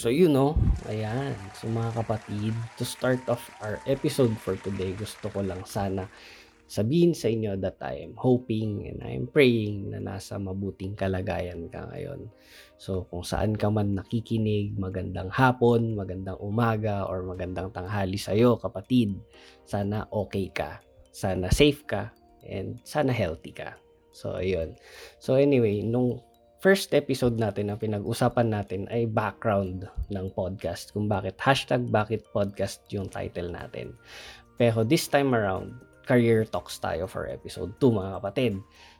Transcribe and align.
So 0.00 0.08
you 0.08 0.32
know, 0.32 0.56
ayan. 0.88 1.36
So 1.52 1.68
mga 1.68 1.92
kapatid, 2.00 2.56
to 2.80 2.88
start 2.88 3.20
off 3.28 3.52
our 3.60 3.84
episode 3.84 4.32
for 4.40 4.56
today, 4.56 4.96
gusto 4.96 5.28
ko 5.28 5.44
lang 5.44 5.60
sana 5.68 6.08
sabihin 6.64 7.12
sa 7.12 7.28
inyo 7.28 7.60
that 7.60 7.76
I 7.84 8.08
am 8.08 8.16
hoping 8.16 8.88
and 8.88 9.04
I 9.04 9.12
am 9.20 9.28
praying 9.28 9.92
na 9.92 10.00
nasa 10.00 10.40
mabuting 10.40 10.96
kalagayan 10.96 11.68
ka 11.68 11.84
ngayon. 11.92 12.32
So 12.80 13.12
kung 13.12 13.28
saan 13.28 13.60
ka 13.60 13.68
man 13.68 13.92
nakikinig, 13.92 14.72
magandang 14.80 15.28
hapon, 15.28 15.92
magandang 15.92 16.40
umaga, 16.40 17.04
or 17.04 17.20
magandang 17.20 17.68
tanghali 17.68 18.16
sa'yo 18.16 18.56
kapatid. 18.56 19.20
Sana 19.68 20.08
okay 20.08 20.48
ka, 20.48 20.80
sana 21.12 21.52
safe 21.52 21.84
ka, 21.84 22.08
and 22.48 22.80
sana 22.88 23.12
healthy 23.12 23.52
ka. 23.52 23.76
So 24.16 24.40
ayun. 24.40 24.80
So 25.20 25.36
anyway, 25.36 25.84
nung 25.84 26.24
first 26.60 26.92
episode 26.92 27.40
natin 27.40 27.72
na 27.72 27.76
pinag-usapan 27.76 28.52
natin 28.52 28.84
ay 28.92 29.08
background 29.08 29.88
ng 30.12 30.26
podcast. 30.36 30.92
Kung 30.92 31.08
bakit 31.08 31.40
hashtag 31.40 31.88
bakit 31.88 32.28
podcast 32.36 32.84
yung 32.92 33.08
title 33.08 33.48
natin. 33.48 33.96
Pero 34.60 34.84
this 34.84 35.08
time 35.08 35.32
around, 35.32 35.72
career 36.04 36.44
talks 36.44 36.76
tayo 36.76 37.08
for 37.08 37.32
episode 37.32 37.72
2 37.80 37.96
mga 37.96 38.10
kapatid. 38.20 38.52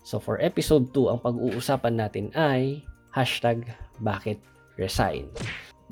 So 0.09 0.17
for 0.17 0.41
episode 0.41 0.89
2, 0.97 1.13
ang 1.13 1.21
pag-uusapan 1.21 1.95
natin 2.01 2.27
ay 2.33 2.81
hashtag 3.13 3.69
bakit 4.01 4.41
resign. 4.81 5.29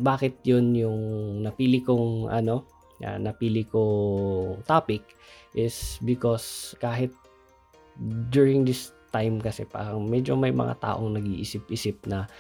Bakit 0.00 0.40
yun 0.48 0.72
yung 0.72 1.00
napili 1.44 1.84
kong 1.84 2.32
ano, 2.32 2.64
uh, 3.04 3.20
napili 3.20 3.68
kong 3.68 4.64
topic 4.64 5.04
is 5.52 6.00
because 6.00 6.72
kahit 6.80 7.12
during 8.32 8.64
this 8.64 8.96
time 9.18 9.42
kasi 9.42 9.66
parang 9.66 10.06
medyo 10.06 10.38
may 10.38 10.54
mga 10.54 10.78
taong 10.78 11.18
nag-iisip-isip 11.18 12.06
na 12.06 12.30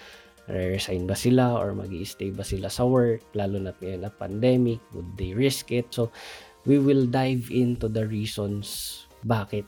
re-resign 0.48 1.04
ba 1.04 1.12
sila 1.12 1.58
or 1.58 1.76
mag 1.76 1.92
stay 2.06 2.32
ba 2.32 2.46
sila 2.46 2.72
sa 2.72 2.86
work 2.86 3.20
lalo 3.36 3.60
na 3.60 3.76
ngayon 3.76 4.06
na 4.06 4.12
pandemic 4.14 4.80
would 4.94 5.10
they 5.18 5.34
risk 5.34 5.74
it? 5.74 5.90
So 5.90 6.14
we 6.64 6.78
will 6.78 7.04
dive 7.04 7.50
into 7.50 7.90
the 7.90 8.06
reasons 8.06 8.96
bakit 9.26 9.66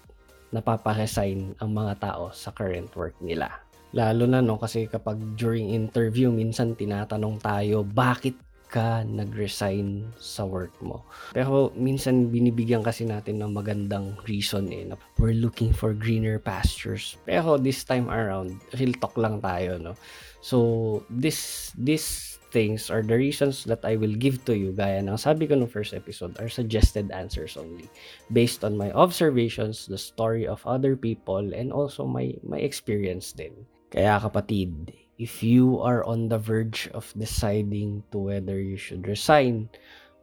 napaparesign 0.54 1.58
ang 1.60 1.70
mga 1.74 2.00
tao 2.00 2.32
sa 2.34 2.50
current 2.50 2.90
work 2.96 3.14
nila. 3.20 3.50
Lalo 3.90 4.24
na 4.24 4.40
no 4.40 4.56
kasi 4.56 4.86
kapag 4.86 5.18
during 5.34 5.74
interview 5.74 6.30
minsan 6.30 6.78
tinatanong 6.78 7.42
tayo 7.42 7.82
bakit 7.82 8.38
ka 8.70 9.02
nag-resign 9.02 10.06
sa 10.16 10.46
work 10.46 10.72
mo. 10.78 11.02
Pero 11.34 11.74
minsan 11.74 12.30
binibigyan 12.30 12.86
kasi 12.86 13.02
natin 13.04 13.42
ng 13.42 13.50
magandang 13.50 14.14
reason 14.30 14.70
eh 14.70 14.86
na 14.86 14.94
we're 15.18 15.36
looking 15.36 15.74
for 15.74 15.90
greener 15.90 16.38
pastures. 16.38 17.18
Pero 17.26 17.58
this 17.58 17.82
time 17.82 18.06
around, 18.06 18.62
real 18.78 18.94
talk 19.02 19.18
lang 19.18 19.42
tayo, 19.42 19.76
no? 19.76 19.98
So, 20.40 21.02
this 21.10 21.70
this 21.76 22.38
things 22.50 22.90
or 22.90 23.02
the 23.02 23.14
reasons 23.14 23.62
that 23.64 23.86
I 23.86 23.94
will 23.94 24.14
give 24.14 24.42
to 24.50 24.58
you 24.58 24.74
gaya 24.74 24.98
ng 24.98 25.14
sabi 25.14 25.46
ko 25.46 25.54
no 25.54 25.70
first 25.70 25.94
episode 25.94 26.34
are 26.42 26.50
suggested 26.50 27.14
answers 27.14 27.54
only 27.54 27.86
based 28.34 28.66
on 28.66 28.74
my 28.74 28.90
observations, 28.90 29.86
the 29.86 29.98
story 29.98 30.50
of 30.50 30.66
other 30.66 30.98
people 30.98 31.54
and 31.54 31.70
also 31.70 32.04
my 32.04 32.34
my 32.42 32.58
experience 32.58 33.30
din. 33.30 33.54
Kaya 33.90 34.22
kapatid, 34.22 34.94
if 35.20 35.44
you 35.44 35.76
are 35.84 36.00
on 36.08 36.32
the 36.32 36.40
verge 36.40 36.88
of 36.96 37.04
deciding 37.12 38.00
to 38.08 38.32
whether 38.32 38.56
you 38.56 38.80
should 38.80 39.04
resign 39.04 39.68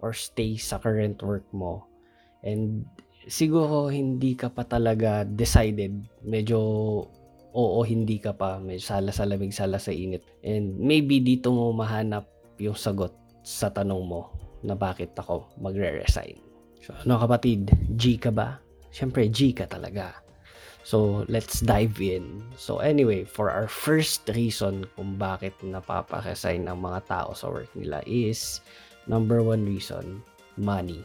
or 0.01 0.09
stay 0.09 0.57
sa 0.57 0.81
current 0.81 1.21
work 1.21 1.45
mo. 1.53 1.85
And 2.41 2.89
siguro 3.29 3.93
hindi 3.93 4.33
ka 4.33 4.49
pa 4.49 4.65
talaga 4.65 5.21
decided. 5.21 6.01
Medyo 6.25 6.57
oo 7.53 7.79
hindi 7.85 8.17
ka 8.17 8.33
pa. 8.33 8.57
May 8.57 8.81
sala 8.81 9.13
sa 9.13 9.29
lamig 9.29 9.53
sala 9.53 9.77
sa 9.77 9.93
init. 9.93 10.25
And 10.41 10.73
maybe 10.81 11.21
dito 11.21 11.53
mo 11.53 11.69
mahanap 11.77 12.25
yung 12.57 12.77
sagot 12.77 13.13
sa 13.45 13.69
tanong 13.69 14.01
mo 14.01 14.33
na 14.65 14.73
bakit 14.73 15.13
ako 15.13 15.53
magre-resign. 15.61 16.41
So 16.81 16.97
ano 17.05 17.21
kapatid? 17.21 17.69
G 17.93 18.17
ka 18.17 18.33
ba? 18.33 18.57
Syempre 18.89 19.30
G 19.30 19.53
ka 19.53 19.69
talaga 19.69 20.27
So, 20.87 21.27
let's 21.27 21.59
dive 21.59 21.99
in. 21.99 22.39
So, 22.55 22.80
anyway, 22.80 23.27
for 23.27 23.52
our 23.52 23.67
first 23.67 24.23
reason 24.31 24.87
kung 24.95 25.20
bakit 25.20 25.52
napaparesign 25.59 26.64
ang 26.64 26.80
mga 26.80 27.03
tao 27.11 27.36
sa 27.36 27.52
work 27.52 27.67
nila 27.75 27.99
is, 28.08 28.64
number 29.03 29.43
one 29.43 29.67
reason, 29.67 30.23
money. 30.55 31.03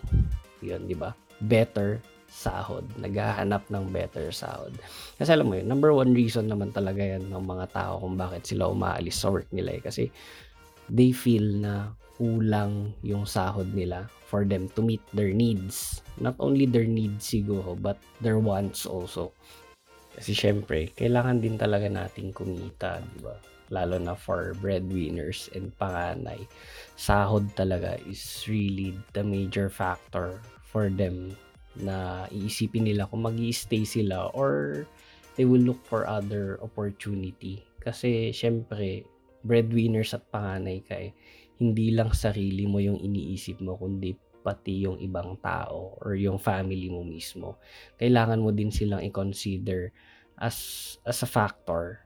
Yun, 0.63 0.87
di 0.87 0.95
ba? 0.95 1.11
Better 1.51 1.99
sahod. 2.31 2.87
Naghahanap 3.03 3.67
ng 3.75 3.91
better 3.91 4.31
sahod. 4.31 4.71
Kasi 5.19 5.35
alam 5.35 5.51
mo 5.51 5.59
yun, 5.59 5.67
number 5.67 5.91
one 5.91 6.15
reason 6.15 6.47
naman 6.47 6.71
talaga 6.71 7.03
yan 7.03 7.27
ng 7.27 7.43
mga 7.43 7.75
tao 7.75 7.99
kung 7.99 8.15
bakit 8.15 8.47
sila 8.47 8.71
umaalis 8.71 9.19
sa 9.19 9.35
work 9.35 9.51
nila 9.51 9.77
eh. 9.77 9.83
Kasi 9.83 10.15
they 10.95 11.11
feel 11.11 11.59
na 11.59 11.91
kulang 12.23 12.95
yung 13.03 13.27
sahod 13.27 13.67
nila 13.75 14.07
for 14.31 14.47
them 14.47 14.71
to 14.79 14.81
meet 14.81 15.03
their 15.11 15.35
needs. 15.35 16.07
Not 16.23 16.39
only 16.39 16.71
their 16.71 16.87
needs 16.87 17.27
siguro, 17.27 17.75
but 17.75 17.99
their 18.23 18.39
wants 18.39 18.87
also. 18.87 19.35
Kasi 20.13 20.33
syempre, 20.37 20.93
kailangan 20.93 21.41
din 21.41 21.57
talaga 21.57 21.89
nating 21.89 22.37
kumita, 22.37 23.01
di 23.01 23.19
ba? 23.25 23.37
Lalo 23.73 23.97
na 23.97 24.13
for 24.13 24.53
breadwinners 24.61 25.49
and 25.57 25.73
panganay. 25.81 26.45
Sahod 27.01 27.49
talaga 27.57 27.97
is 28.05 28.21
really 28.45 28.93
the 29.17 29.25
major 29.25 29.73
factor 29.73 30.37
for 30.69 30.93
them 30.93 31.33
na 31.81 32.29
iisipin 32.29 32.85
nila 32.85 33.09
kung 33.09 33.25
mag 33.25 33.41
stay 33.57 33.89
sila 33.89 34.29
or 34.37 34.85
they 35.41 35.49
will 35.49 35.65
look 35.65 35.81
for 35.89 36.05
other 36.05 36.61
opportunity. 36.61 37.65
Kasi 37.81 38.29
syempre, 38.37 39.09
breadwinners 39.41 40.13
at 40.13 40.29
panganay 40.29 40.85
ka 40.85 41.09
eh, 41.09 41.17
hindi 41.57 41.97
lang 41.97 42.13
sarili 42.13 42.69
mo 42.69 42.77
yung 42.77 43.01
iniisip 43.01 43.63
mo, 43.65 43.81
kundi 43.81 44.13
pati 44.43 44.85
yung 44.85 44.99
ibang 44.99 45.39
tao 45.39 45.97
or 46.03 46.19
yung 46.19 46.37
family 46.37 46.91
mo 46.91 47.07
mismo. 47.07 47.63
Kailangan 47.97 48.43
mo 48.43 48.51
din 48.51 48.75
silang 48.75 49.01
i-consider 49.07 49.95
as 50.43 50.99
as 51.07 51.23
a 51.23 51.29
factor 51.29 52.03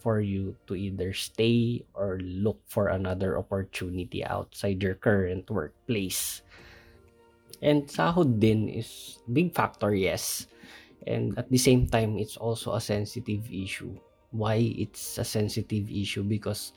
for 0.00 0.20
you 0.20 0.52
to 0.68 0.76
either 0.76 1.12
stay 1.12 1.80
or 1.96 2.20
look 2.20 2.60
for 2.68 2.92
another 2.92 3.40
opportunity 3.40 4.20
outside 4.20 4.80
your 4.84 4.96
current 4.96 5.48
workplace. 5.48 6.44
And 7.64 7.88
sahod 7.88 8.40
din 8.40 8.68
is 8.68 9.20
big 9.24 9.56
factor, 9.56 9.96
yes. 9.96 10.44
And 11.08 11.32
at 11.40 11.48
the 11.48 11.56
same 11.56 11.88
time, 11.88 12.20
it's 12.20 12.36
also 12.36 12.76
a 12.76 12.84
sensitive 12.84 13.48
issue. 13.48 13.96
Why 14.28 14.60
it's 14.76 15.16
a 15.16 15.24
sensitive 15.24 15.88
issue? 15.88 16.24
Because 16.24 16.76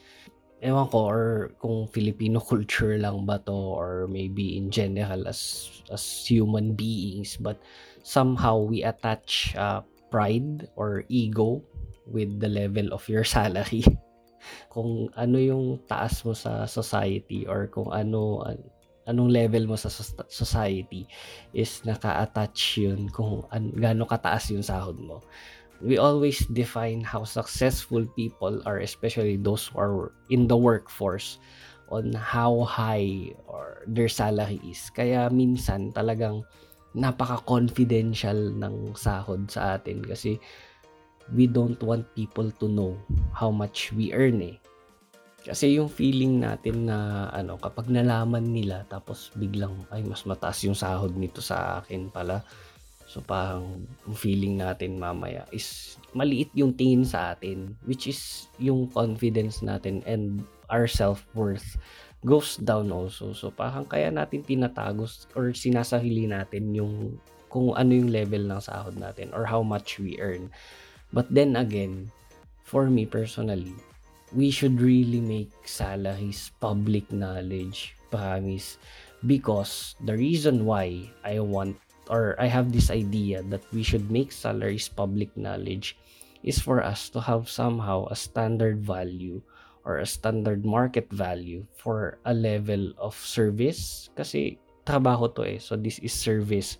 ewan 0.62 0.90
ko 0.90 1.00
or 1.06 1.25
kung 1.62 1.85
Filipino 1.90 2.41
culture 2.51 2.97
lang 2.97 3.25
ba 3.25 3.38
to 3.45 3.53
or 3.53 4.09
maybe 4.09 4.57
in 4.57 4.73
general 4.73 5.28
as 5.29 5.69
as 5.94 6.01
human 6.25 6.73
beings 6.73 7.38
but 7.38 7.62
somehow 8.01 8.57
we 8.57 8.81
attach 8.81 9.53
uh, 9.59 9.84
pride 10.09 10.72
or 10.79 11.03
ego 11.12 11.59
with 12.07 12.40
the 12.40 12.47
level 12.47 12.96
of 12.96 13.03
your 13.12 13.28
salary. 13.35 13.84
Kung 14.72 15.12
ano 15.19 15.38
yung 15.38 15.84
taas 15.91 16.23
mo 16.23 16.31
sa 16.31 16.63
society 16.63 17.44
or 17.44 17.67
kung 17.67 17.91
ano 17.91 18.47
anong 19.07 19.31
level 19.31 19.63
mo 19.72 19.75
sa 19.79 19.88
society 20.28 21.07
is 21.56 21.79
naka-attach 21.88 22.84
yun 22.84 23.07
kung 23.07 23.47
an, 23.56 23.72
gaano 23.72 24.03
kataas 24.03 24.51
yung 24.51 24.63
sahod 24.63 25.00
mo 25.00 25.23
we 25.82 25.98
always 25.98 26.46
define 26.50 27.02
how 27.02 27.24
successful 27.24 28.06
people 28.18 28.62
are, 28.66 28.80
especially 28.80 29.38
those 29.38 29.68
who 29.68 29.80
are 29.80 30.12
in 30.30 30.48
the 30.48 30.58
workforce, 30.58 31.40
on 31.90 32.12
how 32.14 32.68
high 32.68 33.32
or 33.48 33.84
their 33.88 34.12
salary 34.12 34.60
is. 34.66 34.92
Kaya 34.92 35.32
minsan 35.32 35.96
talagang 35.96 36.44
napaka-confidential 36.98 38.58
ng 38.58 38.98
sahod 38.98 39.46
sa 39.48 39.78
atin 39.78 40.02
kasi 40.02 40.42
we 41.36 41.46
don't 41.46 41.80
want 41.84 42.08
people 42.16 42.50
to 42.58 42.66
know 42.72 42.96
how 43.36 43.52
much 43.52 43.92
we 43.94 44.09
earn 44.16 44.42
eh. 44.42 44.58
Kasi 45.48 45.80
yung 45.80 45.88
feeling 45.88 46.44
natin 46.44 46.91
na 46.91 47.30
ano 47.32 47.56
kapag 47.56 47.88
nalaman 47.88 48.52
nila 48.52 48.84
tapos 48.91 49.32
biglang 49.40 49.88
ay 49.96 50.03
mas 50.03 50.28
mataas 50.28 50.59
yung 50.68 50.76
sahod 50.76 51.16
nito 51.16 51.40
sa 51.40 51.80
akin 51.80 52.12
pala 52.12 52.44
So 53.08 53.24
parang 53.24 53.88
feeling 54.20 54.59
natin 54.59 55.00
mamaya 55.00 55.48
is 55.56 55.96
maliit 56.12 56.52
yung 56.52 56.76
tingin 56.76 57.08
sa 57.08 57.32
atin 57.32 57.72
which 57.88 58.04
is 58.04 58.52
yung 58.59 58.92
confidence 58.92 59.64
natin 59.64 60.04
and 60.04 60.44
our 60.68 60.92
self-worth 60.92 61.80
goes 62.28 62.59
down 62.59 62.92
also. 62.92 63.32
So 63.32 63.48
parang 63.56 63.88
kaya 63.88 64.12
natin 64.12 64.44
tinatago 64.44 65.08
or 65.40 65.56
sinasahili 65.56 66.28
natin 66.28 66.76
yung 66.76 67.16
kung 67.48 67.72
ano 67.80 67.96
yung 67.96 68.12
level 68.12 68.44
ng 68.44 68.59
sahod 68.59 69.00
natin 69.00 69.32
or 69.32 69.48
how 69.48 69.64
much 69.64 69.98
we 70.04 70.20
earn. 70.20 70.52
But 71.16 71.32
then 71.32 71.56
again, 71.56 72.12
for 72.68 72.92
me 72.92 73.08
personally, 73.08 73.72
we 74.36 74.52
should 74.52 74.84
really 74.84 75.24
make 75.24 75.52
salaries 75.64 76.52
public 76.59 77.08
knowledge, 77.12 77.96
promise. 78.12 78.76
Because 79.26 79.96
the 80.04 80.14
reason 80.14 80.68
why 80.68 81.08
I 81.24 81.40
want 81.40 81.80
or 82.09 82.36
I 82.40 82.48
have 82.48 82.72
this 82.72 82.90
idea 82.90 83.44
that 83.52 83.64
we 83.72 83.84
should 83.84 84.12
make 84.12 84.32
salaries 84.32 84.88
public 84.88 85.36
knowledge 85.36 85.98
is 86.44 86.59
for 86.59 86.84
us 86.84 87.09
to 87.12 87.22
have 87.22 87.50
somehow 87.50 88.08
a 88.08 88.16
standard 88.16 88.80
value 88.82 89.42
or 89.88 90.04
a 90.04 90.06
standard 90.06 90.68
market 90.68 91.08
value 91.12 91.64
for 91.76 92.20
a 92.28 92.34
level 92.34 92.92
of 93.00 93.16
service 93.16 94.12
kasi 94.20 94.59
trabaho 94.84 95.32
to 95.36 95.44
eh. 95.48 95.59
So 95.59 95.76
this 95.80 96.00
is 96.00 96.12
service 96.12 96.80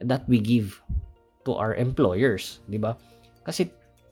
that 0.00 0.24
we 0.28 0.40
give 0.40 0.80
to 1.44 1.56
our 1.56 1.76
employers, 1.76 2.64
'di 2.68 2.80
ba? 2.80 2.96
Kasi 3.44 3.68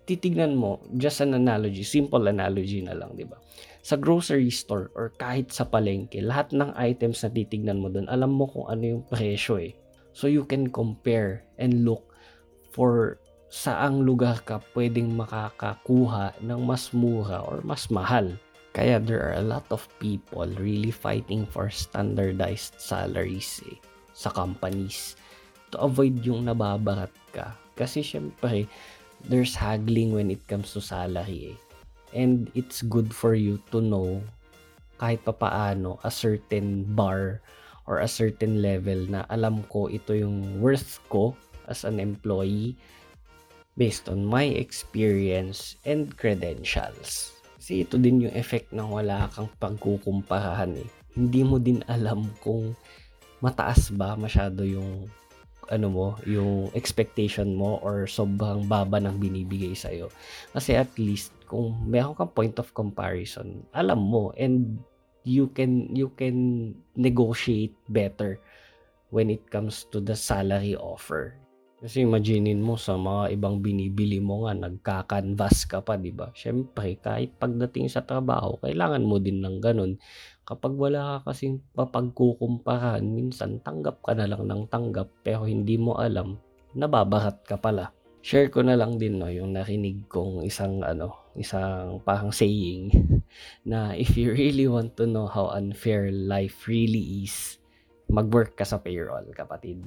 titignan 0.09 0.57
mo, 0.57 0.81
just 0.97 1.21
an 1.21 1.37
analogy, 1.37 1.85
simple 1.85 2.29
analogy 2.29 2.81
na 2.85 2.97
lang, 2.97 3.13
'di 3.17 3.29
ba? 3.29 3.41
Sa 3.85 3.97
grocery 3.97 4.53
store 4.53 4.93
or 4.93 5.13
kahit 5.17 5.53
sa 5.53 5.65
palengke, 5.65 6.21
lahat 6.21 6.53
ng 6.53 6.73
items 6.77 7.25
na 7.25 7.33
titignan 7.33 7.81
mo 7.81 7.89
doon, 7.89 8.09
alam 8.09 8.33
mo 8.33 8.49
kung 8.49 8.69
ano 8.69 8.85
yung 8.85 9.05
presyo 9.09 9.57
eh. 9.61 9.73
So 10.19 10.27
you 10.27 10.43
can 10.43 10.75
compare 10.75 11.47
and 11.63 11.87
look 11.87 12.03
for 12.75 13.23
saang 13.55 14.03
lugar 14.03 14.43
ka 14.43 14.59
pwedeng 14.75 15.15
makakakuha 15.15 16.35
ng 16.43 16.59
mas 16.67 16.91
mura 16.91 17.39
or 17.47 17.63
mas 17.63 17.87
mahal. 17.87 18.27
Kaya 18.75 18.99
there 18.99 19.23
are 19.23 19.39
a 19.39 19.47
lot 19.47 19.63
of 19.71 19.87
people 20.03 20.51
really 20.59 20.91
fighting 20.91 21.47
for 21.47 21.71
standardized 21.71 22.75
salaries 22.83 23.63
eh, 23.71 23.79
sa 24.11 24.35
companies 24.35 25.15
to 25.71 25.79
avoid 25.79 26.19
yung 26.27 26.51
nababarat 26.51 27.15
ka. 27.31 27.55
Kasi 27.79 28.03
syempre, 28.03 28.67
there's 29.31 29.55
haggling 29.55 30.11
when 30.11 30.35
it 30.35 30.43
comes 30.51 30.75
to 30.75 30.83
salary 30.83 31.55
eh. 31.55 31.59
And 32.11 32.51
it's 32.59 32.83
good 32.83 33.15
for 33.15 33.39
you 33.39 33.63
to 33.71 33.79
know 33.79 34.19
kahit 34.99 35.23
papaano 35.23 36.03
a 36.03 36.11
certain 36.11 36.83
bar 36.91 37.39
or 37.89 38.05
a 38.05 38.11
certain 38.11 38.61
level 38.61 39.09
na 39.09 39.25
alam 39.33 39.65
ko 39.73 39.89
ito 39.89 40.13
yung 40.13 40.61
worth 40.61 41.01
ko 41.09 41.33
as 41.73 41.89
an 41.89 41.97
employee 41.97 42.77
based 43.81 44.13
on 44.13 44.21
my 44.23 44.45
experience 44.45 45.81
and 45.89 46.13
credentials. 46.21 47.33
Kasi 47.57 47.89
ito 47.89 47.97
din 47.97 48.29
yung 48.29 48.35
effect 48.37 48.71
ng 48.77 48.93
wala 48.93 49.33
kang 49.33 49.49
pagkukumparahan 49.57 50.77
eh. 50.77 50.89
Hindi 51.17 51.41
mo 51.43 51.57
din 51.57 51.81
alam 51.89 52.29
kung 52.45 52.77
mataas 53.41 53.95
ba 53.95 54.19
masyado 54.19 54.67
yung 54.67 55.09
ano 55.69 55.87
mo, 55.93 56.07
yung 56.25 56.73
expectation 56.73 57.53
mo 57.53 57.77
or 57.85 58.09
sobrang 58.09 58.65
baba 58.65 58.99
ng 58.99 59.21
binibigay 59.21 59.77
sa 59.77 59.93
iyo. 59.93 60.09
Kasi 60.57 60.75
at 60.75 60.89
least 60.97 61.31
kung 61.45 61.77
meron 61.85 62.17
kang 62.17 62.33
point 62.33 62.57
of 62.57 62.73
comparison, 62.73 63.63
alam 63.77 64.01
mo 64.01 64.33
and 64.41 64.81
you 65.29 65.53
can 65.53 65.93
you 65.93 66.09
can 66.17 66.73
negotiate 66.97 67.77
better 67.93 68.41
when 69.13 69.29
it 69.29 69.45
comes 69.53 69.85
to 69.93 70.01
the 70.01 70.17
salary 70.17 70.73
offer. 70.73 71.37
Kasi 71.79 72.03
imaginein 72.03 72.59
mo 72.59 72.75
sa 72.75 72.99
mga 72.99 73.39
ibang 73.39 73.63
binibili 73.63 74.19
mo 74.19 74.43
nga 74.49 74.57
nagka-canvas 74.67 75.63
ka 75.71 75.79
pa, 75.79 75.95
'di 75.95 76.11
ba? 76.11 76.35
Syempre, 76.35 76.99
kahit 76.99 77.39
pagdating 77.39 77.87
sa 77.87 78.03
trabaho, 78.03 78.59
kailangan 78.59 79.07
mo 79.07 79.23
din 79.23 79.39
ng 79.39 79.63
ganun. 79.63 79.95
Kapag 80.43 80.75
wala 80.75 81.23
ka 81.23 81.31
kasing 81.31 81.63
mapagkukumparahan, 81.79 83.05
minsan 83.07 83.63
tanggap 83.63 84.03
ka 84.03 84.17
na 84.17 84.27
lang 84.27 84.49
ng 84.49 84.67
tanggap 84.67 85.07
pero 85.23 85.47
hindi 85.47 85.79
mo 85.79 85.95
alam, 86.01 86.41
nababarat 86.75 87.47
ka 87.47 87.61
pala. 87.61 87.95
Share 88.27 88.51
ko 88.51 88.67
na 88.67 88.75
lang 88.75 88.99
din 88.99 89.23
no, 89.23 89.31
yung 89.31 89.55
narinig 89.55 90.11
kong 90.11 90.43
isang 90.43 90.83
ano, 90.83 91.31
isang 91.39 92.03
parang 92.03 92.35
saying 92.35 92.91
na 93.65 93.93
if 93.95 94.17
you 94.17 94.33
really 94.33 94.67
want 94.67 94.97
to 94.97 95.07
know 95.07 95.27
how 95.27 95.53
unfair 95.53 96.11
life 96.11 96.67
really 96.67 97.25
is, 97.27 97.59
mag-work 98.09 98.57
ka 98.57 98.65
sa 98.65 98.81
payroll, 98.81 99.25
kapatid. 99.37 99.85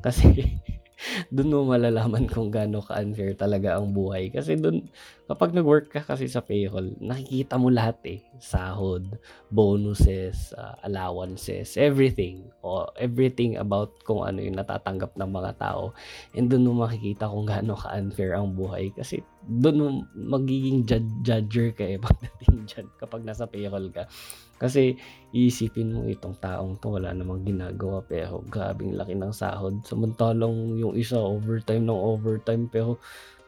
Kasi 0.00 0.56
doon 1.34 1.54
mo 1.54 1.60
malalaman 1.70 2.26
kung 2.26 2.50
gaano 2.50 2.82
ka-unfair 2.82 3.38
talaga 3.38 3.78
ang 3.78 3.94
buhay. 3.94 4.30
Kasi 4.34 4.58
doon, 4.58 4.90
kapag 5.30 5.54
nag-work 5.54 5.90
ka 5.90 6.02
kasi 6.02 6.26
sa 6.26 6.42
payroll, 6.42 6.94
nakikita 6.98 7.54
mo 7.54 7.70
lahat 7.70 7.98
eh. 8.06 8.20
Sahod, 8.42 9.18
bonuses, 9.50 10.50
uh, 10.58 10.74
allowances, 10.82 11.78
everything. 11.78 12.50
O 12.66 12.90
everything 12.98 13.58
about 13.58 13.94
kung 14.02 14.26
ano 14.26 14.42
yung 14.42 14.58
natatanggap 14.58 15.14
ng 15.14 15.30
mga 15.30 15.52
tao. 15.58 15.94
And 16.34 16.50
doon 16.50 16.66
mo 16.66 16.86
makikita 16.86 17.30
kung 17.30 17.46
gaano 17.46 17.78
ka-unfair 17.78 18.34
ang 18.34 18.58
buhay. 18.58 18.90
Kasi 18.94 19.22
doon 19.46 19.76
mo 19.78 19.86
magiging 20.12 20.82
judge, 20.84 21.10
judger 21.22 21.70
ka 21.72 21.84
eh 21.86 21.98
pagdating 22.06 22.66
dyan 22.66 22.86
kapag 22.98 23.22
nasa 23.22 23.46
payroll 23.46 23.88
ka. 23.94 24.10
Kasi 24.58 24.98
iisipin 25.30 25.94
mo 25.94 26.00
itong 26.10 26.36
taong 26.42 26.76
to 26.82 26.98
wala 26.98 27.14
namang 27.14 27.46
ginagawa 27.46 28.02
pero 28.02 28.42
grabing 28.50 28.98
laki 28.98 29.14
ng 29.14 29.30
sahod. 29.30 29.78
Samantalang 29.86 30.74
yung 30.76 30.98
isa 30.98 31.18
overtime 31.18 31.86
ng 31.86 31.94
overtime 31.94 32.66
pero 32.66 32.98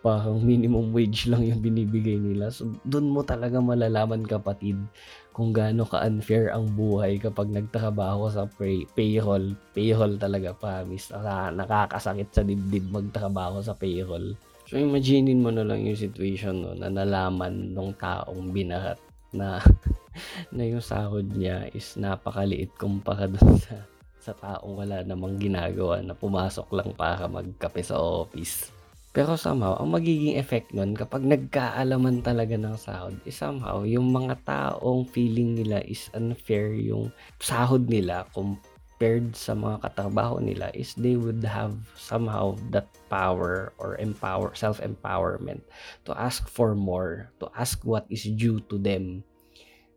parang 0.01 0.41
minimum 0.41 0.97
wage 0.97 1.29
lang 1.29 1.45
yung 1.45 1.61
binibigay 1.61 2.17
nila. 2.17 2.49
So 2.49 2.73
doon 2.89 3.13
mo 3.13 3.21
talaga 3.21 3.61
malalaman 3.61 4.25
kapatid 4.25 4.81
kung 5.37 5.53
gaano 5.53 5.85
ka-unfair 5.85 6.51
ang 6.53 6.73
buhay 6.73 7.21
kapag 7.21 7.53
nagtrabaho 7.53 8.33
sa 8.33 8.49
pay- 8.49 8.89
payroll. 8.97 9.53
Payroll 9.77 10.17
talaga, 10.17 10.57
promise. 10.57 11.13
Nakakasakit 11.53 12.29
sa 12.33 12.43
dibdib 12.43 12.89
magtrabaho 12.89 13.61
sa 13.61 13.77
payroll. 13.77 14.35
So 14.71 14.79
imaginein 14.79 15.43
mo 15.43 15.51
na 15.51 15.67
lang 15.67 15.83
yung 15.83 15.99
situation 15.99 16.63
no, 16.63 16.79
na 16.79 16.89
nalaman 16.89 17.75
ng 17.75 17.91
taong 17.99 18.55
binarat 18.55 19.03
na 19.35 19.59
na 20.55 20.67
yung 20.67 20.83
sahod 20.83 21.27
niya 21.31 21.71
is 21.75 21.95
napakaliit 21.99 22.75
kumpara 22.77 23.31
dun 23.31 23.59
sa 23.67 23.87
sa 24.21 24.37
taong 24.37 24.77
wala 24.77 25.01
namang 25.01 25.41
ginagawa 25.41 26.05
na 26.05 26.13
pumasok 26.13 26.69
lang 26.77 26.93
para 26.93 27.25
magkape 27.25 27.81
sa 27.81 27.97
office. 27.97 28.69
Pero 29.11 29.35
somehow, 29.35 29.75
ang 29.75 29.91
magiging 29.91 30.39
effect 30.39 30.71
nun 30.71 30.95
kapag 30.95 31.27
nagkaalaman 31.27 32.23
talaga 32.23 32.55
ng 32.55 32.79
sahod 32.79 33.17
is 33.27 33.35
somehow 33.35 33.83
yung 33.83 34.15
mga 34.15 34.39
taong 34.47 35.03
feeling 35.11 35.59
nila 35.59 35.83
is 35.83 36.07
unfair 36.15 36.71
yung 36.71 37.11
sahod 37.43 37.91
nila 37.91 38.23
compared 38.31 39.35
sa 39.35 39.59
mga 39.59 39.83
katrabaho 39.83 40.39
nila 40.39 40.71
is 40.79 40.95
they 40.95 41.19
would 41.19 41.43
have 41.43 41.75
somehow 41.99 42.55
that 42.71 42.87
power 43.11 43.75
or 43.83 43.99
empower 43.99 44.55
self-empowerment 44.55 45.59
to 46.07 46.15
ask 46.15 46.47
for 46.47 46.79
more, 46.79 47.35
to 47.43 47.51
ask 47.59 47.83
what 47.83 48.07
is 48.15 48.31
due 48.39 48.63
to 48.71 48.79
them 48.79 49.27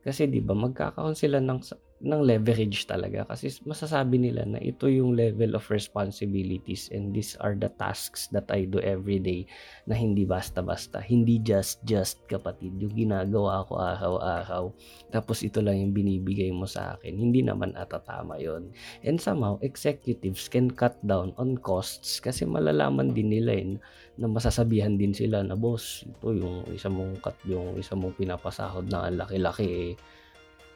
kasi 0.04 0.28
'di 0.28 0.44
ba 0.44 0.54
magkakaroon 0.54 1.16
sila 1.16 1.40
ng 1.40 1.60
ng 2.04 2.22
leverage 2.28 2.84
talaga 2.84 3.24
kasi 3.24 3.48
masasabi 3.64 4.20
nila 4.20 4.44
na 4.44 4.60
ito 4.60 4.92
yung 4.92 5.16
level 5.16 5.56
of 5.56 5.64
responsibilities 5.72 6.92
and 6.92 7.16
these 7.16 7.40
are 7.40 7.56
the 7.56 7.72
tasks 7.80 8.28
that 8.36 8.44
I 8.52 8.68
do 8.68 8.84
every 8.84 9.24
day 9.24 9.48
na 9.88 9.96
hindi 9.96 10.28
basta-basta. 10.28 11.00
Hindi 11.00 11.40
just 11.40 11.80
just 11.88 12.20
kapatid 12.28 12.76
yung 12.76 12.92
ginagawa 12.92 13.64
ko 13.72 13.80
araw-araw. 13.80 14.76
Tapos 15.16 15.48
ito 15.48 15.64
lang 15.64 15.80
yung 15.80 15.96
binibigay 15.96 16.52
mo 16.52 16.68
sa 16.68 17.00
akin. 17.00 17.16
Hindi 17.16 17.40
naman 17.40 17.72
atatama 17.80 18.36
yon 18.36 18.76
And 19.08 19.16
somehow 19.16 19.56
executives 19.64 20.52
can 20.52 20.76
cut 20.76 21.00
down 21.08 21.32
on 21.40 21.56
costs 21.56 22.20
kasi 22.20 22.44
malalaman 22.44 23.16
din 23.16 23.32
nila 23.32 23.56
yun 23.56 23.80
na 24.20 24.28
masasabihan 24.30 24.94
din 24.94 25.16
sila 25.16 25.42
na 25.42 25.58
boss, 25.58 26.06
ito 26.06 26.36
yung 26.36 26.68
isa 26.70 26.92
mong 26.92 27.18
cut, 27.24 27.38
yung 27.50 27.80
isa 27.80 27.98
mong 27.98 28.14
pinapasahod 28.14 28.86
na 28.86 29.10
ang 29.10 29.18
laki-laki 29.18 29.66
eh, 29.66 29.92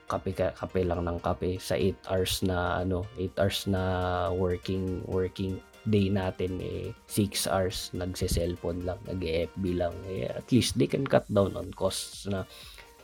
kape 0.08 0.32
kape 0.34 0.82
lang 0.88 1.04
ng 1.04 1.20
kape 1.20 1.60
sa 1.60 1.76
8 1.76 2.10
hours 2.10 2.34
na 2.48 2.82
ano 2.82 3.04
8 3.20 3.40
hours 3.40 3.60
na 3.68 3.82
working 4.32 5.04
working 5.06 5.60
day 5.88 6.12
natin 6.12 6.60
eh 6.60 6.92
6 7.08 7.48
hours 7.48 7.92
nagse-cellphone 7.96 8.84
lang 8.84 9.00
nag-FB 9.08 9.64
lang 9.76 9.96
eh, 10.12 10.28
at 10.28 10.48
least 10.52 10.76
they 10.76 10.88
can 10.88 11.08
cut 11.08 11.24
down 11.32 11.56
on 11.56 11.72
costs 11.76 12.28
na 12.28 12.44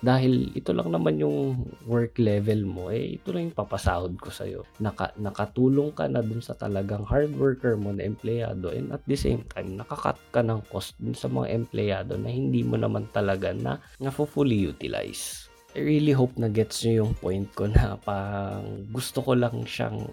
dahil 0.03 0.51
ito 0.51 0.75
lang 0.75 0.91
naman 0.91 1.15
yung 1.15 1.63
work 1.87 2.19
level 2.19 2.67
mo, 2.67 2.91
eh 2.91 3.15
ito 3.15 3.31
lang 3.31 3.47
yung 3.47 3.55
papasahod 3.55 4.19
ko 4.19 4.27
sa'yo. 4.27 4.67
Naka, 4.83 5.15
nakatulong 5.15 5.95
ka 5.95 6.11
na 6.11 6.19
dun 6.19 6.43
sa 6.43 6.59
talagang 6.59 7.07
hard 7.07 7.31
worker 7.39 7.79
mo 7.79 7.95
na 7.95 8.03
empleyado 8.03 8.67
and 8.75 8.91
at 8.91 8.99
the 9.07 9.15
same 9.15 9.47
time, 9.55 9.79
nakakat 9.79 10.19
ka 10.35 10.43
ng 10.43 10.59
cost 10.67 10.99
dun 10.99 11.15
sa 11.15 11.31
mga 11.31 11.55
empleyado 11.55 12.19
na 12.19 12.27
hindi 12.27 12.67
mo 12.67 12.75
naman 12.75 13.07
talaga 13.15 13.55
na, 13.55 13.79
na 14.03 14.11
fully 14.11 14.67
utilize. 14.67 15.47
I 15.73 15.81
really 15.81 16.13
hope 16.13 16.37
na 16.37 16.53
gets 16.53 16.85
nyo 16.85 17.05
yung 17.05 17.13
point 17.17 17.49
ko 17.57 17.65
na 17.65 17.97
pang 17.97 18.85
gusto 18.93 19.25
ko 19.25 19.33
lang 19.33 19.65
siyang 19.65 20.05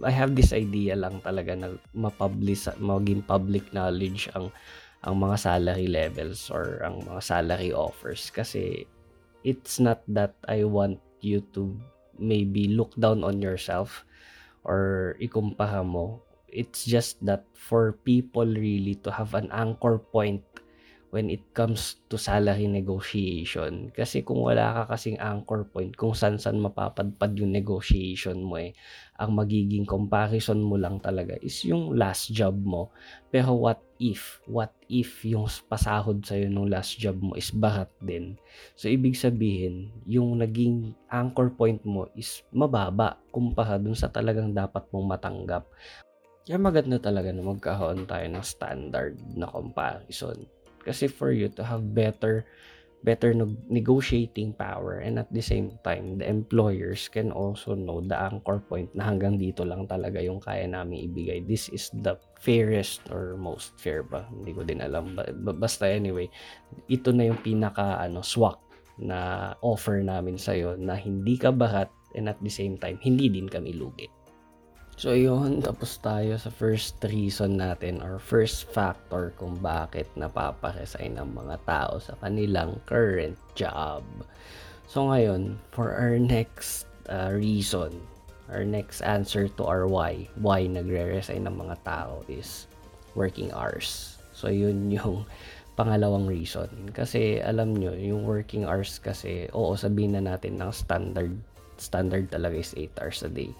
I 0.00 0.08
have 0.08 0.32
this 0.32 0.56
idea 0.56 0.96
lang 0.96 1.20
talaga 1.20 1.52
na 1.52 1.76
ma-publish 1.92 2.72
maging 2.80 3.20
public 3.28 3.68
knowledge 3.76 4.32
ang 4.32 4.48
ang 5.04 5.20
mga 5.20 5.36
salary 5.36 5.92
levels 5.92 6.48
or 6.48 6.80
ang 6.80 7.04
mga 7.04 7.20
salary 7.20 7.70
offers 7.70 8.32
kasi 8.32 8.88
it's 9.44 9.76
not 9.76 10.00
that 10.08 10.34
I 10.48 10.64
want 10.64 11.04
you 11.20 11.44
to 11.52 11.76
maybe 12.18 12.72
look 12.72 12.96
down 12.96 13.22
on 13.22 13.44
yourself 13.44 14.08
or 14.66 15.14
ikumpara 15.22 15.84
mo. 15.86 16.24
It's 16.48 16.88
just 16.88 17.20
that 17.28 17.44
for 17.52 18.00
people 18.08 18.48
really 18.48 18.96
to 19.04 19.12
have 19.12 19.36
an 19.36 19.52
anchor 19.52 20.00
point 20.00 20.42
when 21.08 21.32
it 21.32 21.40
comes 21.56 22.04
to 22.12 22.20
salary 22.20 22.68
negotiation. 22.68 23.88
Kasi 23.96 24.20
kung 24.20 24.44
wala 24.44 24.84
ka 24.84 24.96
kasing 24.96 25.16
anchor 25.16 25.64
point 25.64 25.96
kung 25.96 26.12
saan-saan 26.12 26.60
mapapadpad 26.60 27.32
yung 27.40 27.52
negotiation 27.52 28.44
mo 28.44 28.60
eh, 28.60 28.76
ang 29.16 29.32
magiging 29.34 29.88
comparison 29.88 30.60
mo 30.60 30.76
lang 30.76 31.00
talaga 31.00 31.34
is 31.40 31.64
yung 31.64 31.96
last 31.96 32.28
job 32.30 32.54
mo. 32.60 32.92
Pero 33.32 33.56
what 33.56 33.80
if, 33.96 34.38
what 34.44 34.70
if 34.86 35.24
yung 35.24 35.48
pasahod 35.66 36.22
sa'yo 36.22 36.46
nung 36.52 36.68
last 36.68 37.00
job 37.00 37.18
mo 37.18 37.34
is 37.34 37.50
bakat 37.50 37.90
din. 38.04 38.38
So, 38.78 38.86
ibig 38.86 39.18
sabihin, 39.18 39.90
yung 40.06 40.38
naging 40.38 40.94
anchor 41.10 41.50
point 41.50 41.82
mo 41.82 42.06
is 42.14 42.46
mababa 42.54 43.18
kumpara 43.34 43.80
dun 43.80 43.98
sa 43.98 44.12
talagang 44.12 44.54
dapat 44.54 44.86
mong 44.94 45.18
matanggap. 45.18 45.66
Kaya 46.48 46.56
maganda 46.56 46.96
talaga 46.96 47.28
na 47.28 47.44
magkaroon 47.44 48.08
tayo 48.08 48.24
ng 48.24 48.40
standard 48.40 49.20
na 49.36 49.44
comparison. 49.52 50.48
Kasi 50.82 51.10
for 51.10 51.30
you 51.30 51.48
to 51.54 51.62
have 51.64 51.82
better 51.94 52.46
better 52.98 53.30
negotiating 53.70 54.50
power 54.58 54.98
and 54.98 55.22
at 55.22 55.30
the 55.30 55.42
same 55.42 55.70
time 55.86 56.18
the 56.18 56.26
employers 56.26 57.06
can 57.06 57.30
also 57.30 57.78
know 57.78 58.02
the 58.02 58.18
anchor 58.18 58.58
point 58.58 58.90
na 58.90 59.06
hanggang 59.06 59.38
dito 59.38 59.62
lang 59.62 59.86
talaga 59.86 60.18
yung 60.18 60.42
kaya 60.42 60.66
namin 60.66 61.06
ibigay. 61.06 61.46
This 61.46 61.70
is 61.70 61.94
the 62.02 62.18
fairest 62.42 63.06
or 63.14 63.38
most 63.38 63.78
fair 63.78 64.02
ba? 64.02 64.26
Hindi 64.26 64.50
ko 64.50 64.66
din 64.66 64.82
alam. 64.82 65.14
Basta 65.62 65.86
anyway 65.86 66.26
ito 66.90 67.14
na 67.14 67.30
yung 67.30 67.38
pinaka 67.38 68.02
ano 68.02 68.18
swak 68.26 68.58
na 68.98 69.54
offer 69.62 70.02
namin 70.02 70.34
sa 70.34 70.58
iyo 70.58 70.74
na 70.74 70.98
hindi 70.98 71.38
ka 71.38 71.54
bahat 71.54 71.86
and 72.18 72.26
at 72.26 72.38
the 72.42 72.50
same 72.50 72.74
time 72.74 72.98
hindi 72.98 73.30
din 73.30 73.46
kami 73.46 73.78
lugi 73.78 74.10
So 74.98 75.14
yun, 75.14 75.62
tapos 75.66 76.02
tayo 76.02 76.34
sa 76.42 76.50
first 76.50 76.98
reason 77.06 77.62
natin 77.62 78.02
or 78.02 78.18
first 78.18 78.66
factor 78.74 79.30
kung 79.38 79.54
bakit 79.62 80.10
napaparesign 80.18 81.14
ng 81.14 81.38
mga 81.38 81.56
tao 81.62 82.02
sa 82.02 82.18
kanilang 82.18 82.82
current 82.82 83.38
job. 83.54 84.02
So 84.90 85.06
ngayon, 85.06 85.54
for 85.70 85.94
our 85.94 86.18
next 86.18 86.90
uh, 87.06 87.30
reason, 87.30 87.94
our 88.50 88.66
next 88.66 89.06
answer 89.06 89.46
to 89.54 89.62
our 89.62 89.86
why, 89.86 90.26
why 90.34 90.66
nagre-resign 90.66 91.46
ng 91.46 91.54
mga 91.54 91.78
tao 91.86 92.26
is 92.26 92.66
working 93.14 93.54
hours. 93.54 94.18
So 94.34 94.50
yun 94.50 94.90
yung 94.98 95.22
pangalawang 95.78 96.26
reason. 96.26 96.90
Kasi 96.90 97.38
alam 97.38 97.78
nyo, 97.78 97.94
yung 97.94 98.26
working 98.26 98.66
hours 98.66 98.98
kasi, 98.98 99.46
oo 99.54 99.78
sabihin 99.78 100.18
na 100.18 100.34
natin 100.34 100.58
ng 100.58 100.74
standard, 100.74 101.38
standard 101.78 102.26
talaga 102.34 102.58
is 102.58 102.74
8 102.74 102.98
hours 102.98 103.22
a 103.22 103.30
day 103.30 103.54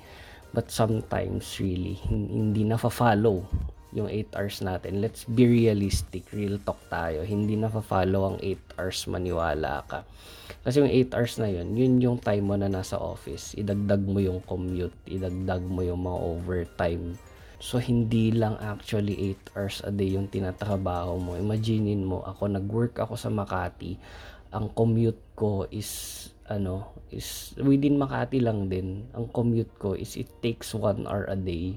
But 0.56 0.72
sometimes 0.72 1.60
really, 1.60 2.00
hindi 2.08 2.64
na 2.64 2.80
follow 2.80 3.44
yung 3.92 4.08
8 4.08 4.36
hours 4.36 4.60
natin. 4.60 5.00
Let's 5.00 5.24
be 5.24 5.48
realistic, 5.48 6.28
real 6.32 6.60
talk 6.60 6.80
tayo. 6.92 7.24
Hindi 7.24 7.56
na 7.56 7.72
follow 7.72 8.32
ang 8.32 8.36
8 8.40 8.76
hours 8.76 9.08
maniwala 9.08 9.84
ka. 9.88 10.04
Kasi 10.60 10.84
yung 10.84 10.92
8 10.92 11.16
hours 11.16 11.34
na 11.40 11.48
yun, 11.48 11.72
yun 11.72 11.92
yung 12.00 12.18
time 12.20 12.44
mo 12.44 12.56
na 12.56 12.68
nasa 12.68 13.00
office. 13.00 13.56
Idagdag 13.56 14.04
mo 14.04 14.20
yung 14.20 14.44
commute, 14.44 14.96
idagdag 15.08 15.64
mo 15.64 15.80
yung 15.80 16.04
mga 16.04 16.18
overtime. 16.20 17.16
So, 17.58 17.80
hindi 17.82 18.30
lang 18.30 18.54
actually 18.62 19.34
8 19.50 19.56
hours 19.56 19.76
a 19.82 19.90
day 19.90 20.14
yung 20.14 20.30
tinatrabaho 20.30 21.18
mo. 21.18 21.34
Imaginein 21.34 22.04
mo, 22.04 22.22
ako 22.22 22.46
nag-work 22.46 23.00
ako 23.00 23.18
sa 23.18 23.32
Makati. 23.32 23.98
Ang 24.54 24.70
commute 24.72 25.20
ko 25.34 25.66
is 25.68 26.30
ano 26.48 26.96
is 27.10 27.56
within 27.60 27.96
Makati 27.96 28.40
lang 28.42 28.68
din. 28.68 29.08
Ang 29.16 29.28
commute 29.32 29.72
ko 29.80 29.96
is 29.96 30.16
it 30.16 30.28
takes 30.40 30.72
1 30.76 31.08
hour 31.08 31.28
a 31.28 31.36
day. 31.36 31.76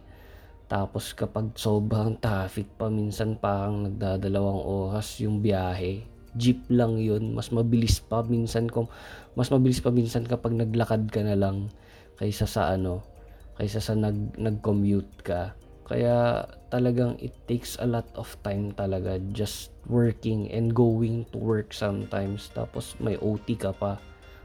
Tapos 0.71 1.11
kapag 1.11 1.51
sobrang 1.59 2.15
traffic 2.23 2.67
pa 2.79 2.87
minsan 2.87 3.35
parang 3.35 3.91
nagdadalawang 3.91 4.63
oras 4.63 5.19
yung 5.19 5.43
biyahe. 5.43 6.07
Jeep 6.39 6.63
lang 6.71 6.95
yun. 6.95 7.35
Mas 7.35 7.51
mabilis 7.51 7.99
pa 7.99 8.23
minsan 8.23 8.71
kung 8.71 8.87
mas 9.35 9.51
mabilis 9.51 9.83
pa 9.83 9.91
minsan 9.91 10.23
kapag 10.23 10.55
naglakad 10.55 11.11
ka 11.11 11.19
na 11.23 11.35
lang 11.35 11.67
kaysa 12.15 12.47
sa 12.47 12.71
ano 12.71 13.03
kaysa 13.59 13.83
sa 13.83 13.93
nag 13.99 14.39
nag-commute 14.39 15.27
ka. 15.27 15.51
Kaya 15.91 16.47
talagang 16.71 17.19
it 17.19 17.35
takes 17.51 17.75
a 17.83 17.87
lot 17.87 18.07
of 18.15 18.31
time 18.47 18.71
talaga 18.71 19.19
just 19.35 19.75
working 19.91 20.47
and 20.55 20.71
going 20.71 21.27
to 21.35 21.37
work 21.37 21.75
sometimes. 21.75 22.47
Tapos 22.55 22.95
may 23.03 23.19
OT 23.19 23.59
ka 23.59 23.75
pa 23.75 23.99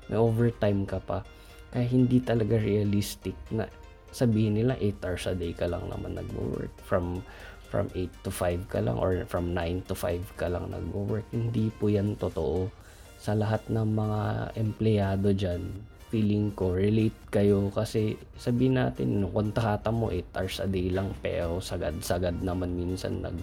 may 0.09 0.19
overtime 0.19 0.87
ka 0.87 1.03
pa. 1.03 1.23
Kaya 1.71 1.87
hindi 1.87 2.23
talaga 2.23 2.57
realistic 2.57 3.35
na 3.51 3.67
sabihin 4.15 4.57
nila 4.57 4.79
8 4.81 5.05
hours 5.05 5.25
a 5.29 5.35
day 5.37 5.53
ka 5.53 5.69
lang 5.69 5.85
naman 5.93 6.17
nagwo-work 6.17 6.73
from 6.81 7.21
from 7.67 7.91
8 7.93 8.09
to 8.25 8.31
5 8.31 8.73
ka 8.73 8.79
lang 8.81 8.97
or 8.97 9.27
from 9.27 9.53
9 9.53 9.85
to 9.91 9.95
5 9.99 10.39
ka 10.39 10.47
lang 10.47 10.71
nagwo-work. 10.71 11.27
Hindi 11.35 11.69
po 11.75 11.91
yan 11.91 12.15
totoo. 12.17 12.71
Sa 13.19 13.35
lahat 13.35 13.67
ng 13.67 13.89
mga 13.91 14.23
empleyado 14.55 15.35
dyan, 15.35 15.61
feeling 16.07 16.55
ko, 16.55 16.79
relate 16.79 17.19
kayo 17.35 17.67
kasi 17.75 18.15
sabihin 18.39 18.79
natin, 18.79 19.19
no, 19.19 19.29
kontrata 19.35 19.91
mo 19.91 20.15
8 20.15 20.39
hours 20.39 20.57
a 20.63 20.69
day 20.71 20.89
lang 20.95 21.11
pero 21.19 21.59
sagad-sagad 21.59 22.41
naman 22.41 22.79
minsan 22.79 23.21
nag, 23.21 23.35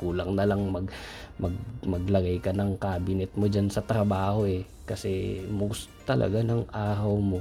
kulang 0.00 0.32
na 0.32 0.48
lang 0.48 0.64
mag, 0.72 0.88
mag, 1.36 1.52
maglagay 1.84 2.40
ka 2.40 2.56
ng 2.56 2.80
cabinet 2.80 3.30
mo 3.36 3.46
dyan 3.46 3.68
sa 3.68 3.84
trabaho 3.84 4.48
eh 4.48 4.64
kasi 4.86 5.42
most 5.50 5.90
talaga 6.06 6.40
ng 6.40 6.70
araw 6.70 7.18
mo 7.18 7.40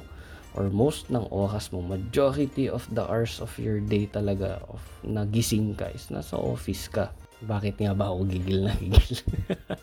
or 0.55 0.71
most 0.71 1.11
ng 1.11 1.27
oras 1.35 1.69
mo, 1.75 1.83
majority 1.83 2.71
of 2.71 2.87
the 2.95 3.03
hours 3.03 3.43
of 3.43 3.51
your 3.59 3.83
day 3.83 4.07
talaga 4.07 4.63
of 4.71 4.79
nagising 5.03 5.75
ka 5.75 5.91
is 5.91 6.07
nasa 6.07 6.39
office 6.39 6.87
ka. 6.87 7.11
Bakit 7.43 7.83
nga 7.83 7.91
ba 7.91 8.07
ako 8.07 8.23
gigil 8.31 8.63
na 8.63 8.73
gigil? 8.79 9.19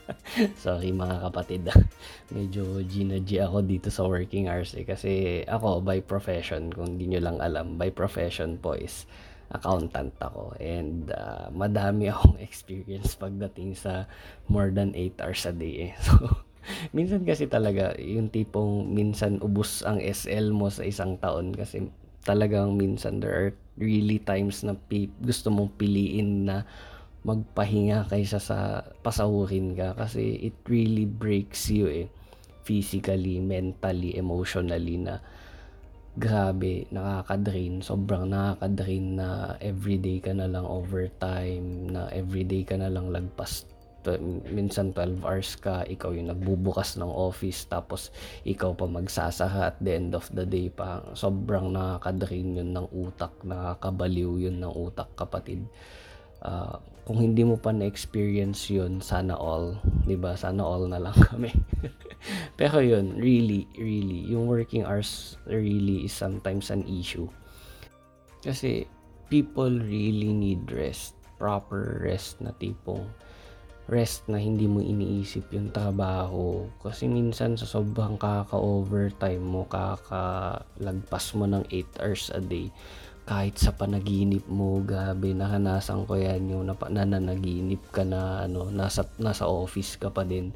Sorry 0.65 0.89
mga 0.89 1.29
kapatid. 1.29 1.69
Medyo 2.35 2.81
G 2.89 3.05
G 3.21 3.31
ako 3.45 3.61
dito 3.61 3.93
sa 3.93 4.09
working 4.09 4.49
hours 4.49 4.73
eh. 4.73 4.89
Kasi 4.89 5.45
ako 5.45 5.85
by 5.85 6.01
profession, 6.01 6.73
kung 6.73 6.97
hindi 6.97 7.13
nyo 7.13 7.21
lang 7.21 7.39
alam, 7.45 7.77
by 7.77 7.93
profession 7.93 8.57
po 8.57 8.73
is 8.73 9.05
accountant 9.53 10.17
ako. 10.25 10.57
And 10.57 11.13
uh, 11.13 11.53
madami 11.53 12.09
akong 12.13 12.41
experience 12.41 13.13
pagdating 13.21 13.77
sa 13.77 14.09
more 14.49 14.73
than 14.73 14.97
8 14.97 15.21
hours 15.21 15.45
a 15.45 15.53
day 15.53 15.93
eh. 15.93 15.95
So, 16.01 16.17
minsan 16.97 17.27
kasi 17.27 17.51
talaga 17.51 17.95
yung 17.99 18.31
tipong 18.31 18.89
minsan 18.91 19.43
ubus 19.43 19.83
ang 19.83 19.99
SL 19.99 20.55
mo 20.55 20.71
sa 20.71 20.87
isang 20.87 21.19
taon 21.19 21.53
kasi 21.55 21.91
talagang 22.23 22.79
minsan 22.79 23.19
there 23.19 23.35
are 23.35 23.51
really 23.77 24.23
times 24.23 24.63
na 24.63 24.79
pi- 24.79 25.11
gusto 25.23 25.51
mong 25.51 25.75
piliin 25.75 26.47
na 26.47 26.63
magpahinga 27.23 28.11
kaysa 28.11 28.43
sa 28.43 28.83
pasahurin 29.03 29.75
ka 29.79 29.95
kasi 29.95 30.39
it 30.43 30.57
really 30.67 31.07
breaks 31.07 31.71
you 31.71 31.87
eh 31.87 32.07
physically, 32.63 33.43
mentally, 33.43 34.15
emotionally 34.15 34.99
na 34.99 35.19
grabe, 36.15 36.87
nakaka-drain, 36.93 37.81
sobrang 37.81 38.29
nakaka-drain 38.31 39.17
na 39.19 39.57
everyday 39.59 40.21
ka 40.21 40.31
na 40.37 40.47
lang 40.47 40.69
overtime, 40.69 41.89
na 41.91 42.07
everyday 42.13 42.63
ka 42.63 42.77
na 42.77 42.93
lang 42.93 43.09
lagpas 43.11 43.65
minsan 44.51 44.91
12 44.91 45.23
hours 45.23 45.55
ka, 45.59 45.87
ikaw 45.87 46.11
yung 46.11 46.31
nagbubukas 46.33 46.99
ng 46.99 47.09
office, 47.09 47.67
tapos 47.71 48.11
ikaw 48.43 48.75
pa 48.75 48.87
magsasaka 48.91 49.75
at 49.75 49.79
the 49.79 49.93
end 49.95 50.13
of 50.13 50.27
the 50.35 50.43
day 50.43 50.67
pa. 50.69 51.03
Sobrang 51.15 51.71
nakaka-drain 51.71 52.59
yun 52.59 52.71
ng 52.75 52.89
utak, 52.91 53.33
nakakabaliw 53.47 54.49
yun 54.49 54.59
ng 54.59 54.73
utak 54.73 55.11
kapatid. 55.15 55.63
Uh, 56.43 56.83
kung 57.03 57.19
hindi 57.19 57.43
mo 57.43 57.59
pa 57.59 57.71
na-experience 57.71 58.71
yun, 58.71 59.03
sana 59.03 59.35
all, 59.35 59.79
'di 60.07 60.15
ba? 60.19 60.39
Sana 60.39 60.63
all 60.63 60.87
na 60.87 61.03
lang 61.03 61.15
kami. 61.31 61.51
Pero 62.55 62.79
yun, 62.79 63.19
really, 63.19 63.67
really, 63.75 64.27
yung 64.31 64.47
working 64.47 64.87
hours 64.87 65.39
really 65.47 66.07
is 66.07 66.15
sometimes 66.15 66.71
an 66.71 66.87
issue. 66.87 67.27
Kasi 68.43 68.87
people 69.27 69.71
really 69.71 70.31
need 70.31 70.67
rest, 70.71 71.19
proper 71.39 72.03
rest 72.07 72.39
na 72.39 72.55
tipong 72.59 73.03
rest 73.91 74.31
na 74.31 74.39
hindi 74.39 74.71
mo 74.71 74.79
iniisip 74.79 75.51
yung 75.55 75.75
trabaho. 75.75 76.67
Kasi 76.83 77.11
minsan 77.11 77.59
sa 77.59 77.67
sobrang 77.67 78.15
kaka-overtime 78.21 79.43
mo, 79.43 79.67
kakalagpas 79.67 81.35
mo 81.35 81.51
ng 81.51 81.67
8 81.67 82.03
hours 82.03 82.31
a 82.35 82.41
day, 82.43 82.71
kahit 83.23 83.55
sa 83.55 83.71
panaginip 83.71 84.43
mo, 84.51 84.83
gabi, 84.83 85.31
nakanasan 85.31 86.11
ko 86.11 86.19
yan 86.19 86.51
yung 86.51 86.67
na, 86.67 86.75
nananaginip 86.75 87.79
ka 87.95 88.03
na 88.03 88.51
ano, 88.51 88.67
nasa, 88.75 89.07
nasa 89.23 89.47
office 89.47 89.95
ka 89.95 90.11
pa 90.11 90.27
din 90.27 90.51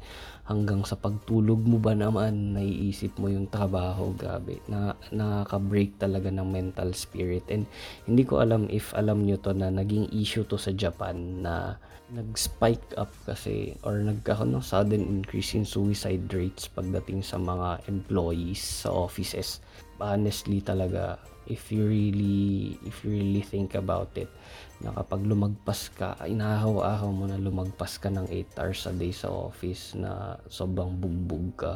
hanggang 0.47 0.83
sa 0.83 0.99
pagtulog 0.99 1.63
mo 1.63 1.79
ba 1.79 1.95
naman 1.95 2.55
naiisip 2.55 3.15
mo 3.19 3.31
yung 3.31 3.47
trabaho, 3.47 4.11
gabi. 4.15 4.59
Na, 4.67 4.99
nakaka-break 5.15 5.95
talaga 5.95 6.27
ng 6.27 6.47
mental 6.47 6.91
spirit 6.91 7.47
and 7.47 7.67
hindi 8.03 8.27
ko 8.27 8.43
alam 8.43 8.67
if 8.67 8.91
alam 8.95 9.23
nyo 9.23 9.39
to 9.39 9.55
na 9.55 9.71
naging 9.71 10.11
issue 10.11 10.43
to 10.43 10.59
sa 10.59 10.75
Japan 10.75 11.43
na 11.43 11.79
nag-spike 12.07 12.95
up 12.95 13.11
kasi 13.27 13.75
or 13.83 13.99
nagkaroon 13.99 14.55
ng 14.55 14.63
sudden 14.63 15.03
increase 15.03 15.51
in 15.51 15.67
suicide 15.67 16.23
rates 16.31 16.71
pagdating 16.71 17.19
sa 17.19 17.35
mga 17.35 17.83
employees 17.91 18.87
sa 18.87 18.95
offices. 18.95 19.59
Honestly 19.99 20.63
talaga 20.63 21.19
if 21.51 21.67
you 21.71 21.83
really 21.83 22.75
if 22.87 23.03
you 23.03 23.11
really 23.11 23.43
think 23.43 23.75
about 23.75 24.11
it 24.15 24.31
na 24.79 24.95
kapag 24.95 25.23
lumagpas 25.27 25.91
ka 25.95 26.15
inahaw-ahaw 26.23 27.11
mo 27.11 27.27
na 27.27 27.39
lumagpas 27.39 27.99
ka 27.99 28.07
ng 28.07 28.27
8 28.29 28.59
hours 28.59 28.87
a 28.87 28.93
day 28.95 29.11
sa 29.11 29.27
office 29.27 29.95
na 29.95 30.39
sobrang 30.47 30.95
bugbog 30.95 31.59
ka 31.59 31.73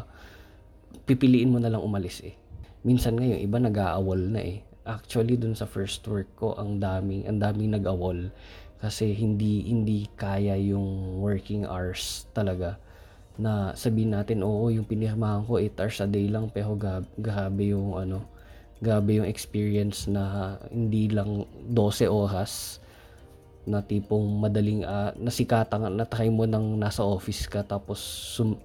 pipiliin 1.07 1.51
mo 1.51 1.59
na 1.59 1.71
lang 1.71 1.83
umalis 1.83 2.23
eh. 2.23 2.35
Minsan 2.87 3.19
ngayon 3.19 3.39
iba 3.41 3.57
nag-aawol 3.59 4.21
na 4.31 4.41
eh. 4.43 4.63
Actually 4.87 5.35
dun 5.35 5.55
sa 5.55 5.67
first 5.67 6.03
work 6.07 6.29
ko 6.39 6.55
ang 6.55 6.79
daming 6.79 7.27
ang 7.27 7.39
daming 7.39 7.75
nag-awol 7.75 8.31
Kasi 8.81 9.13
hindi 9.13 9.69
hindi 9.69 10.09
kaya 10.17 10.57
yung 10.57 11.21
working 11.21 11.69
hours 11.69 12.25
talaga 12.33 12.81
na 13.37 13.77
sabihin 13.77 14.17
natin, 14.17 14.41
oo, 14.41 14.73
yung 14.73 14.89
pinirmahan 14.89 15.45
ko 15.45 15.61
8 15.61 15.77
hours 15.77 15.97
a 16.01 16.07
day 16.09 16.27
lang 16.27 16.49
pero 16.49 16.73
gab 16.73 17.05
grabe 17.15 17.71
yung 17.71 17.93
ano, 17.93 18.25
grabe 18.81 19.21
yung 19.21 19.29
experience 19.29 20.09
na 20.09 20.57
hindi 20.73 21.13
lang 21.13 21.45
12 21.69 22.09
oras 22.09 22.81
na 23.69 23.85
tipong 23.85 24.41
madaling 24.41 24.81
uh, 24.81 25.13
nasikatan 25.13 25.85
na 25.93 26.05
try 26.09 26.33
mo 26.33 26.49
nang 26.49 26.81
nasa 26.81 27.05
office 27.05 27.45
ka 27.45 27.61
tapos 27.61 28.01
sum, 28.01 28.57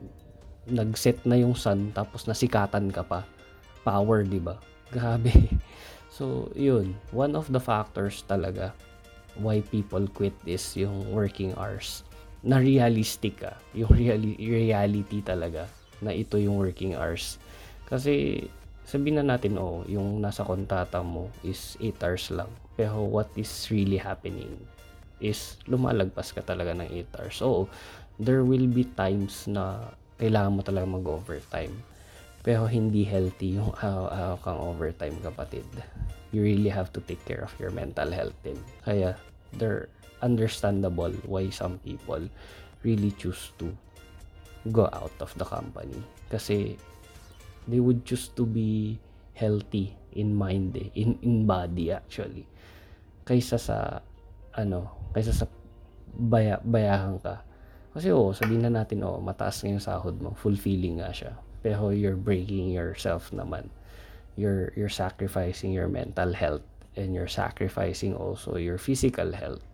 nag-set 0.65 1.21
na 1.29 1.37
yung 1.37 1.53
sun 1.53 1.93
tapos 1.93 2.25
nasikatan 2.25 2.89
ka 2.89 3.05
pa. 3.05 3.29
Power, 3.85 4.25
'di 4.25 4.41
ba? 4.41 4.57
Grabe. 4.89 5.31
So, 6.17 6.49
yun, 6.57 6.97
one 7.13 7.37
of 7.37 7.53
the 7.53 7.61
factors 7.61 8.25
talaga 8.25 8.73
why 9.41 9.61
people 9.61 10.05
quit 10.11 10.35
is 10.45 10.65
yung 10.77 11.13
working 11.13 11.53
hours. 11.57 12.05
Na 12.47 12.61
realistic 12.63 13.43
ka. 13.43 13.57
Yung 13.75 13.91
reali- 13.91 14.39
reality 14.39 15.21
talaga 15.25 15.67
na 16.01 16.13
ito 16.13 16.37
yung 16.37 16.61
working 16.61 16.95
hours. 16.95 17.41
Kasi 17.89 18.45
sabihin 18.87 19.19
na 19.23 19.37
natin, 19.37 19.59
oh, 19.59 19.83
yung 19.91 20.23
nasa 20.23 20.47
kontata 20.47 21.03
mo 21.03 21.33
is 21.43 21.75
8 21.83 22.03
hours 22.05 22.27
lang. 22.31 22.51
Pero 22.79 23.03
what 23.03 23.33
is 23.35 23.51
really 23.73 23.99
happening 23.99 24.53
is 25.19 25.57
lumalagpas 25.65 26.31
ka 26.37 26.45
talaga 26.45 26.77
ng 26.77 26.89
8 27.09 27.17
hours. 27.17 27.37
So, 27.41 27.67
there 28.21 28.45
will 28.45 28.69
be 28.69 28.85
times 28.97 29.49
na 29.49 29.93
kailangan 30.21 30.57
mo 30.57 30.61
talaga 30.65 30.87
mag-overtime. 30.89 31.73
Pero 32.47 32.69
hindi 32.71 33.03
healthy 33.03 33.59
yung 33.59 33.75
araw-araw 33.75 34.37
kang 34.45 34.61
overtime 34.61 35.17
kapatid. 35.19 35.67
You 36.37 36.45
really 36.45 36.69
have 36.69 36.93
to 36.93 37.01
take 37.01 37.25
care 37.25 37.41
of 37.41 37.57
your 37.57 37.73
mental 37.73 38.13
health 38.13 38.37
din. 38.45 38.61
Kaya 38.85 39.17
they're 39.57 39.89
understandable 40.21 41.09
why 41.25 41.49
some 41.49 41.81
people 41.81 42.21
really 42.85 43.17
choose 43.17 43.57
to 43.57 43.73
go 44.69 44.93
out 44.93 45.17
of 45.25 45.33
the 45.41 45.49
company. 45.49 45.97
Kasi 46.29 46.77
they 47.65 47.81
would 47.81 48.05
choose 48.05 48.29
to 48.37 48.45
be 48.45 49.01
healthy 49.33 49.97
in 50.13 50.37
mind 50.37 50.77
eh, 50.77 50.93
in, 50.93 51.17
in 51.25 51.49
body 51.49 51.89
actually. 51.89 52.45
Kaysa 53.25 53.57
sa 53.57 54.05
ano, 54.53 55.09
kaysa 55.17 55.33
sa 55.33 55.49
baya, 56.13 56.61
bayahan 56.61 57.17
ka. 57.25 57.41
Kasi 57.97 58.13
oh, 58.13 58.37
sabihin 58.37 58.69
na 58.69 58.85
natin 58.85 59.01
oh, 59.09 59.25
mataas 59.25 59.65
nga 59.65 59.73
yung 59.73 59.81
sahod 59.81 60.21
mo, 60.21 60.37
fulfilling 60.37 61.01
nga 61.01 61.17
siya 61.17 61.33
pero 61.67 61.91
you're 61.91 62.15
breaking 62.15 62.71
yourself 62.71 63.35
naman 63.35 63.67
you're 64.37 64.73
you're 64.77 64.93
sacrificing 64.93 65.73
your 65.73 65.89
mental 65.89 66.33
health 66.33 66.65
and 66.95 67.17
you're 67.17 67.29
sacrificing 67.29 68.15
also 68.15 68.57
your 68.57 68.79
physical 68.79 69.33
health. 69.33 69.65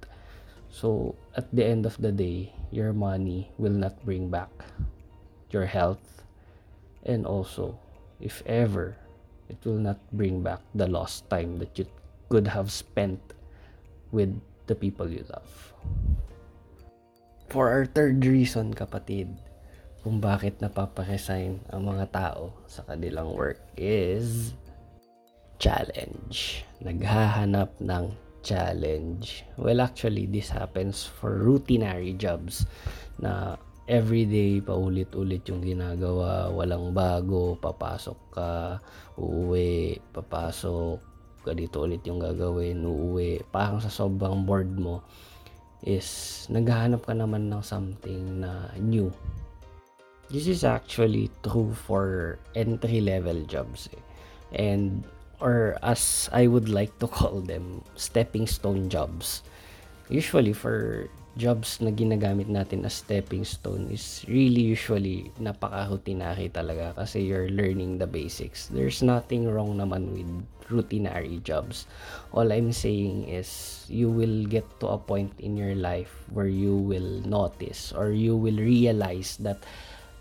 So 0.70 1.14
at 1.36 1.50
the 1.52 1.66
end 1.66 1.84
of 1.84 1.98
the 2.00 2.10
day 2.10 2.54
your 2.70 2.94
money 2.94 3.50
will 3.58 3.74
not 3.74 3.98
bring 4.06 4.30
back 4.30 4.50
your 5.50 5.66
health. 5.66 6.24
And 7.02 7.26
also 7.26 7.78
if 8.22 8.42
ever 8.46 8.96
it 9.50 9.58
will 9.66 9.82
not 9.82 9.98
bring 10.14 10.40
back 10.42 10.62
the 10.74 10.86
lost 10.86 11.28
time 11.28 11.58
that 11.58 11.76
you 11.76 11.84
could 12.30 12.46
have 12.48 12.72
spent 12.72 13.20
with 14.14 14.32
the 14.66 14.74
people 14.74 15.10
you 15.10 15.26
love. 15.28 15.74
For 17.50 17.68
our 17.68 17.84
third 17.84 18.24
reason 18.24 18.72
kapatid 18.72 19.36
kung 20.02 20.18
bakit 20.18 20.58
napaparesign 20.58 21.62
ang 21.70 21.82
mga 21.86 22.10
tao 22.10 22.50
sa 22.66 22.82
kanilang 22.82 23.30
work 23.38 23.62
is 23.78 24.52
challenge. 25.62 26.66
Naghahanap 26.82 27.70
ng 27.78 28.10
challenge. 28.42 29.46
Well, 29.54 29.78
actually, 29.78 30.26
this 30.26 30.50
happens 30.50 31.06
for 31.06 31.38
routinary 31.38 32.18
jobs 32.18 32.66
na 33.22 33.54
everyday 33.86 34.58
paulit-ulit 34.58 35.46
yung 35.46 35.62
ginagawa, 35.62 36.50
walang 36.50 36.90
bago, 36.90 37.54
papasok 37.62 38.18
ka, 38.34 38.52
uuwi, 39.14 40.02
papasok, 40.10 40.98
ganito 41.46 41.86
ulit 41.86 42.02
yung 42.02 42.18
gagawin, 42.18 42.82
uuwi. 42.82 43.42
Parang 43.54 43.78
sa 43.78 43.90
sobrang 43.90 44.42
bored 44.42 44.74
mo 44.74 45.06
is 45.82 46.42
naghahanap 46.50 47.02
ka 47.02 47.14
naman 47.14 47.50
ng 47.50 47.62
something 47.62 48.42
na 48.42 48.70
new 48.78 49.10
This 50.32 50.48
is 50.48 50.64
actually 50.64 51.28
true 51.44 51.76
for 51.76 52.40
entry 52.56 53.04
level 53.04 53.44
jobs 53.44 53.92
eh. 53.92 54.00
and 54.56 55.04
or 55.44 55.76
as 55.84 56.32
I 56.32 56.48
would 56.48 56.72
like 56.72 56.96
to 57.04 57.06
call 57.06 57.44
them 57.44 57.84
stepping 58.00 58.48
stone 58.48 58.88
jobs. 58.88 59.44
Usually 60.08 60.56
for 60.56 61.04
jobs 61.36 61.84
na 61.84 61.92
ginagamit 61.92 62.48
natin 62.48 62.88
as 62.88 63.04
stepping 63.04 63.44
stone 63.44 63.92
is 63.92 64.24
really 64.24 64.60
usually 64.60 65.28
napaka-routinary 65.36 66.48
talaga 66.48 66.96
kasi 66.96 67.28
you're 67.28 67.52
learning 67.52 68.00
the 68.00 68.08
basics. 68.08 68.72
There's 68.72 69.04
nothing 69.04 69.44
wrong 69.44 69.76
naman 69.76 70.16
with 70.16 70.28
routinary 70.72 71.44
jobs. 71.44 71.84
All 72.32 72.48
I'm 72.48 72.72
saying 72.72 73.28
is 73.28 73.84
you 73.92 74.08
will 74.08 74.48
get 74.48 74.64
to 74.80 74.96
a 74.96 74.98
point 75.00 75.36
in 75.40 75.60
your 75.60 75.76
life 75.76 76.12
where 76.32 76.48
you 76.48 76.72
will 76.72 77.20
notice 77.28 77.92
or 77.92 78.16
you 78.16 78.32
will 78.32 78.56
realize 78.56 79.36
that 79.44 79.60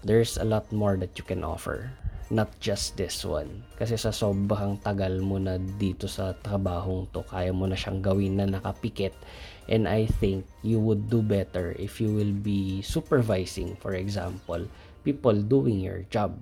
there's 0.04 0.38
a 0.38 0.46
lot 0.46 0.70
more 0.74 0.98
that 0.98 1.18
you 1.18 1.26
can 1.26 1.44
offer. 1.44 1.90
Not 2.32 2.48
just 2.64 2.96
this 2.96 3.28
one. 3.28 3.68
Kasi 3.76 4.00
sa 4.00 4.16
sobrang 4.16 4.80
tagal 4.80 5.20
mo 5.20 5.36
na 5.36 5.60
dito 5.60 6.08
sa 6.08 6.32
trabahong 6.32 7.12
to 7.12 7.28
kaya 7.28 7.52
mo 7.52 7.68
na 7.68 7.76
siyang 7.76 8.00
gawin 8.00 8.40
na 8.40 8.48
nakapikit. 8.48 9.12
And 9.68 9.84
I 9.84 10.08
think 10.08 10.48
you 10.64 10.80
would 10.80 11.12
do 11.12 11.20
better 11.20 11.76
if 11.76 12.00
you 12.00 12.08
will 12.08 12.32
be 12.32 12.80
supervising 12.84 13.76
for 13.84 13.96
example 14.00 14.64
people 15.04 15.36
doing 15.36 15.84
your 15.84 16.08
job. 16.08 16.40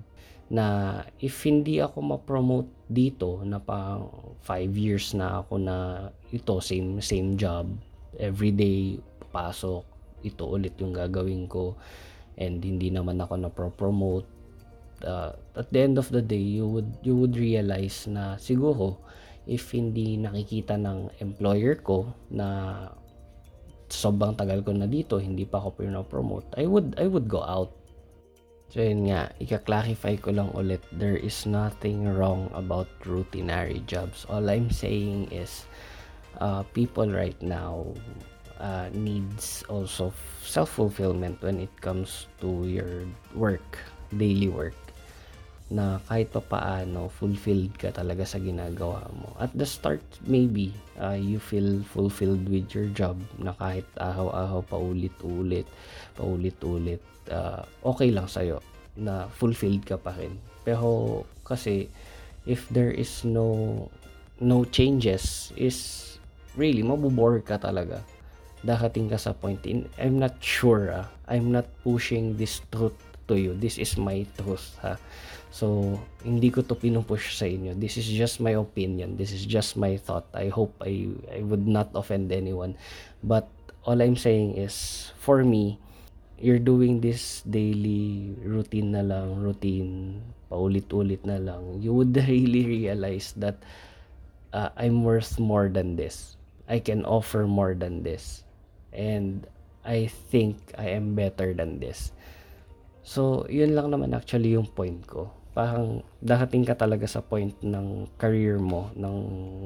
Na 0.50 0.98
if 1.18 1.42
hindi 1.42 1.82
ako 1.82 2.14
ma-promote 2.14 2.70
dito 2.86 3.42
na 3.42 3.58
pa 3.58 3.98
5 4.46 4.70
years 4.74 5.10
na 5.14 5.42
ako 5.42 5.58
na 5.58 6.10
ito 6.30 6.58
same 6.58 6.98
same 6.98 7.38
job 7.38 7.70
everyday 8.18 8.98
pasok 9.30 9.86
ito 10.26 10.42
ulit 10.50 10.74
yung 10.82 10.90
gagawin 10.90 11.46
ko 11.46 11.78
and 12.40 12.64
hindi 12.64 12.88
naman 12.88 13.20
ako 13.20 13.34
na 13.36 13.50
promote 13.52 14.26
uh, 15.04 15.32
at 15.56 15.68
the 15.72 15.80
end 15.80 15.96
of 16.00 16.08
the 16.08 16.24
day 16.24 16.40
you 16.40 16.66
would 16.66 16.88
you 17.04 17.16
would 17.16 17.36
realize 17.36 18.08
na 18.08 18.36
siguro 18.40 19.00
if 19.48 19.72
hindi 19.72 20.20
nakikita 20.20 20.76
ng 20.76 21.08
employer 21.20 21.80
ko 21.80 22.08
na 22.32 22.88
sobrang 23.90 24.36
tagal 24.38 24.62
ko 24.62 24.70
na 24.72 24.86
dito 24.86 25.18
hindi 25.18 25.44
pa 25.44 25.60
ako 25.60 25.82
promote 26.06 26.46
I 26.56 26.64
would 26.68 26.96
I 26.96 27.10
would 27.10 27.26
go 27.26 27.42
out. 27.42 27.74
So 28.70 28.78
yun 28.78 29.10
nga 29.10 29.34
ika-clarify 29.42 30.22
ko 30.22 30.30
lang 30.30 30.54
ulit 30.54 30.78
there 30.94 31.18
is 31.18 31.42
nothing 31.42 32.06
wrong 32.06 32.46
about 32.54 32.86
routinary 33.02 33.82
jobs. 33.90 34.22
All 34.30 34.46
I'm 34.46 34.70
saying 34.70 35.34
is 35.34 35.66
uh, 36.38 36.62
people 36.70 37.10
right 37.10 37.38
now 37.42 37.90
uh, 38.60 38.92
needs 38.92 39.64
also 39.66 40.12
self-fulfillment 40.44 41.40
when 41.42 41.58
it 41.58 41.72
comes 41.80 42.28
to 42.44 42.68
your 42.68 43.08
work, 43.34 43.80
daily 44.14 44.52
work 44.52 44.76
na 45.70 46.02
kahit 46.10 46.34
pa 46.34 46.42
paano 46.42 47.06
fulfilled 47.06 47.70
ka 47.78 47.94
talaga 47.94 48.26
sa 48.26 48.42
ginagawa 48.42 49.06
mo. 49.14 49.30
At 49.38 49.54
the 49.54 49.62
start, 49.62 50.02
maybe 50.26 50.74
uh, 50.98 51.14
you 51.14 51.38
feel 51.38 51.78
fulfilled 51.86 52.42
with 52.50 52.74
your 52.74 52.90
job 52.90 53.22
na 53.38 53.54
kahit 53.54 53.86
araw-araw 53.94 54.66
paulit-ulit, 54.66 55.70
paulit-ulit, 56.18 56.98
uh, 57.30 57.62
okay 57.86 58.10
lang 58.10 58.26
sa'yo 58.26 58.58
na 58.98 59.30
fulfilled 59.30 59.86
ka 59.86 59.94
pa 59.94 60.10
rin. 60.18 60.34
Pero 60.66 61.22
kasi 61.46 61.86
if 62.50 62.66
there 62.74 62.90
is 62.90 63.22
no 63.22 63.86
no 64.42 64.66
changes 64.66 65.54
is 65.54 66.18
really 66.58 66.82
mabubore 66.82 67.38
ka 67.46 67.60
talaga 67.62 68.02
darating 68.60 69.08
ka 69.08 69.16
sa 69.16 69.32
point 69.32 69.64
in 69.64 69.88
I'm 69.96 70.20
not 70.20 70.36
sure 70.40 70.92
ah. 70.92 71.08
I'm 71.30 71.54
not 71.54 71.70
pushing 71.86 72.36
this 72.36 72.60
truth 72.68 72.96
to 73.30 73.38
you. 73.38 73.54
This 73.56 73.78
is 73.78 73.96
my 73.96 74.26
truth 74.36 74.76
ha. 74.84 75.00
So 75.50 75.96
hindi 76.22 76.52
ko 76.52 76.62
to 76.66 76.76
pinupush 76.76 77.34
sa 77.34 77.48
inyo. 77.48 77.72
This 77.78 77.96
is 77.96 78.06
just 78.06 78.38
my 78.38 78.58
opinion. 78.58 79.16
This 79.16 79.32
is 79.32 79.48
just 79.48 79.80
my 79.80 79.96
thought. 79.96 80.28
I 80.36 80.52
hope 80.52 80.76
I 80.84 81.08
I 81.32 81.40
would 81.46 81.64
not 81.64 81.94
offend 81.96 82.30
anyone. 82.34 82.76
But 83.24 83.48
all 83.88 83.98
I'm 83.98 84.18
saying 84.18 84.60
is 84.60 85.08
for 85.16 85.40
me 85.40 85.80
you're 86.40 86.60
doing 86.60 87.04
this 87.04 87.44
daily 87.44 88.32
routine 88.40 88.96
na 88.96 89.04
lang 89.04 89.40
routine 89.40 90.20
paulit-ulit 90.50 91.24
na 91.24 91.40
lang. 91.40 91.80
You 91.80 91.96
would 91.96 92.12
really 92.28 92.66
realize 92.66 93.32
that 93.40 93.62
uh, 94.52 94.74
I'm 94.76 95.06
worth 95.06 95.38
more 95.40 95.70
than 95.72 95.96
this. 95.96 96.36
I 96.70 96.78
can 96.78 97.02
offer 97.02 97.50
more 97.50 97.74
than 97.74 98.06
this 98.06 98.46
and 98.92 99.46
I 99.86 100.12
think 100.30 100.60
I 100.76 100.92
am 100.92 101.16
better 101.16 101.56
than 101.56 101.80
this. 101.80 102.12
So, 103.00 103.48
yun 103.48 103.72
lang 103.74 103.90
naman 103.90 104.12
actually 104.12 104.52
yung 104.52 104.68
point 104.68 105.02
ko. 105.08 105.32
Parang 105.56 106.04
darating 106.20 106.68
ka 106.68 106.76
talaga 106.76 107.08
sa 107.08 107.24
point 107.24 107.56
ng 107.64 108.06
career 108.20 108.60
mo, 108.60 108.92
ng 108.94 109.16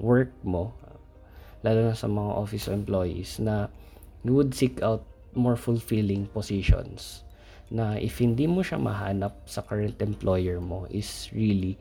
work 0.01 0.33
mo, 0.47 0.73
lalo 1.67 1.91
na 1.91 1.97
sa 1.99 2.07
mga 2.07 2.31
office 2.31 2.71
employees, 2.71 3.43
na 3.43 3.69
you 4.23 4.33
would 4.33 4.55
seek 4.55 4.81
out 4.81 5.05
more 5.35 5.59
fulfilling 5.59 6.31
positions 6.31 7.27
na 7.75 7.99
if 7.99 8.23
hindi 8.23 8.47
mo 8.47 8.63
siya 8.63 8.79
mahanap 8.79 9.35
sa 9.49 9.65
current 9.65 9.99
employer 9.99 10.63
mo 10.63 10.87
is 10.93 11.33
really 11.35 11.75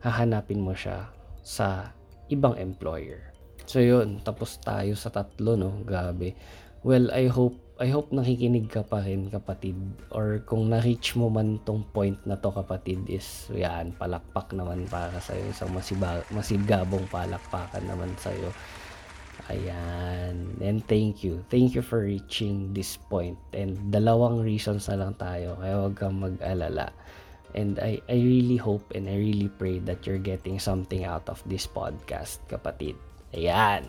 hahanapin 0.00 0.58
mo 0.58 0.72
siya 0.72 1.06
sa 1.44 1.92
ibang 2.32 2.56
employer. 2.56 3.30
So 3.68 3.78
yun, 3.78 4.18
tapos 4.24 4.58
tayo 4.58 4.96
sa 4.96 5.12
tatlo 5.12 5.54
no, 5.54 5.84
gabi. 5.86 6.34
Well, 6.80 7.12
I 7.12 7.28
hope 7.28 7.60
I 7.80 7.88
hope 7.88 8.12
nakikinig 8.12 8.68
ka 8.68 8.84
pa 8.84 9.00
rin 9.00 9.32
kapatid 9.32 9.76
or 10.12 10.44
kung 10.44 10.68
na-reach 10.68 11.16
mo 11.16 11.32
man 11.32 11.56
tong 11.64 11.88
point 11.96 12.20
na 12.28 12.36
to 12.36 12.52
kapatid 12.52 13.08
is 13.08 13.48
yan, 13.52 13.96
palakpak 13.96 14.52
naman 14.52 14.84
para 14.84 15.16
sa 15.16 15.32
iyo 15.32 15.48
isang 15.48 15.72
masiba, 15.72 16.20
masigabong 16.28 17.08
palakpakan 17.08 17.84
naman 17.88 18.12
sa 18.20 18.28
iyo. 18.36 18.52
Ayan. 19.48 20.60
And 20.60 20.84
thank 20.84 21.24
you. 21.24 21.40
Thank 21.48 21.72
you 21.72 21.80
for 21.80 22.04
reaching 22.04 22.76
this 22.76 23.00
point. 23.00 23.40
And 23.56 23.80
dalawang 23.88 24.44
reasons 24.44 24.86
na 24.92 25.00
lang 25.00 25.16
tayo. 25.16 25.56
Kaya 25.56 25.74
huwag 25.80 25.96
kang 25.96 26.20
mag-alala. 26.20 26.92
And 27.56 27.80
I, 27.82 27.98
I 28.06 28.20
really 28.20 28.60
hope 28.60 28.92
and 28.94 29.08
I 29.08 29.16
really 29.16 29.48
pray 29.50 29.80
that 29.88 30.06
you're 30.06 30.22
getting 30.22 30.60
something 30.60 31.02
out 31.02 31.26
of 31.26 31.42
this 31.48 31.66
podcast, 31.66 32.44
kapatid. 32.46 32.94
Ayan. 33.34 33.88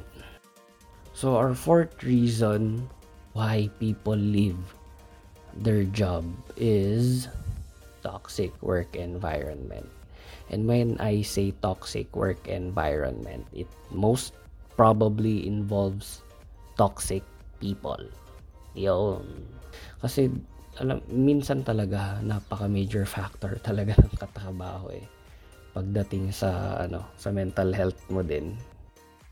So, 1.11 1.35
our 1.35 1.53
fourth 1.53 2.03
reason 2.03 2.87
why 3.33 3.69
people 3.79 4.15
leave 4.15 4.57
their 5.55 5.83
job 5.83 6.23
is 6.55 7.27
toxic 8.03 8.51
work 8.63 8.95
environment. 8.95 9.87
And 10.51 10.67
when 10.67 10.99
I 10.99 11.23
say 11.23 11.55
toxic 11.63 12.11
work 12.15 12.47
environment, 12.47 13.47
it 13.55 13.67
most 13.91 14.35
probably 14.75 15.47
involves 15.47 16.23
toxic 16.75 17.23
people. 17.59 17.99
Yun. 18.75 19.23
Kasi 19.99 20.31
alam 20.79 21.03
minsan 21.11 21.67
talaga 21.67 22.23
napaka 22.23 22.71
major 22.71 23.03
factor 23.03 23.59
talaga 23.67 23.99
ng 23.99 24.15
katrabaho 24.15 24.87
eh 24.95 25.03
pagdating 25.75 26.31
sa 26.31 26.79
ano 26.83 27.03
sa 27.15 27.31
mental 27.31 27.71
health 27.75 27.99
mo 28.11 28.23
din 28.23 28.55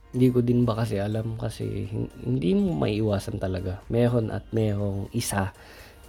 hindi 0.09 0.27
ko 0.33 0.41
din 0.41 0.65
ba 0.65 0.73
kasi 0.73 0.97
alam 0.97 1.37
kasi 1.37 1.85
hindi 2.25 2.57
mo 2.57 2.73
maiiwasan 2.73 3.37
talaga. 3.37 3.85
Meron 3.93 4.33
at 4.33 4.49
merong 4.49 5.09
isa 5.13 5.53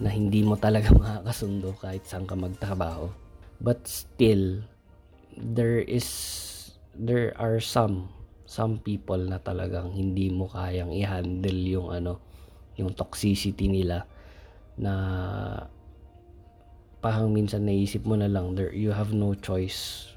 na 0.01 0.09
hindi 0.09 0.41
mo 0.41 0.57
talaga 0.57 0.89
makakasundo 0.97 1.77
kahit 1.77 2.05
saan 2.09 2.25
ka 2.25 2.33
magtrabaho. 2.33 3.13
But 3.61 3.85
still, 3.85 4.65
there 5.37 5.85
is, 5.85 6.09
there 6.97 7.37
are 7.37 7.61
some, 7.61 8.09
some 8.49 8.81
people 8.81 9.21
na 9.21 9.37
talagang 9.37 9.93
hindi 9.93 10.33
mo 10.33 10.49
kayang 10.49 10.89
i-handle 10.89 11.61
yung 11.61 11.93
ano, 11.93 12.17
yung 12.81 12.97
toxicity 12.97 13.69
nila 13.69 14.09
na 14.81 14.93
parang 17.01 17.33
minsan 17.33 17.65
naisip 17.65 18.05
mo 18.05 18.13
na 18.13 18.29
lang 18.29 18.53
there 18.53 18.69
you 18.71 18.93
have 18.93 19.09
no 19.11 19.33
choice 19.33 20.13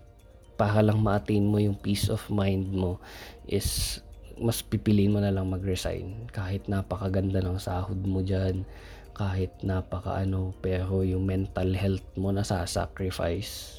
para 0.55 0.81
lang 0.83 1.03
ma-attain 1.03 1.43
mo 1.43 1.59
yung 1.59 1.79
peace 1.79 2.07
of 2.11 2.23
mind 2.31 2.71
mo 2.71 3.03
is 3.51 4.01
mas 4.35 4.63
pipiliin 4.67 5.15
mo 5.15 5.23
na 5.23 5.31
lang 5.31 5.47
mag-resign. 5.47 6.27
Kahit 6.35 6.67
napakaganda 6.67 7.39
ng 7.39 7.59
sahod 7.63 7.99
mo 8.03 8.19
dyan 8.23 8.67
kahit 9.15 9.55
napaka 9.63 10.19
ano 10.27 10.51
pero 10.59 11.07
yung 11.07 11.23
mental 11.23 11.71
health 11.71 12.03
mo 12.19 12.35
na 12.35 12.43
sacrifice 12.43 13.79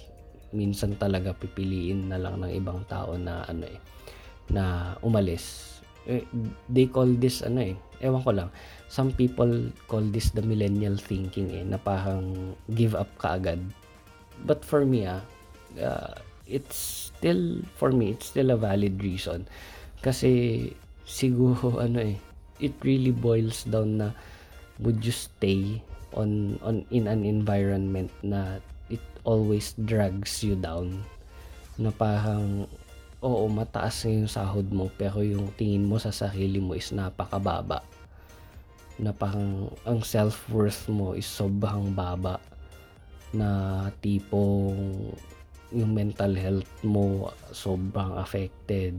minsan 0.55 0.95
talaga 0.95 1.35
pipiliin 1.35 2.07
na 2.07 2.15
lang 2.15 2.39
ng 2.39 2.55
ibang 2.55 2.87
tao 2.87 3.19
na 3.19 3.43
ano 3.51 3.67
eh 3.67 3.79
na 4.47 4.95
umalis. 5.03 5.75
Eh, 6.07 6.23
they 6.71 6.87
call 6.87 7.11
this 7.19 7.43
ano 7.43 7.59
eh 7.59 7.75
ewan 7.99 8.23
ko 8.23 8.31
lang. 8.31 8.49
Some 8.87 9.11
people 9.11 9.75
call 9.91 10.07
this 10.07 10.31
the 10.31 10.39
millennial 10.39 10.95
thinking 10.95 11.51
eh 11.51 11.67
na 11.67 11.75
parang 11.75 12.55
give 12.71 12.95
up 12.95 13.11
ka 13.19 13.35
agad. 13.35 13.59
But 14.47 14.63
for 14.63 14.87
me 14.87 15.03
ah 15.03 15.19
uh, 15.75 16.15
it's 16.45 17.09
still 17.11 17.61
for 17.75 17.89
me 17.89 18.13
it's 18.13 18.29
still 18.33 18.53
a 18.53 18.57
valid 18.57 19.01
reason. 19.01 19.49
Kasi 20.01 20.71
siguro 21.05 21.77
ano 21.85 22.01
eh 22.01 22.17
it 22.61 22.73
really 22.85 23.11
boils 23.11 23.67
down 23.67 23.99
na 23.99 24.09
would 24.79 25.03
you 25.03 25.11
stay 25.11 25.83
on 26.15 26.55
on 26.63 26.87
in 26.91 27.11
an 27.11 27.27
environment 27.27 28.11
na 28.23 28.63
it 28.87 29.03
always 29.27 29.75
drags 29.83 30.43
you 30.45 30.55
down? 30.55 31.03
Na 31.75 31.91
parang 31.91 32.69
oo 33.25 33.43
mataas 33.49 34.05
yung 34.05 34.29
sahod 34.29 34.69
mo 34.69 34.87
pero 34.95 35.25
yung 35.25 35.49
tingin 35.57 35.89
mo 35.89 35.97
sa 35.97 36.13
sarili 36.13 36.61
mo 36.61 36.77
is 36.77 36.93
napakababa. 36.93 37.83
Na 38.95 39.11
parang 39.11 39.73
ang 39.83 39.99
self-worth 40.05 40.87
mo 40.87 41.17
is 41.17 41.27
sobrang 41.27 41.91
baba. 41.91 42.39
Na 43.35 43.91
tipong 43.99 45.11
yung 45.73 45.95
mental 45.95 46.37
health 46.37 46.69
mo 46.85 47.33
sobrang 47.49 48.17
affected. 48.19 48.93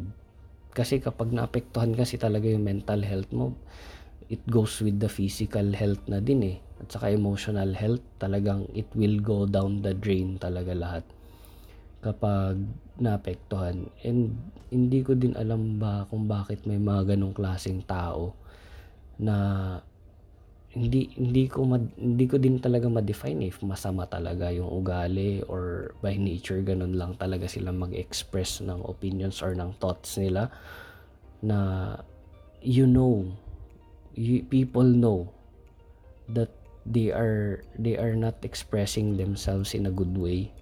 Kasi 0.74 1.00
kapag 1.00 1.32
naapektuhan 1.32 1.94
kasi 1.94 2.18
talaga 2.20 2.50
yung 2.50 2.66
mental 2.66 3.00
health 3.06 3.30
mo, 3.30 3.54
it 4.26 4.42
goes 4.50 4.82
with 4.82 4.98
the 4.98 5.08
physical 5.08 5.70
health 5.72 6.02
na 6.10 6.18
din 6.18 6.42
eh. 6.42 6.56
At 6.82 6.92
saka 6.92 7.14
emotional 7.14 7.72
health, 7.72 8.04
talagang 8.20 8.68
it 8.76 8.90
will 8.92 9.22
go 9.22 9.48
down 9.48 9.80
the 9.80 9.96
drain 9.96 10.36
talaga 10.36 10.76
lahat 10.76 11.04
kapag 12.04 12.60
naapektuhan. 13.00 13.88
And 14.04 14.36
hindi 14.70 15.00
ko 15.02 15.18
din 15.18 15.34
alam 15.34 15.80
ba 15.80 16.06
kung 16.06 16.28
bakit 16.30 16.62
may 16.68 16.78
mga 16.78 17.16
ganong 17.16 17.34
klaseng 17.34 17.82
tao 17.82 18.36
na 19.16 19.36
hindi 20.76 21.08
hindi 21.16 21.48
ko 21.48 21.64
mad, 21.64 21.88
hindi 21.96 22.28
ko 22.28 22.36
din 22.36 22.60
talaga 22.60 22.84
ma-define 22.92 23.48
if 23.48 23.64
masama 23.64 24.04
talaga 24.04 24.52
yung 24.52 24.68
ugali 24.68 25.40
or 25.48 25.96
by 26.04 26.12
nature 26.20 26.60
ganun 26.60 26.92
lang 26.92 27.16
talaga 27.16 27.48
sila 27.48 27.72
mag-express 27.72 28.60
ng 28.60 28.84
opinions 28.84 29.40
or 29.40 29.56
ng 29.56 29.72
thoughts 29.80 30.20
nila 30.20 30.52
na 31.40 31.58
you 32.60 32.84
know 32.84 33.24
you, 34.12 34.44
people 34.52 34.84
know 34.84 35.32
that 36.28 36.52
they 36.84 37.08
are 37.08 37.64
they 37.80 37.96
are 37.96 38.12
not 38.12 38.36
expressing 38.44 39.16
themselves 39.16 39.72
in 39.72 39.88
a 39.88 39.92
good 39.92 40.12
way 40.12 40.52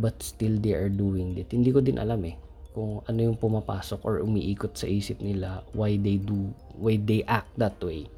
but 0.00 0.16
still 0.24 0.56
they 0.56 0.72
are 0.72 0.88
doing 0.88 1.36
it. 1.36 1.52
Hindi 1.52 1.68
ko 1.68 1.84
din 1.84 2.00
alam 2.00 2.24
eh 2.24 2.40
kung 2.72 3.04
ano 3.04 3.20
yung 3.20 3.36
pumapasok 3.36 4.00
or 4.00 4.24
umiikot 4.24 4.72
sa 4.72 4.88
isip 4.88 5.20
nila 5.20 5.60
why 5.76 6.00
they 6.00 6.16
do 6.16 6.48
why 6.80 6.96
they 6.96 7.20
act 7.28 7.52
that 7.60 7.76
way 7.84 8.08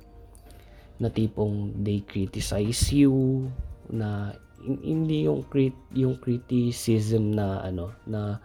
na 0.99 1.11
tipong 1.11 1.75
they 1.83 2.03
criticize 2.07 2.95
you 2.95 3.47
na 3.91 4.33
hindi 4.65 5.29
yung 5.29 5.45
crit 5.51 5.77
yung 5.93 6.17
criticism 6.23 7.37
na 7.37 7.61
ano 7.61 7.93
na 8.09 8.41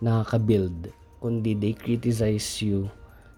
nakaka-build 0.00 0.94
kundi 1.18 1.58
they 1.58 1.74
criticize 1.74 2.62
you 2.62 2.86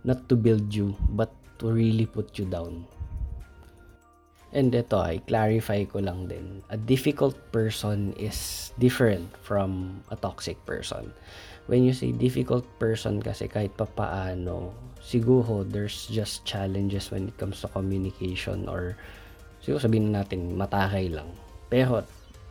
not 0.04 0.28
to 0.28 0.36
build 0.36 0.68
you 0.70 0.92
but 1.16 1.32
to 1.60 1.68
really 1.68 2.08
put 2.08 2.36
you 2.40 2.48
down. 2.48 2.84
And 4.50 4.74
ito 4.74 4.98
ay 4.98 5.22
clarify 5.30 5.86
ko 5.86 6.02
lang 6.02 6.26
din. 6.26 6.58
A 6.74 6.76
difficult 6.76 7.38
person 7.54 8.10
is 8.18 8.70
different 8.82 9.30
from 9.46 10.02
a 10.10 10.16
toxic 10.18 10.58
person 10.66 11.14
when 11.66 11.84
you 11.84 11.92
say 11.92 12.12
difficult 12.14 12.64
person 12.80 13.20
kasi 13.20 13.50
kahit 13.50 13.74
papaano 13.76 14.72
siguro 15.00 15.64
there's 15.64 16.08
just 16.12 16.44
challenges 16.44 17.08
when 17.08 17.28
it 17.28 17.36
comes 17.40 17.60
to 17.60 17.68
communication 17.72 18.68
or 18.68 18.96
siguro 19.64 19.80
sabihin 19.80 20.12
natin 20.12 20.56
matakay 20.56 21.08
lang 21.08 21.28
pero 21.72 22.04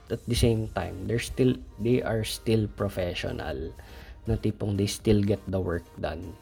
at 0.09 0.21
the 0.25 0.37
same 0.37 0.65
time 0.73 0.97
they're 1.05 1.21
still 1.21 1.53
they 1.77 2.01
are 2.01 2.25
still 2.25 2.65
professional 2.73 3.69
na 4.25 4.35
tipong 4.37 4.77
they 4.77 4.89
still 4.89 5.21
get 5.21 5.41
the 5.49 5.61
work 5.61 5.85
done 6.01 6.33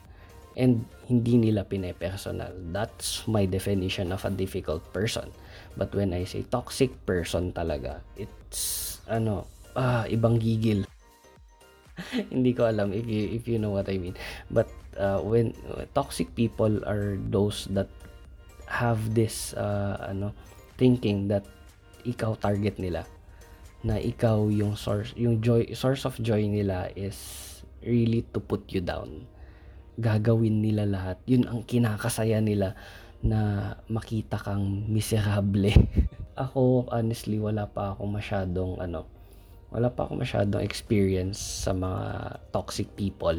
and 0.57 0.81
hindi 1.07 1.37
nila 1.37 1.63
pine-personal. 1.63 2.51
That's 2.73 3.23
my 3.29 3.45
definition 3.45 4.11
of 4.11 4.25
a 4.25 4.33
difficult 4.33 4.81
person. 4.91 5.29
But 5.77 5.93
when 5.93 6.11
I 6.11 6.25
say 6.25 6.43
toxic 6.43 6.91
person 7.05 7.53
talaga, 7.53 8.01
it's 8.17 8.97
ano, 9.05 9.45
ah, 9.77 10.03
ibang 10.09 10.41
gigil. 10.41 10.83
hindi 12.33 12.53
ko 12.53 12.69
alam 12.69 12.93
if 12.93 13.05
you 13.05 13.23
if 13.33 13.43
you 13.49 13.57
know 13.57 13.73
what 13.73 13.89
I 13.89 13.97
mean. 13.97 14.15
But 14.53 14.69
uh, 14.97 15.21
when 15.21 15.53
toxic 15.93 16.33
people 16.37 16.81
are 16.85 17.17
those 17.29 17.67
that 17.73 17.89
have 18.67 18.99
this 19.15 19.55
uh, 19.55 19.97
ano 20.03 20.35
thinking 20.75 21.31
that 21.31 21.47
ikaw 22.03 22.37
target 22.37 22.77
nila 22.77 23.07
na 23.81 23.97
ikaw 23.97 24.49
yung 24.49 24.75
source 24.75 25.13
yung 25.15 25.39
joy 25.39 25.69
source 25.71 26.03
of 26.03 26.17
joy 26.19 26.43
nila 26.45 26.91
is 26.97 27.17
really 27.85 28.25
to 28.33 28.39
put 28.41 28.67
you 28.73 28.81
down. 28.81 29.25
Gagawin 29.97 30.61
nila 30.61 30.85
lahat. 30.85 31.17
Yun 31.25 31.49
ang 31.49 31.61
kinakasaya 31.65 32.37
nila 32.37 32.77
na 33.25 33.73
makita 33.89 34.37
kang 34.37 34.85
miserable. 34.85 35.73
Ako 36.37 36.85
honestly 36.93 37.41
wala 37.41 37.65
pa 37.65 37.97
ako 37.97 38.05
masyadong 38.05 38.77
ano 38.77 39.16
wala 39.73 39.91
pa 39.91 40.07
ako 40.07 40.23
masyadong 40.23 40.63
experience 40.63 41.37
sa 41.39 41.75
mga 41.75 42.37
toxic 42.55 42.87
people 42.95 43.37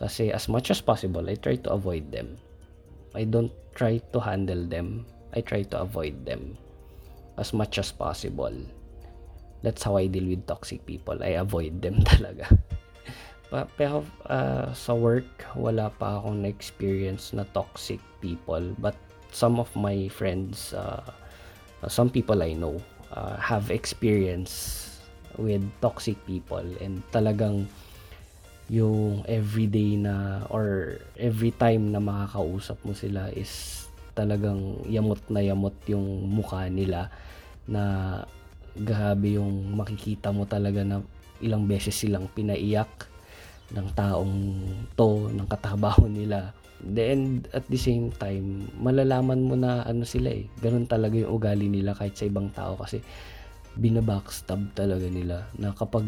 kasi 0.00 0.32
as 0.32 0.48
much 0.48 0.72
as 0.72 0.80
possible 0.80 1.22
I 1.28 1.36
try 1.36 1.60
to 1.60 1.70
avoid 1.76 2.08
them 2.08 2.40
I 3.12 3.28
don't 3.28 3.52
try 3.76 4.00
to 4.12 4.18
handle 4.20 4.64
them. 4.64 5.04
I 5.32 5.40
try 5.40 5.62
to 5.72 5.80
avoid 5.80 6.24
them 6.24 6.56
as 7.36 7.52
much 7.52 7.78
as 7.78 7.92
possible. 7.92 8.52
That's 9.62 9.82
how 9.82 9.96
I 9.96 10.06
deal 10.08 10.28
with 10.28 10.46
toxic 10.46 10.84
people. 10.84 11.22
I 11.22 11.40
avoid 11.40 11.80
them 11.80 12.00
talaga. 12.10 12.48
Pero 13.76 14.04
uh, 14.32 14.72
sa 14.72 14.96
work, 14.96 15.28
wala 15.56 15.92
pa 16.00 16.20
akong 16.20 16.40
na-experience 16.40 17.36
na 17.36 17.44
toxic 17.52 18.00
people. 18.24 18.72
But 18.80 18.96
some 19.28 19.60
of 19.60 19.68
my 19.76 20.08
friends, 20.08 20.72
uh, 20.72 21.04
some 21.88 22.08
people 22.08 22.40
I 22.42 22.56
know, 22.56 22.80
uh, 23.12 23.36
have 23.36 23.68
experience 23.68 24.81
with 25.38 25.62
toxic 25.80 26.18
people 26.28 26.64
and 26.80 27.00
talagang 27.14 27.68
yung 28.72 29.20
everyday 29.28 30.00
na 30.00 30.46
or 30.48 30.96
every 31.20 31.52
time 31.52 31.92
na 31.92 32.00
makakausap 32.00 32.80
mo 32.86 32.96
sila 32.96 33.28
is 33.36 33.84
talagang 34.16 34.80
yamot 34.88 35.20
na 35.28 35.40
yamot 35.44 35.76
yung 35.88 36.28
mukha 36.28 36.68
nila 36.72 37.12
na 37.68 38.16
grabe 38.76 39.36
yung 39.36 39.76
makikita 39.76 40.32
mo 40.32 40.48
talaga 40.48 40.84
na 40.84 41.04
ilang 41.44 41.68
beses 41.68 41.92
silang 41.92 42.30
pinaiyak 42.32 42.88
ng 43.72 43.88
taong 43.96 44.36
to, 44.96 45.32
ng 45.32 45.48
katrabaho 45.48 46.08
nila. 46.08 46.52
Then, 46.82 47.46
at 47.54 47.64
the 47.70 47.78
same 47.78 48.10
time, 48.16 48.68
malalaman 48.80 49.46
mo 49.46 49.54
na 49.54 49.86
ano 49.86 50.02
sila 50.02 50.34
eh. 50.34 50.50
Ganun 50.60 50.88
talaga 50.90 51.14
yung 51.14 51.32
ugali 51.32 51.70
nila 51.70 51.94
kahit 51.94 52.18
sa 52.18 52.26
ibang 52.26 52.50
tao 52.52 52.74
kasi 52.76 53.00
binabackstab 53.76 54.76
talaga 54.76 55.08
nila 55.08 55.48
na 55.56 55.72
kapag 55.72 56.04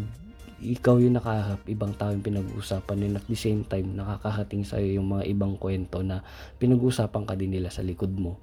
ikaw 0.64 0.96
yung 0.96 1.20
nakaharap, 1.20 1.60
ibang 1.68 1.92
tao 1.92 2.14
yung 2.14 2.24
pinag-uusapan 2.24 3.04
and 3.04 3.16
at 3.20 3.26
the 3.28 3.36
same 3.36 3.68
time, 3.68 3.92
nakakahating 3.92 4.64
sa'yo 4.64 4.96
yung 5.00 5.12
mga 5.12 5.28
ibang 5.28 5.60
kwento 5.60 6.00
na 6.00 6.24
pinag-uusapan 6.56 7.28
ka 7.28 7.36
din 7.36 7.52
nila 7.52 7.68
sa 7.68 7.84
likod 7.84 8.16
mo. 8.16 8.40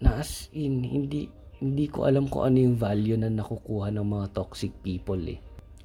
Na 0.00 0.24
as 0.24 0.48
in, 0.56 0.80
hindi, 0.80 1.28
hindi 1.60 1.86
ko 1.92 2.08
alam 2.08 2.24
kung 2.32 2.48
ano 2.48 2.56
yung 2.56 2.76
value 2.80 3.20
na 3.20 3.28
nakukuha 3.28 3.92
ng 3.92 4.06
mga 4.06 4.26
toxic 4.32 4.72
people 4.80 5.20
eh. 5.28 5.36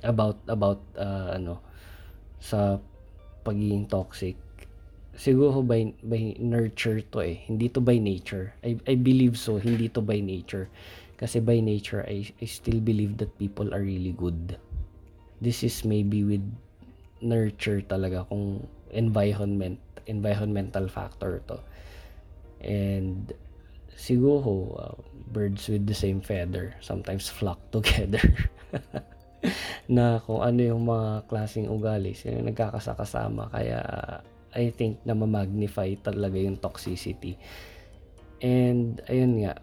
About, 0.07 0.39
about, 0.47 0.79
uh, 0.95 1.35
ano, 1.35 1.59
sa 2.39 2.79
pagiging 3.43 3.91
toxic. 3.91 4.39
Siguro 5.19 5.59
by, 5.63 5.91
by 5.99 6.39
nurture 6.39 7.03
to 7.11 7.19
eh. 7.23 7.43
Hindi 7.43 7.67
to 7.75 7.83
by 7.83 7.99
nature. 7.99 8.55
I, 8.63 8.79
I 8.87 8.95
believe 8.95 9.35
so, 9.35 9.59
hindi 9.59 9.91
to 9.91 9.99
by 9.99 10.23
nature. 10.23 10.71
Kasi 11.15 11.39
by 11.39 11.63
nature, 11.63 12.03
I, 12.03 12.27
I 12.41 12.45
still 12.45 12.83
believe 12.83 13.17
that 13.23 13.31
people 13.39 13.71
are 13.73 13.81
really 13.81 14.11
good. 14.11 14.59
This 15.39 15.63
is 15.63 15.83
maybe 15.87 16.23
with 16.23 16.43
nurture 17.23 17.79
talaga 17.79 18.27
kung 18.27 18.67
environment 18.91 19.79
environmental 20.05 20.87
factor 20.91 21.41
to. 21.47 21.57
And 22.61 23.31
siguro 23.95 24.75
uh, 24.75 24.95
birds 25.31 25.71
with 25.71 25.87
the 25.87 25.95
same 25.95 26.19
feather 26.19 26.75
sometimes 26.83 27.31
flock 27.31 27.59
together. 27.71 28.21
Na 29.95 30.19
kung 30.19 30.43
ano 30.43 30.59
yung 30.61 30.83
mga 30.83 31.29
klaseng 31.31 31.71
ugali 31.71 32.11
sila 32.11 32.43
nagkakasakasama. 32.43 33.49
Kaya 33.55 33.79
I 34.55 34.71
think 34.71 35.03
na 35.03 35.11
ma-magnify 35.11 35.99
talaga 35.99 36.39
yung 36.39 36.55
toxicity. 36.59 37.35
And 38.39 39.03
ayun 39.11 39.43
nga 39.43 39.59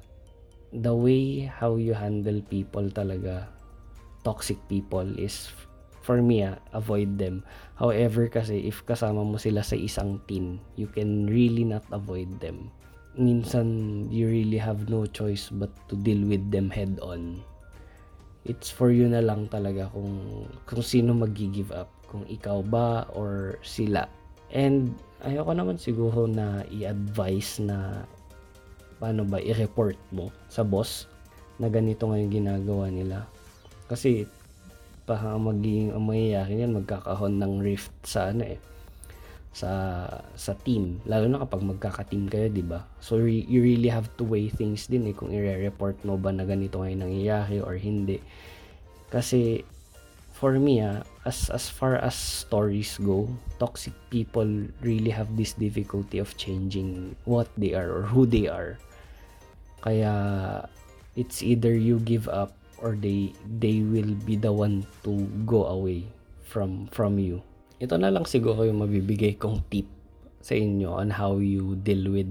the 0.72 0.92
way 0.92 1.44
how 1.44 1.76
you 1.76 1.92
handle 1.92 2.40
people 2.48 2.88
talaga 2.88 3.44
toxic 4.24 4.56
people 4.72 5.04
is 5.20 5.52
for 6.02 6.18
me 6.18 6.42
ah, 6.42 6.58
avoid 6.74 7.20
them. 7.20 7.46
However 7.78 8.26
kasi 8.26 8.66
if 8.66 8.82
kasama 8.88 9.22
mo 9.22 9.38
sila 9.38 9.62
sa 9.62 9.78
isang 9.78 10.18
team 10.26 10.58
you 10.74 10.90
can 10.90 11.28
really 11.28 11.62
not 11.62 11.84
avoid 11.94 12.28
them. 12.40 12.72
Minsan 13.14 14.08
you 14.08 14.26
really 14.26 14.56
have 14.56 14.88
no 14.88 15.04
choice 15.04 15.52
but 15.52 15.70
to 15.92 15.94
deal 16.00 16.24
with 16.24 16.42
them 16.50 16.72
head 16.72 16.98
on. 17.04 17.44
It's 18.42 18.72
for 18.72 18.90
you 18.90 19.06
na 19.06 19.22
lang 19.22 19.46
talaga 19.52 19.92
kung 19.94 20.48
kung 20.66 20.82
sino 20.82 21.14
magi-give 21.14 21.70
up. 21.70 21.92
Kung 22.10 22.26
ikaw 22.26 22.64
ba 22.66 23.06
or 23.14 23.62
sila. 23.62 24.10
And 24.50 24.96
ayoko 25.22 25.54
naman 25.54 25.78
siguro 25.78 26.26
na 26.26 26.66
i-advise 26.68 27.62
na 27.62 28.04
paano 29.02 29.26
ba 29.26 29.42
i-report 29.42 29.98
mo 30.14 30.30
sa 30.46 30.62
boss 30.62 31.10
na 31.58 31.66
ganito 31.66 32.06
nga 32.06 32.22
yung 32.22 32.30
ginagawa 32.30 32.86
nila? 32.86 33.26
Kasi 33.90 34.30
baka 35.02 35.34
maging 35.34 35.90
ang 35.90 36.06
mangyayari 36.06 36.62
niyan 36.62 36.78
magkakahon 36.78 37.34
ng 37.42 37.54
rift 37.66 37.90
sa 38.06 38.30
ano 38.30 38.46
eh 38.46 38.62
sa 39.50 39.68
sa 40.38 40.54
team. 40.54 41.02
Lalo 41.02 41.26
na 41.26 41.42
kapag 41.42 41.66
magkaka-team 41.66 42.30
kayo 42.30 42.46
'di 42.46 42.62
ba? 42.62 42.86
So 43.02 43.18
re- 43.18 43.44
you 43.50 43.66
really 43.66 43.90
have 43.90 44.06
to 44.16 44.24
weigh 44.24 44.54
things 44.54 44.86
din 44.86 45.10
eh 45.10 45.14
kung 45.18 45.34
i-report 45.34 45.98
mo 46.06 46.14
ba 46.14 46.30
na 46.30 46.46
ganito 46.46 46.78
ngayon 46.78 47.02
nangyayari 47.02 47.58
or 47.58 47.74
hindi. 47.74 48.22
Kasi 49.10 49.66
for 50.32 50.56
me 50.56 50.80
ah, 50.80 51.02
as 51.26 51.50
as 51.50 51.66
far 51.66 51.98
as 52.00 52.16
stories 52.18 52.98
go 53.02 53.30
toxic 53.62 53.94
people 54.10 54.48
really 54.82 55.12
have 55.12 55.30
this 55.38 55.54
difficulty 55.54 56.18
of 56.18 56.34
changing 56.34 57.14
what 57.28 57.46
they 57.54 57.76
are 57.76 57.86
or 57.92 58.02
who 58.02 58.26
they 58.26 58.50
are 58.50 58.74
kaya 59.82 60.12
it's 61.18 61.42
either 61.42 61.74
you 61.74 62.00
give 62.02 62.30
up 62.30 62.56
or 62.80 62.98
they 62.98 63.30
they 63.60 63.82
will 63.84 64.14
be 64.26 64.34
the 64.34 64.50
one 64.50 64.86
to 65.06 65.26
go 65.46 65.66
away 65.68 66.06
from 66.42 66.88
from 66.90 67.18
you. 67.18 67.42
Ito 67.82 67.98
na 67.98 68.14
lang 68.14 68.26
siguro 68.26 68.62
yung 68.62 68.82
mabibigay 68.82 69.38
kong 69.38 69.66
tip 69.68 69.86
sa 70.42 70.54
inyo 70.54 70.98
on 70.98 71.10
how 71.10 71.38
you 71.38 71.78
deal 71.82 72.10
with 72.10 72.30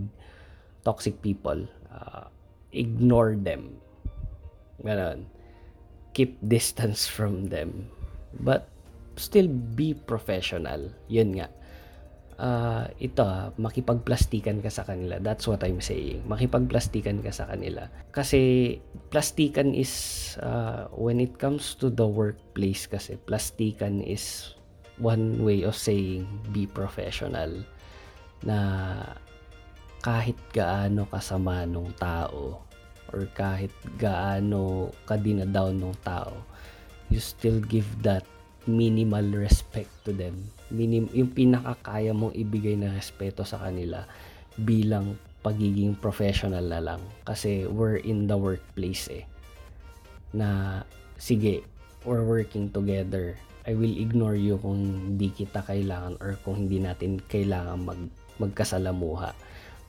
toxic 0.83 1.19
people. 1.23 1.67
Uh, 1.91 2.27
ignore 2.71 3.35
them. 3.35 3.79
Ganon. 4.83 5.27
Keep 6.11 6.39
distance 6.43 7.07
from 7.07 7.47
them. 7.47 7.87
But 8.43 8.67
still 9.15 9.47
be 9.47 9.95
professional. 9.95 10.91
Yun 11.07 11.39
nga 11.39 11.47
uh, 12.41 12.89
ito, 12.97 13.21
ah, 13.21 13.53
makipagplastikan 13.55 14.59
ka 14.59 14.73
sa 14.73 14.83
kanila. 14.83 15.21
That's 15.21 15.45
what 15.45 15.61
I'm 15.61 15.79
saying. 15.79 16.25
Makipagplastikan 16.25 17.21
ka 17.21 17.29
sa 17.29 17.45
kanila. 17.45 17.87
Kasi 18.09 18.75
plastikan 19.13 19.77
is, 19.77 20.35
uh, 20.41 20.89
when 20.91 21.21
it 21.21 21.37
comes 21.37 21.77
to 21.77 21.93
the 21.93 22.03
workplace 22.03 22.89
kasi, 22.89 23.21
plastikan 23.29 24.01
is 24.01 24.57
one 24.97 25.45
way 25.45 25.61
of 25.61 25.77
saying 25.77 26.25
be 26.49 26.65
professional. 26.65 27.61
Na 28.41 28.57
kahit 30.01 30.35
gaano 30.49 31.05
kasama 31.05 31.61
nung 31.69 31.93
tao 32.01 32.65
or 33.13 33.21
kahit 33.37 33.69
gaano 34.01 34.89
ka 35.05 35.13
dinadown 35.13 35.77
nung 35.77 35.97
tao, 36.01 36.33
you 37.13 37.21
still 37.21 37.61
give 37.69 37.85
that 38.01 38.25
minimal 38.65 39.25
respect 39.37 39.91
to 40.07 40.15
them. 40.15 40.49
Minim, 40.71 41.11
yung 41.11 41.35
pinakakaya 41.35 42.15
mong 42.15 42.33
ibigay 42.33 42.79
na 42.79 42.95
respeto 42.95 43.43
sa 43.43 43.59
kanila 43.59 44.07
bilang 44.55 45.19
pagiging 45.43 45.93
professional 45.99 46.63
na 46.63 46.81
lang. 46.81 47.01
Kasi 47.27 47.67
we're 47.67 47.99
in 48.01 48.25
the 48.25 48.37
workplace 48.37 49.11
eh. 49.11 49.27
Na 50.31 50.81
sige, 51.19 51.61
we're 52.07 52.25
working 52.25 52.71
together. 52.71 53.35
I 53.67 53.77
will 53.77 53.93
ignore 53.93 54.33
you 54.33 54.57
kung 54.57 54.79
hindi 55.13 55.29
kita 55.29 55.61
kailangan 55.61 56.17
or 56.17 56.39
kung 56.41 56.65
hindi 56.65 56.81
natin 56.81 57.21
kailangan 57.29 57.77
mag, 57.85 58.01
magkasalamuha. 58.41 59.37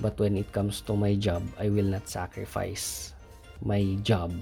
But 0.02 0.18
when 0.18 0.36
it 0.36 0.50
comes 0.50 0.82
to 0.90 0.98
my 0.98 1.14
job, 1.16 1.46
I 1.56 1.70
will 1.70 1.88
not 1.88 2.10
sacrifice 2.10 3.14
my 3.62 3.96
job 4.02 4.34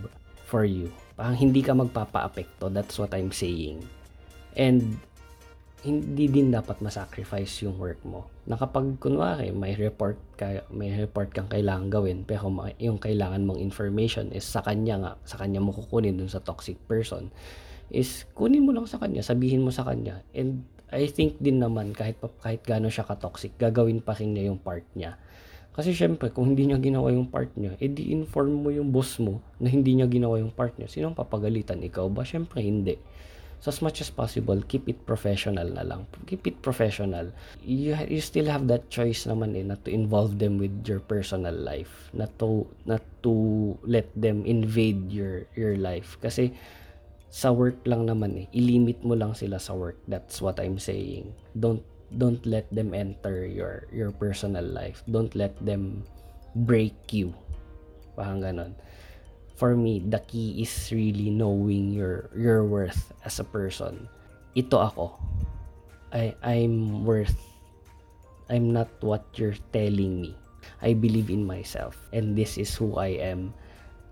for 0.49 0.65
you. 0.65 0.91
Parang 1.15 1.37
hindi 1.37 1.61
ka 1.61 1.77
magpapa-apekto. 1.77 2.73
That's 2.73 2.97
what 2.97 3.13
I'm 3.13 3.31
saying. 3.31 3.85
And 4.59 4.99
hindi 5.81 6.29
din 6.29 6.53
dapat 6.53 6.85
ma-sacrifice 6.85 7.65
yung 7.65 7.81
work 7.81 8.05
mo. 8.05 8.29
Na 8.45 8.61
kapag 8.61 9.01
kunwari 9.01 9.49
may 9.49 9.73
report 9.73 10.21
ka, 10.37 10.69
may 10.69 10.93
report 10.93 11.33
kang 11.33 11.49
kailangan 11.49 11.89
gawin 11.89 12.19
pero 12.29 12.53
yung 12.77 13.01
kailangan 13.01 13.49
mong 13.49 13.61
information 13.61 14.29
is 14.37 14.45
sa 14.45 14.61
kanya 14.61 15.01
nga, 15.01 15.13
sa 15.25 15.41
kanya 15.41 15.65
mo 15.65 15.73
kukunin 15.73 16.21
dun 16.21 16.29
sa 16.29 16.45
toxic 16.45 16.77
person 16.85 17.33
is 17.91 18.25
kunin 18.39 18.63
mo 18.63 18.71
lang 18.71 18.87
sa 18.87 19.03
kanya, 19.03 19.21
sabihin 19.21 19.67
mo 19.67 19.75
sa 19.75 19.83
kanya. 19.83 20.23
And 20.31 20.63
I 20.91 21.11
think 21.11 21.43
din 21.43 21.59
naman 21.59 21.95
kahit 21.95 22.23
kahit 22.43 22.63
gaano 22.63 22.91
siya 22.91 23.07
ka-toxic, 23.07 23.59
gagawin 23.59 24.03
pa 24.03 24.15
rin 24.15 24.35
niya 24.35 24.51
yung 24.51 24.63
part 24.63 24.87
niya. 24.95 25.19
Kasi 25.71 25.95
syempre, 25.95 26.35
kung 26.35 26.51
hindi 26.51 26.67
niya 26.67 26.83
ginawa 26.83 27.15
yung 27.15 27.31
part 27.31 27.55
niya, 27.55 27.79
edi 27.79 28.11
inform 28.11 28.67
mo 28.67 28.71
yung 28.75 28.91
boss 28.91 29.23
mo 29.23 29.39
na 29.63 29.71
hindi 29.71 29.95
niya 29.95 30.11
ginawa 30.11 30.43
yung 30.43 30.51
part 30.51 30.75
niya. 30.75 30.91
Sinong 30.91 31.15
papagalitan? 31.15 31.79
Ikaw 31.79 32.11
ba? 32.11 32.27
Syempre, 32.27 32.59
hindi. 32.59 32.99
So 33.61 33.69
as 33.69 33.85
much 33.85 34.01
as 34.01 34.09
possible, 34.09 34.57
keep 34.65 34.89
it 34.89 35.05
professional 35.05 35.69
na 35.69 35.85
lang. 35.85 36.09
Keep 36.25 36.47
it 36.49 36.57
professional. 36.65 37.29
You, 37.61 37.97
you 38.09 38.21
still 38.25 38.49
have 38.49 38.67
that 38.73 38.89
choice 38.89 39.29
naman 39.29 39.53
eh, 39.53 39.63
not 39.63 39.85
to 39.85 39.93
involve 39.93 40.41
them 40.41 40.57
with 40.57 40.73
your 40.89 41.01
personal 41.01 41.53
life. 41.53 42.09
Not 42.17 42.33
to, 42.41 42.65
not 42.89 43.05
to 43.23 43.77
let 43.85 44.09
them 44.17 44.49
invade 44.49 45.13
your, 45.13 45.45
your 45.55 45.77
life. 45.77 46.17
Kasi 46.25 46.57
sa 47.29 47.53
work 47.53 47.85
lang 47.85 48.09
naman 48.09 48.45
eh, 48.45 48.47
ilimit 48.57 49.05
mo 49.05 49.13
lang 49.13 49.37
sila 49.37 49.61
sa 49.61 49.77
work. 49.77 50.01
That's 50.09 50.41
what 50.41 50.57
I'm 50.57 50.81
saying. 50.81 51.29
Don't 51.53 51.85
don't 52.19 52.43
let 52.43 52.67
them 52.75 52.91
enter 52.91 53.47
your 53.47 53.87
your 53.95 54.11
personal 54.11 54.65
life 54.67 55.03
don't 55.07 55.35
let 55.39 55.55
them 55.63 56.03
break 56.67 56.95
you 57.15 57.31
parang 58.19 58.43
ganon 58.43 58.75
for 59.61 59.77
me 59.77 60.01
the 60.01 60.25
key 60.25 60.65
is 60.65 60.73
really 60.89 61.29
knowing 61.29 61.93
your 61.93 62.33
your 62.33 62.65
worth 62.65 63.13
as 63.29 63.37
a 63.37 63.45
person. 63.45 64.09
Ito 64.57 64.81
ako. 64.81 65.07
I 66.17 66.33
I'm 66.41 67.05
worth 67.05 67.37
I'm 68.49 68.73
not 68.73 68.89
what 69.05 69.29
you're 69.37 69.61
telling 69.77 70.25
me. 70.25 70.33
I 70.81 70.97
believe 70.97 71.29
in 71.29 71.45
myself 71.45 72.01
and 72.17 72.33
this 72.33 72.57
is 72.57 72.73
who 72.73 72.97
I 72.97 73.21
am. 73.21 73.53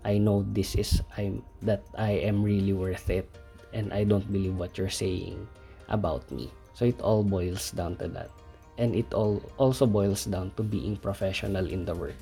I 0.05 0.21
know 0.21 0.45
this 0.53 0.77
is 0.77 1.01
I'm 1.17 1.41
that 1.65 1.81
I 1.97 2.21
am 2.21 2.45
really 2.45 2.77
worth 2.77 3.09
it 3.09 3.25
and 3.73 3.89
I 3.89 4.05
don't 4.05 4.29
believe 4.29 4.53
what 4.53 4.77
you're 4.77 4.93
saying 4.93 5.49
about 5.89 6.29
me. 6.29 6.53
So 6.77 6.85
it 6.85 7.01
all 7.01 7.25
boils 7.25 7.73
down 7.73 7.97
to 7.99 8.07
that. 8.13 8.29
And 8.77 8.95
it 8.95 9.11
all 9.11 9.41
also 9.57 9.89
boils 9.89 10.23
down 10.29 10.53
to 10.55 10.63
being 10.63 10.95
professional 10.95 11.65
in 11.67 11.83
the 11.83 11.97
work 11.97 12.15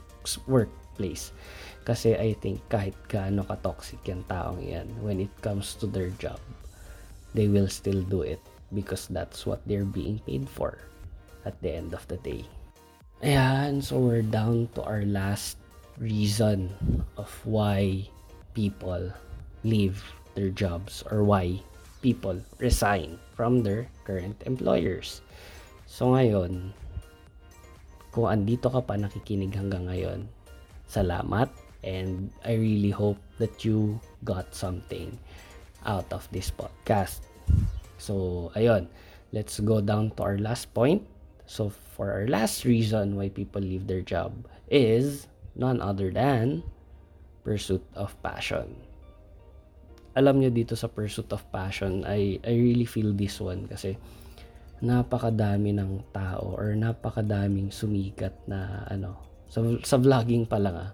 workplace 0.47 1.35
kasi 1.87 2.19
I 2.19 2.35
think 2.35 2.59
kahit 2.67 2.99
gaano 3.07 3.47
ka-toxic 3.47 4.03
yung 4.11 4.27
taong 4.27 4.59
yan 4.59 4.91
when 4.99 5.23
it 5.23 5.31
comes 5.39 5.79
to 5.79 5.87
their 5.87 6.11
job 6.19 6.43
they 7.31 7.47
will 7.47 7.71
still 7.71 8.03
do 8.11 8.27
it 8.27 8.43
because 8.75 9.07
that's 9.07 9.47
what 9.47 9.63
they're 9.63 9.87
being 9.87 10.19
paid 10.27 10.51
for 10.51 10.83
at 11.47 11.55
the 11.63 11.71
end 11.71 11.95
of 11.95 12.03
the 12.11 12.19
day 12.19 12.43
Ayan, 13.25 13.81
so 13.81 13.97
we're 13.97 14.21
down 14.21 14.69
to 14.77 14.85
our 14.85 15.01
last 15.01 15.57
reason 15.97 16.69
of 17.17 17.33
why 17.49 18.05
people 18.53 19.09
leave 19.65 19.97
their 20.37 20.53
jobs 20.53 21.01
or 21.09 21.25
why 21.25 21.57
people 22.05 22.37
resign 22.61 23.17
from 23.33 23.65
their 23.65 23.89
current 24.05 24.37
employers. 24.45 25.25
So 25.89 26.13
ngayon, 26.13 26.77
kung 28.13 28.29
andito 28.29 28.69
ka 28.69 28.85
pa 28.85 29.01
nakikinig 29.01 29.57
hanggang 29.57 29.89
ngayon, 29.89 30.29
salamat 30.85 31.49
and 31.83 32.29
I 32.45 32.55
really 32.55 32.89
hope 32.89 33.17
that 33.37 33.65
you 33.65 33.99
got 34.23 34.53
something 34.53 35.17
out 35.85 36.09
of 36.11 36.27
this 36.31 36.49
podcast. 36.49 37.21
So 37.97 38.49
ayun, 38.55 38.87
let's 39.33 39.59
go 39.61 39.81
down 39.81 40.15
to 40.17 40.23
our 40.23 40.37
last 40.37 40.73
point. 40.73 41.05
So 41.47 41.71
for 41.95 42.11
our 42.11 42.27
last 42.27 42.65
reason 42.65 43.15
why 43.15 43.29
people 43.29 43.61
leave 43.61 43.87
their 43.87 44.03
job 44.03 44.35
is 44.67 45.27
none 45.55 45.81
other 45.81 46.11
than 46.11 46.61
pursuit 47.47 47.83
of 47.95 48.11
passion. 48.19 48.75
Alam 50.17 50.41
nyo 50.41 50.51
dito 50.51 50.75
sa 50.75 50.89
pursuit 50.89 51.29
of 51.31 51.45
passion, 51.53 52.03
I, 52.03 52.41
I 52.43 52.53
really 52.57 52.89
feel 52.89 53.13
this 53.13 53.37
one 53.39 53.69
kasi 53.69 53.95
napakadami 54.81 55.73
ng 55.73 56.03
tao 56.13 56.53
or 56.57 56.73
napakadaming 56.77 57.73
sumikat 57.73 58.33
na 58.49 58.85
ano, 58.89 59.17
sa, 59.47 59.63
sa 59.81 59.97
vlogging 59.97 60.45
pa 60.45 60.59
lang 60.59 60.75
ah, 60.75 60.91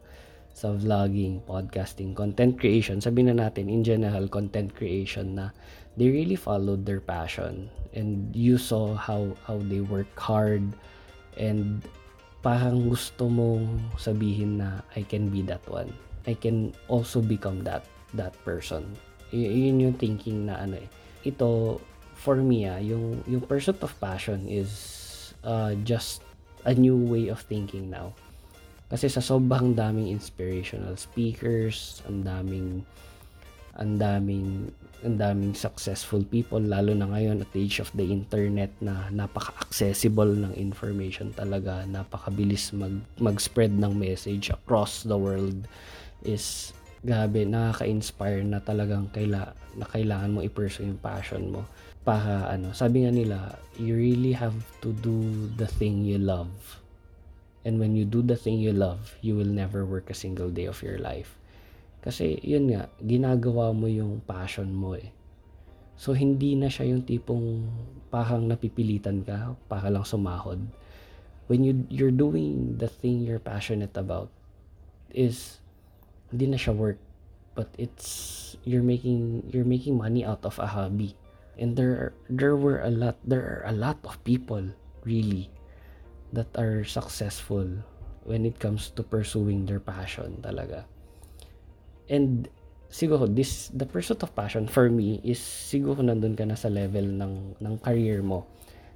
sa 0.53 0.71
vlogging, 0.77 1.41
podcasting, 1.49 2.13
content 2.13 2.61
creation, 2.61 3.01
sabihin 3.01 3.33
na 3.33 3.49
natin 3.49 3.67
in 3.67 3.81
general 3.81 4.29
content 4.29 4.69
creation 4.77 5.33
na 5.33 5.49
they 5.97 6.09
really 6.09 6.37
followed 6.37 6.85
their 6.85 7.01
passion 7.01 7.69
and 7.93 8.33
you 8.33 8.57
saw 8.57 8.93
how 8.93 9.33
how 9.45 9.57
they 9.69 9.81
work 9.81 10.09
hard 10.17 10.61
and 11.37 11.81
parang 12.45 12.89
gusto 12.89 13.29
mong 13.29 13.65
sabihin 13.95 14.59
na 14.61 14.83
I 14.93 15.01
can 15.05 15.29
be 15.31 15.41
that 15.47 15.63
one. 15.65 15.89
I 16.27 16.35
can 16.35 16.75
also 16.91 17.23
become 17.23 17.63
that 17.63 17.87
that 18.13 18.35
person. 18.43 18.83
Y- 19.33 19.69
yun 19.69 19.79
yung 19.79 19.97
thinking 19.97 20.51
na 20.51 20.61
ano 20.61 20.77
eh. 20.81 20.89
Ito 21.23 21.79
for 22.19 22.37
me 22.37 22.67
ah, 22.69 22.77
yung 22.77 23.23
yung 23.25 23.41
pursuit 23.47 23.79
of 23.81 23.95
passion 23.97 24.45
is 24.45 24.69
uh, 25.47 25.73
just 25.87 26.21
a 26.67 26.75
new 26.75 26.95
way 26.95 27.31
of 27.31 27.41
thinking 27.47 27.89
now. 27.89 28.11
Kasi 28.93 29.09
sa 29.09 29.25
sobrang 29.25 29.73
daming 29.73 30.13
inspirational 30.13 30.93
speakers, 31.01 32.05
ang 32.05 32.21
daming 32.21 32.85
ang 33.73 33.97
daming 33.97 34.69
ang 35.01 35.17
daming 35.17 35.57
successful 35.57 36.21
people 36.29 36.61
lalo 36.61 36.93
na 36.93 37.09
ngayon 37.09 37.41
at 37.41 37.49
age 37.57 37.81
of 37.81 37.89
the 37.97 38.05
internet 38.05 38.69
na 38.85 39.09
napaka-accessible 39.09 40.29
ng 40.29 40.53
information 40.53 41.33
talaga 41.33 41.81
napakabilis 41.89 42.69
mag 42.77 43.01
mag-spread 43.17 43.73
ng 43.73 43.97
message 43.97 44.53
across 44.53 45.01
the 45.01 45.17
world 45.17 45.65
is 46.21 46.69
gabi 47.01 47.49
nakaka-inspire 47.49 48.45
na 48.45 48.61
talagang 48.61 49.09
kaila 49.09 49.57
na 49.73 49.89
kailangan 49.89 50.37
mo 50.37 50.39
i-pursue 50.45 50.85
yung 50.85 51.01
passion 51.01 51.49
mo. 51.49 51.65
Para 52.05 52.45
ano 52.53 52.77
sabi 52.77 53.09
nga 53.09 53.11
nila 53.11 53.57
you 53.81 53.97
really 53.97 54.37
have 54.37 54.53
to 54.85 54.93
do 55.01 55.49
the 55.57 55.65
thing 55.81 56.05
you 56.05 56.21
love 56.21 56.53
and 57.63 57.79
when 57.79 57.95
you 57.95 58.03
do 58.03 58.21
the 58.21 58.35
thing 58.35 58.59
you 58.59 58.71
love 58.71 59.15
you 59.23 59.35
will 59.35 59.49
never 59.49 59.83
work 59.83 60.09
a 60.09 60.17
single 60.17 60.51
day 60.51 60.67
of 60.67 60.83
your 60.83 60.99
life 60.99 61.39
kasi 62.03 62.35
yun 62.43 62.67
nga, 62.67 62.91
ginagawa 62.99 63.71
mo 63.71 63.87
yung 63.87 64.19
passion 64.27 64.75
mo 64.75 64.99
eh. 64.99 65.07
So 65.95 66.11
hindi 66.11 66.59
na 66.59 66.67
siya 66.67 66.91
yung 66.91 67.07
tipong 67.07 67.63
parang 68.11 68.43
napipilitan 68.43 69.23
ka 69.23 69.55
para 69.71 69.87
lang 69.87 70.03
sumahod. 70.03 70.59
When 71.47 71.63
you 71.63 71.87
you're 71.87 72.13
doing 72.13 72.75
the 72.75 72.91
thing 72.91 73.23
you're 73.23 73.39
passionate 73.39 73.95
about 73.95 74.27
is 75.15 75.63
hindi 76.27 76.51
na 76.51 76.59
siya 76.59 76.75
work 76.75 76.99
but 77.55 77.71
it's 77.79 78.51
you're 78.67 78.83
making 78.83 79.47
you're 79.55 79.67
making 79.67 79.95
money 79.95 80.27
out 80.27 80.43
of 80.43 80.59
a 80.59 80.67
hobby. 80.67 81.15
And 81.55 81.79
there 81.79 82.11
there 82.27 82.59
were 82.59 82.83
a 82.83 82.91
lot 82.91 83.15
there 83.23 83.47
are 83.47 83.63
a 83.63 83.75
lot 83.75 84.03
of 84.03 84.19
people 84.27 84.75
really 85.07 85.47
that 86.33 86.49
are 86.57 86.81
successful 86.83 87.69
when 88.25 88.43
it 88.43 88.57
comes 88.57 88.89
to 88.97 89.05
pursuing 89.05 89.69
their 89.69 89.79
passion 89.79 90.41
talaga. 90.41 90.83
And 92.09 92.49
siguro 92.93 93.25
this 93.29 93.73
the 93.73 93.85
pursuit 93.85 94.21
of 94.21 94.33
passion 94.37 94.69
for 94.69 94.89
me 94.89 95.17
is 95.25 95.41
siguro 95.41 96.01
nandun 96.01 96.37
ka 96.37 96.45
na 96.45 96.57
sa 96.57 96.69
level 96.69 97.05
ng 97.05 97.57
ng 97.57 97.75
career 97.81 98.21
mo 98.21 98.45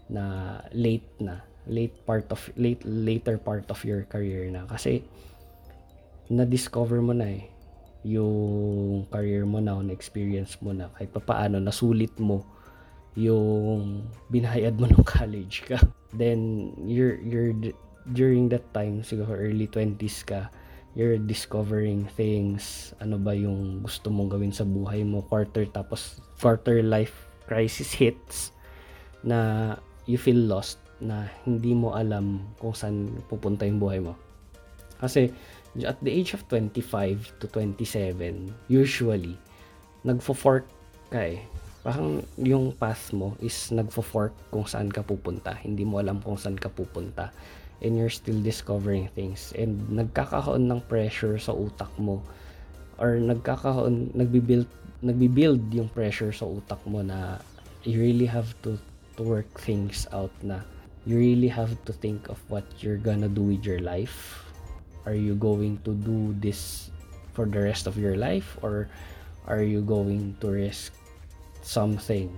na 0.09 0.57
late 0.73 1.07
na 1.17 1.41
late 1.65 1.97
part 2.05 2.29
of 2.29 2.39
late 2.55 2.81
later 2.85 3.41
part 3.41 3.65
of 3.73 3.81
your 3.81 4.05
career 4.07 4.47
na 4.53 4.69
kasi 4.69 5.01
na 6.29 6.45
discover 6.45 7.01
mo 7.01 7.11
na 7.11 7.27
eh 7.27 7.49
yung 8.07 9.03
career 9.11 9.43
mo 9.43 9.59
na 9.59 9.75
na 9.81 9.91
experience 9.91 10.55
mo 10.61 10.71
na 10.71 10.87
kahit 10.95 11.11
papaano 11.11 11.59
nasulit 11.59 12.13
mo 12.21 12.45
yung 13.17 14.05
binayad 14.29 14.77
mo 14.77 14.85
ng 14.85 15.03
college 15.17 15.65
ka 15.65 15.81
then 16.13 16.71
you're 16.85 17.17
you're 17.25 17.51
during 18.13 18.47
that 18.47 18.63
time 18.71 19.01
siguro 19.01 19.33
early 19.33 19.67
20s 19.67 20.23
ka 20.23 20.47
you're 20.97 21.21
discovering 21.21 22.09
things, 22.17 22.89
ano 22.97 23.21
ba 23.21 23.29
yung 23.37 23.85
gusto 23.85 24.09
mong 24.09 24.33
gawin 24.33 24.49
sa 24.49 24.65
buhay 24.65 25.05
mo, 25.05 25.21
quarter 25.29 25.69
tapos 25.69 26.17
quarter 26.41 26.81
life 26.81 27.29
crisis 27.45 27.93
hits 27.93 28.49
na 29.21 29.77
you 30.09 30.17
feel 30.17 30.41
lost 30.49 30.81
na 30.97 31.29
hindi 31.45 31.77
mo 31.77 31.93
alam 31.93 32.41
kung 32.57 32.73
saan 32.73 33.13
pupunta 33.29 33.61
yung 33.69 33.77
buhay 33.77 34.01
mo. 34.01 34.17
Kasi 34.97 35.29
at 35.85 36.01
the 36.01 36.09
age 36.09 36.33
of 36.33 36.41
25 36.49 37.29
to 37.37 37.45
27, 37.53 38.49
usually, 38.65 39.37
nagfo-fork 40.01 40.65
ka 41.13 41.37
eh. 41.37 41.45
Parang 41.87 42.19
yung 42.35 42.75
path 42.75 43.15
mo 43.15 43.39
is 43.39 43.71
nagfo-fork 43.71 44.35
kung 44.51 44.67
saan 44.67 44.91
ka 44.91 44.99
pupunta. 44.99 45.55
Hindi 45.55 45.87
mo 45.87 46.03
alam 46.03 46.19
kung 46.19 46.35
saan 46.35 46.59
ka 46.59 46.67
pupunta. 46.67 47.31
And 47.79 47.95
you're 47.95 48.11
still 48.11 48.43
discovering 48.43 49.07
things. 49.15 49.55
And 49.55 49.87
nagkakaroon 49.95 50.67
ng 50.67 50.83
pressure 50.91 51.39
sa 51.39 51.55
utak 51.55 51.87
mo. 51.95 52.19
Or 52.99 53.15
nagkakaroon 53.15 54.11
nagbi-build 54.11 54.67
nagbi-build 54.99 55.63
yung 55.71 55.87
pressure 55.87 56.35
sa 56.35 56.43
utak 56.43 56.83
mo 56.83 56.99
na 56.99 57.39
you 57.87 58.03
really 58.03 58.27
have 58.27 58.51
to 58.67 58.75
to 59.15 59.23
work 59.23 59.47
things 59.55 60.11
out 60.11 60.33
na 60.43 60.59
you 61.07 61.15
really 61.15 61.47
have 61.47 61.71
to 61.87 61.95
think 61.95 62.27
of 62.27 62.35
what 62.51 62.67
you're 62.83 62.99
gonna 62.99 63.31
do 63.31 63.47
with 63.55 63.63
your 63.63 63.79
life. 63.79 64.43
Are 65.07 65.15
you 65.15 65.39
going 65.39 65.79
to 65.87 65.95
do 65.95 66.35
this 66.43 66.91
for 67.31 67.47
the 67.47 67.63
rest 67.63 67.87
of 67.87 67.95
your 67.95 68.19
life? 68.19 68.59
Or 68.59 68.91
are 69.47 69.63
you 69.63 69.79
going 69.79 70.35
to 70.43 70.51
risk 70.51 70.96
something? 71.67 72.31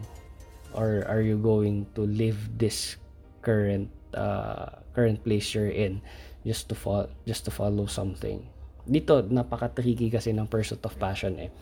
Or 0.73 1.05
are 1.05 1.21
you 1.21 1.37
going 1.37 1.85
to 1.93 2.09
live 2.09 2.57
this 2.57 2.97
current 3.45 3.93
uh, 4.17 4.81
current 4.97 5.21
place 5.21 5.53
you're 5.53 5.69
in 5.69 6.01
just 6.41 6.67
to 6.69 6.75
follow 6.75 7.09
just 7.29 7.45
to 7.45 7.53
follow 7.53 7.85
something? 7.85 8.41
Dito 8.89 9.21
napaka-tricky 9.21 10.09
kasi 10.09 10.33
ng 10.33 10.49
pursuit 10.49 10.81
of 10.81 10.97
passion 10.97 11.37
eh. 11.37 11.53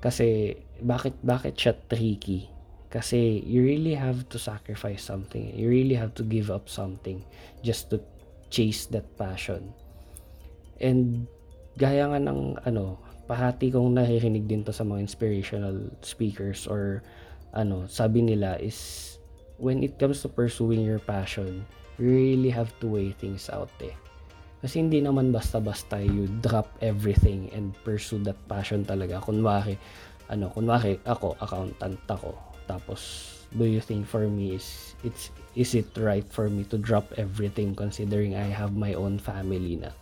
Kasi 0.00 0.56
bakit 0.80 1.12
bakit 1.20 1.60
siya 1.60 1.76
tricky? 1.88 2.48
Kasi 2.88 3.42
you 3.44 3.60
really 3.66 3.92
have 3.92 4.24
to 4.32 4.38
sacrifice 4.40 5.04
something. 5.04 5.50
You 5.52 5.68
really 5.68 5.98
have 5.98 6.16
to 6.16 6.24
give 6.24 6.48
up 6.48 6.70
something 6.72 7.20
just 7.60 7.92
to 7.92 8.00
chase 8.54 8.86
that 8.94 9.04
passion. 9.18 9.74
And 10.78 11.26
gaya 11.74 12.06
nga 12.06 12.20
ng 12.22 12.62
ano 12.62 13.02
pahati 13.24 13.72
kong 13.72 13.96
naririnig 13.96 14.44
din 14.44 14.62
to 14.64 14.72
sa 14.72 14.84
mga 14.84 15.04
inspirational 15.04 15.76
speakers 16.04 16.68
or 16.68 17.00
ano 17.56 17.88
sabi 17.88 18.20
nila 18.20 18.60
is 18.60 19.14
when 19.58 19.82
it 19.82 19.98
comes 19.98 20.22
to 20.22 20.28
pursuing 20.28 20.82
your 20.82 20.98
passion, 20.98 21.64
you 21.98 22.10
really 22.10 22.50
have 22.50 22.74
to 22.80 22.86
weigh 22.90 23.14
things 23.16 23.46
out 23.50 23.70
eh. 23.80 23.94
Kasi 24.64 24.80
hindi 24.80 25.04
naman 25.04 25.28
basta-basta 25.28 26.00
you 26.00 26.24
drop 26.40 26.72
everything 26.80 27.52
and 27.52 27.76
pursue 27.84 28.18
that 28.24 28.38
passion 28.48 28.80
talaga. 28.80 29.20
Kunwari, 29.20 29.76
ano, 30.32 30.48
kunwari 30.48 30.96
ako, 31.04 31.36
accountant 31.44 32.00
ako. 32.08 32.32
Tapos, 32.64 33.28
do 33.52 33.68
you 33.68 33.84
think 33.84 34.08
for 34.08 34.24
me 34.24 34.56
is, 34.56 34.96
it's, 35.04 35.28
is 35.52 35.76
it 35.76 35.92
right 36.00 36.24
for 36.32 36.48
me 36.48 36.64
to 36.72 36.80
drop 36.80 37.12
everything 37.20 37.76
considering 37.76 38.32
I 38.34 38.48
have 38.48 38.72
my 38.72 38.96
own 38.96 39.20
family 39.20 39.76
na? 39.76 39.92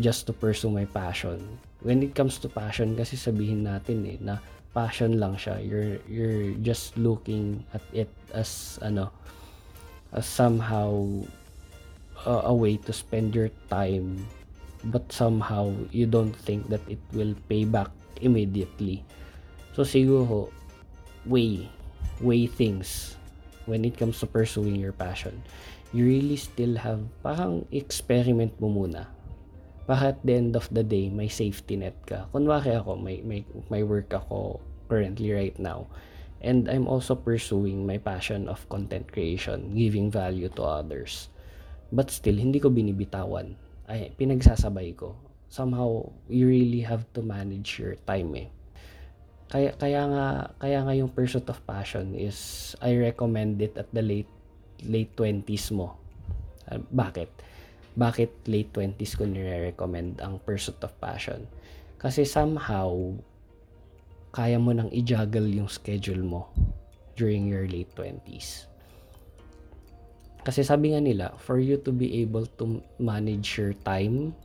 Just 0.00 0.26
to 0.26 0.32
pursue 0.32 0.70
my 0.70 0.84
passion. 0.84 1.58
When 1.84 2.02
it 2.02 2.14
comes 2.14 2.38
to 2.40 2.48
passion, 2.48 2.96
kasi 2.96 3.16
sabihin 3.16 3.68
natin 3.68 4.08
eh, 4.08 4.18
na 4.20 4.40
passion 4.72 5.20
lang 5.20 5.36
siya. 5.36 5.60
You're, 5.60 6.00
you're 6.08 6.56
just 6.64 6.96
looking 6.96 7.64
at 7.76 7.84
it 7.92 8.10
as, 8.32 8.80
ano, 8.80 9.12
as 10.12 10.24
somehow 10.24 11.04
uh, 12.24 12.48
a 12.48 12.54
way 12.54 12.76
to 12.88 12.92
spend 12.92 13.34
your 13.36 13.52
time 13.68 14.24
but 14.86 15.10
somehow 15.10 15.72
you 15.90 16.06
don't 16.06 16.34
think 16.34 16.68
that 16.70 16.82
it 16.86 17.00
will 17.12 17.34
pay 17.48 17.64
back 17.64 17.90
immediately. 18.22 19.02
So 19.74 19.82
siguro, 19.82 20.50
weigh, 21.26 21.68
weigh 22.20 22.46
things 22.46 23.16
when 23.66 23.84
it 23.84 23.98
comes 23.98 24.20
to 24.20 24.26
pursuing 24.26 24.76
your 24.76 24.92
passion. 24.92 25.42
You 25.92 26.06
really 26.06 26.36
still 26.36 26.76
have, 26.78 27.02
parang 27.22 27.66
experiment 27.72 28.54
mo 28.60 28.70
muna 28.70 29.15
baka 29.86 30.14
at 30.14 30.20
the 30.26 30.34
end 30.34 30.58
of 30.58 30.66
the 30.74 30.82
day, 30.82 31.08
may 31.08 31.30
safety 31.30 31.78
net 31.78 31.94
ka. 32.04 32.26
Kunwari 32.34 32.74
ako, 32.74 32.98
may, 32.98 33.22
may, 33.22 33.46
may 33.70 33.86
work 33.86 34.10
ako 34.10 34.58
currently 34.90 35.30
right 35.30 35.56
now. 35.62 35.86
And 36.42 36.68
I'm 36.68 36.86
also 36.86 37.14
pursuing 37.14 37.86
my 37.86 37.96
passion 37.98 38.50
of 38.50 38.66
content 38.68 39.10
creation, 39.10 39.72
giving 39.72 40.10
value 40.10 40.50
to 40.58 40.62
others. 40.62 41.30
But 41.94 42.10
still, 42.10 42.36
hindi 42.36 42.58
ko 42.58 42.68
binibitawan. 42.68 43.54
Ay, 43.86 44.10
pinagsasabay 44.18 44.98
ko. 44.98 45.14
Somehow, 45.46 46.10
you 46.26 46.50
really 46.50 46.82
have 46.82 47.06
to 47.14 47.22
manage 47.22 47.78
your 47.78 47.94
time 48.04 48.34
eh. 48.34 48.48
Kaya, 49.46 49.70
kaya 49.78 50.02
nga, 50.10 50.26
kaya 50.58 50.82
nga 50.82 50.94
yung 50.98 51.10
pursuit 51.14 51.46
of 51.46 51.62
passion 51.62 52.18
is, 52.18 52.74
I 52.82 52.98
recommend 52.98 53.62
it 53.62 53.78
at 53.78 53.86
the 53.94 54.02
late, 54.02 54.30
late 54.82 55.14
20s 55.14 55.70
mo. 55.70 55.94
Uh, 56.66 56.82
bakit? 56.90 57.30
Bakit 57.96 58.28
late 58.44 58.68
20s 58.76 59.16
ko 59.16 59.24
nire-recommend 59.24 60.20
ang 60.20 60.36
Pursuit 60.44 60.76
of 60.84 60.92
Passion. 61.00 61.48
Kasi 61.96 62.28
somehow, 62.28 62.92
kaya 64.36 64.60
mo 64.60 64.76
nang 64.76 64.92
i-juggle 64.92 65.48
yung 65.48 65.66
schedule 65.66 66.20
mo 66.20 66.52
during 67.16 67.48
your 67.48 67.64
late 67.64 67.88
20s. 67.96 68.68
Kasi 70.44 70.62
sabi 70.62 70.94
nga 70.94 71.02
nila, 71.02 71.32
for 71.40 71.58
you 71.58 71.80
to 71.80 71.90
be 71.90 72.22
able 72.22 72.46
to 72.60 72.78
manage 73.00 73.56
your 73.58 73.72
time, 73.82 74.36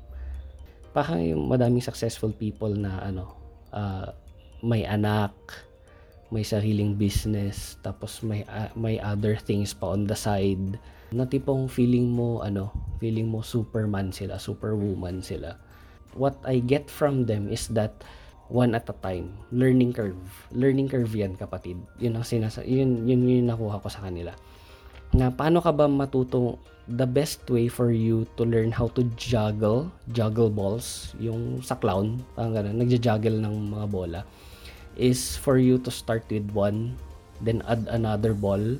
parang 0.95 1.21
yung 1.21 1.43
madaming 1.45 1.83
successful 1.83 2.31
people 2.31 2.71
na 2.71 3.03
ano, 3.03 3.35
uh, 3.75 4.09
may 4.63 4.87
anak, 4.87 5.35
may 6.31 6.47
sariling 6.47 6.95
business, 6.95 7.75
tapos 7.83 8.23
may 8.23 8.47
uh, 8.47 8.71
may 8.73 8.97
other 8.97 9.35
things 9.35 9.75
pa 9.75 9.91
on 9.91 10.07
the 10.07 10.15
side 10.15 10.79
na 11.11 11.27
tipong 11.27 11.67
feeling 11.67 12.07
mo 12.07 12.39
ano, 12.39 12.71
feeling 13.03 13.27
mo 13.27 13.43
superman 13.43 14.15
sila, 14.15 14.39
superwoman 14.39 15.19
sila. 15.19 15.59
What 16.15 16.39
I 16.47 16.63
get 16.63 16.87
from 16.87 17.27
them 17.27 17.51
is 17.51 17.67
that 17.75 18.03
one 18.51 18.75
at 18.75 18.87
a 18.87 18.95
time, 18.99 19.35
learning 19.51 19.95
curve. 19.95 20.19
Learning 20.51 20.87
curve 20.87 21.11
yan 21.11 21.35
kapatid. 21.35 21.79
Yun 21.99 22.19
ang 22.19 22.27
sinasa 22.27 22.63
yun, 22.63 23.07
yun 23.07 23.23
yun 23.27 23.47
nakuha 23.47 23.83
ko 23.83 23.87
sa 23.91 24.03
kanila. 24.07 24.31
Na 25.11 25.31
paano 25.31 25.59
ka 25.59 25.75
ba 25.75 25.91
matutong 25.91 26.55
the 26.87 27.07
best 27.07 27.43
way 27.47 27.67
for 27.67 27.91
you 27.91 28.27
to 28.35 28.43
learn 28.43 28.71
how 28.71 28.87
to 28.95 29.03
juggle, 29.15 29.87
juggle 30.11 30.51
balls, 30.51 31.15
yung 31.19 31.63
sa 31.63 31.75
clown, 31.79 32.19
parang 32.35 32.55
ganun, 32.55 32.75
nagja-juggle 32.79 33.37
ng 33.39 33.55
mga 33.71 33.85
bola, 33.87 34.21
is 34.95 35.37
for 35.37 35.57
you 35.57 35.77
to 35.81 35.91
start 35.91 36.25
with 36.27 36.49
one, 36.51 36.97
then 37.39 37.63
add 37.67 37.87
another 37.89 38.33
ball, 38.33 38.77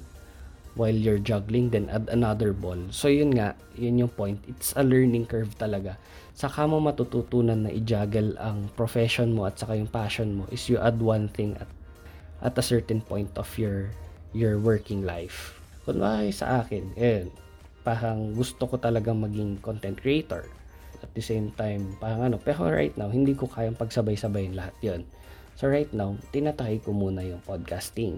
while 0.75 0.95
you're 0.95 1.19
juggling 1.19 1.67
then 1.69 1.91
add 1.91 2.07
another 2.11 2.55
ball. 2.55 2.79
So 2.91 3.11
yun 3.11 3.35
nga, 3.35 3.55
yun 3.75 3.99
yung 3.99 4.13
point. 4.13 4.39
It's 4.47 4.71
a 4.75 4.83
learning 4.83 5.27
curve 5.27 5.51
talaga. 5.59 5.99
Saka 6.31 6.63
mo 6.63 6.79
matututunan 6.79 7.67
na 7.67 7.71
i-juggle 7.75 8.39
ang 8.39 8.71
profession 8.79 9.35
mo 9.35 9.45
at 9.45 9.59
saka 9.59 9.75
yung 9.75 9.91
passion 9.91 10.41
mo 10.41 10.43
is 10.47 10.63
you 10.71 10.79
add 10.79 10.99
one 11.03 11.27
thing 11.27 11.59
at 11.59 11.67
at 12.41 12.57
a 12.57 12.63
certain 12.63 13.03
point 13.03 13.29
of 13.37 13.45
your 13.59 13.91
your 14.31 14.57
working 14.57 15.03
life. 15.03 15.59
Kunwari 15.83 16.31
sa 16.31 16.63
akin, 16.63 16.95
eh, 16.95 17.27
parang 17.83 18.31
gusto 18.33 18.65
ko 18.65 18.79
talagang 18.79 19.19
maging 19.19 19.59
content 19.59 19.99
creator. 19.99 20.47
At 21.01 21.11
the 21.17 21.21
same 21.21 21.51
time, 21.57 21.97
parang 21.97 22.31
ano, 22.31 22.37
pero 22.37 22.69
right 22.69 22.93
now, 22.93 23.09
hindi 23.09 23.33
ko 23.33 23.49
kayang 23.49 23.75
pagsabay-sabayin 23.75 24.53
lahat 24.53 24.77
yon 24.85 25.01
So 25.61 25.69
right 25.69 25.93
now, 25.93 26.17
tinatry 26.33 26.81
ko 26.81 26.89
muna 26.89 27.21
yung 27.21 27.37
podcasting. 27.45 28.17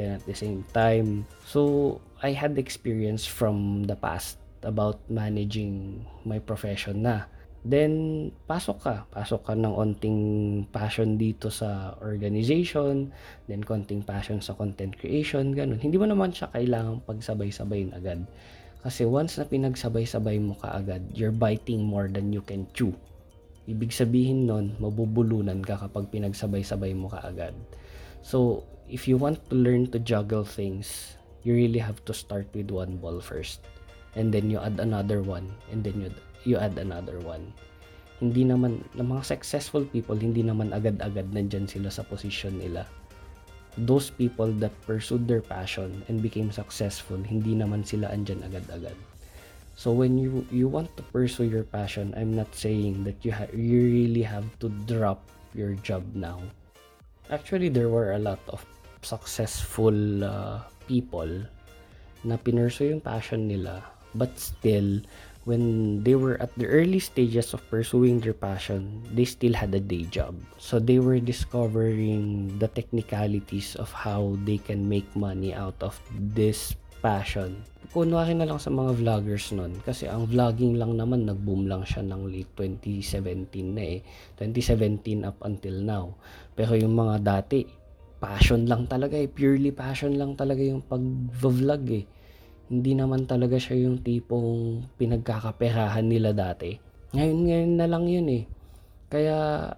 Then 0.00 0.16
at 0.16 0.24
the 0.24 0.32
same 0.32 0.64
time 0.72 1.28
so 1.44 2.00
I 2.24 2.32
had 2.32 2.56
experience 2.56 3.28
from 3.28 3.84
the 3.84 3.92
past 3.94 4.40
about 4.64 4.96
managing 5.12 6.00
my 6.24 6.40
profession 6.40 7.04
na. 7.04 7.28
Then 7.68 8.32
pasok 8.48 8.80
ka. 8.80 9.04
Pasok 9.12 9.44
ka 9.44 9.52
ng 9.52 9.76
onting 9.76 10.20
passion 10.72 11.20
dito 11.20 11.52
sa 11.52 12.00
organization 12.00 13.12
then 13.44 13.60
konting 13.60 14.00
passion 14.00 14.40
sa 14.40 14.56
content 14.56 14.96
creation 14.96 15.52
ganun. 15.52 15.76
Hindi 15.76 16.00
mo 16.00 16.08
naman 16.08 16.32
siya 16.32 16.48
kailangang 16.48 17.04
pagsabay-sabayin 17.04 17.92
agad. 17.92 18.24
Kasi 18.80 19.04
once 19.04 19.36
na 19.36 19.44
pinagsabay-sabay 19.44 20.40
mo 20.40 20.56
ka 20.56 20.80
agad 20.80 21.04
you're 21.12 21.28
biting 21.28 21.84
more 21.84 22.08
than 22.08 22.32
you 22.32 22.40
can 22.40 22.64
chew 22.72 22.96
ibig 23.64 23.92
sabihin 23.92 24.44
nun 24.44 24.76
mabubulunan 24.80 25.64
ka 25.64 25.80
kapag 25.80 26.12
pinagsabay-sabay 26.12 26.92
mo 26.92 27.08
ka 27.08 27.24
agad 27.24 27.56
so 28.20 28.64
if 28.88 29.08
you 29.08 29.16
want 29.16 29.40
to 29.48 29.54
learn 29.56 29.88
to 29.92 29.98
juggle 29.98 30.44
things, 30.44 31.16
you 31.42 31.54
really 31.54 31.80
have 31.80 32.04
to 32.04 32.12
start 32.12 32.48
with 32.52 32.70
one 32.70 32.96
ball 32.96 33.20
first. 33.20 33.60
And 34.16 34.32
then 34.32 34.50
you 34.50 34.58
add 34.58 34.78
another 34.78 35.22
one. 35.22 35.50
And 35.72 35.82
then 35.82 36.00
you, 36.00 36.10
you 36.44 36.56
add 36.56 36.78
another 36.78 37.18
one. 37.20 37.52
Hindi 38.20 38.46
naman, 38.46 38.84
ng 38.94 39.10
mga 39.10 39.24
successful 39.24 39.84
people, 39.84 40.16
hindi 40.16 40.44
naman 40.44 40.72
agad-agad 40.72 41.34
nandyan 41.34 41.66
sila 41.66 41.90
sa 41.90 42.06
position 42.06 42.56
nila. 42.56 42.86
Those 43.74 44.06
people 44.06 44.54
that 44.62 44.70
pursued 44.86 45.26
their 45.26 45.42
passion 45.42 46.06
and 46.06 46.22
became 46.22 46.54
successful, 46.54 47.18
hindi 47.18 47.58
naman 47.58 47.82
sila 47.82 48.06
andyan 48.14 48.46
agad-agad. 48.46 48.94
So 49.74 49.90
when 49.90 50.16
you 50.18 50.46
you 50.50 50.70
want 50.70 50.94
to 50.96 51.02
pursue 51.10 51.50
your 51.50 51.66
passion, 51.66 52.14
I'm 52.16 52.34
not 52.34 52.54
saying 52.54 53.02
that 53.04 53.22
you 53.26 53.34
ha- 53.34 53.50
you 53.50 53.82
really 53.90 54.22
have 54.22 54.46
to 54.62 54.70
drop 54.86 55.26
your 55.54 55.74
job 55.82 56.02
now. 56.14 56.42
Actually, 57.30 57.68
there 57.68 57.90
were 57.90 58.14
a 58.14 58.22
lot 58.22 58.40
of 58.48 58.62
successful 59.04 60.24
uh, 60.24 60.64
people 60.88 61.28
na 62.24 62.40
pinurso 62.40 62.88
yung 62.88 63.04
passion 63.04 63.46
nila 63.46 63.84
but 64.16 64.32
still 64.40 65.04
when 65.44 66.00
they 66.00 66.16
were 66.16 66.40
at 66.40 66.48
the 66.56 66.64
early 66.64 66.96
stages 66.96 67.52
of 67.52 67.60
pursuing 67.68 68.16
their 68.16 68.32
passion 68.32 69.04
they 69.12 69.28
still 69.28 69.52
had 69.52 69.68
a 69.76 69.82
day 69.82 70.08
job 70.08 70.32
so 70.56 70.80
they 70.80 70.96
were 70.96 71.20
discovering 71.20 72.48
the 72.56 72.68
technicalities 72.72 73.76
of 73.76 73.92
how 73.92 74.32
they 74.48 74.56
can 74.56 74.88
make 74.88 75.04
money 75.12 75.52
out 75.52 75.76
of 75.84 76.00
this 76.32 76.72
passion 77.04 77.60
kunwari 77.92 78.32
na 78.32 78.48
lang 78.48 78.56
sa 78.56 78.72
mga 78.72 78.96
vloggers 78.96 79.52
nun 79.52 79.76
kasi 79.84 80.08
ang 80.08 80.24
vlogging 80.24 80.80
lang 80.80 80.96
naman 80.96 81.28
nag-boom 81.28 81.68
lang 81.68 81.84
siya 81.84 82.00
ng 82.00 82.32
late 82.32 82.48
2017 82.56 83.76
na 83.76 83.84
eh 83.84 83.98
2017 84.40 85.28
up 85.28 85.36
until 85.44 85.76
now 85.84 86.16
pero 86.56 86.72
yung 86.72 86.96
mga 86.96 87.20
dati 87.20 87.84
passion 88.24 88.64
lang 88.64 88.88
talaga 88.88 89.20
eh. 89.20 89.28
Purely 89.28 89.68
passion 89.68 90.16
lang 90.16 90.32
talaga 90.32 90.64
yung 90.64 90.80
pag-vlog 90.80 91.84
eh. 91.92 92.04
Hindi 92.72 92.96
naman 92.96 93.28
talaga 93.28 93.60
siya 93.60 93.84
yung 93.84 94.00
tipong 94.00 94.80
pinagkakaperahan 94.96 96.08
nila 96.08 96.32
dati. 96.32 96.72
Ngayon, 97.12 97.38
ngayon 97.44 97.72
na 97.76 97.86
lang 97.86 98.04
yun 98.08 98.28
eh. 98.32 98.42
Kaya 99.12 99.68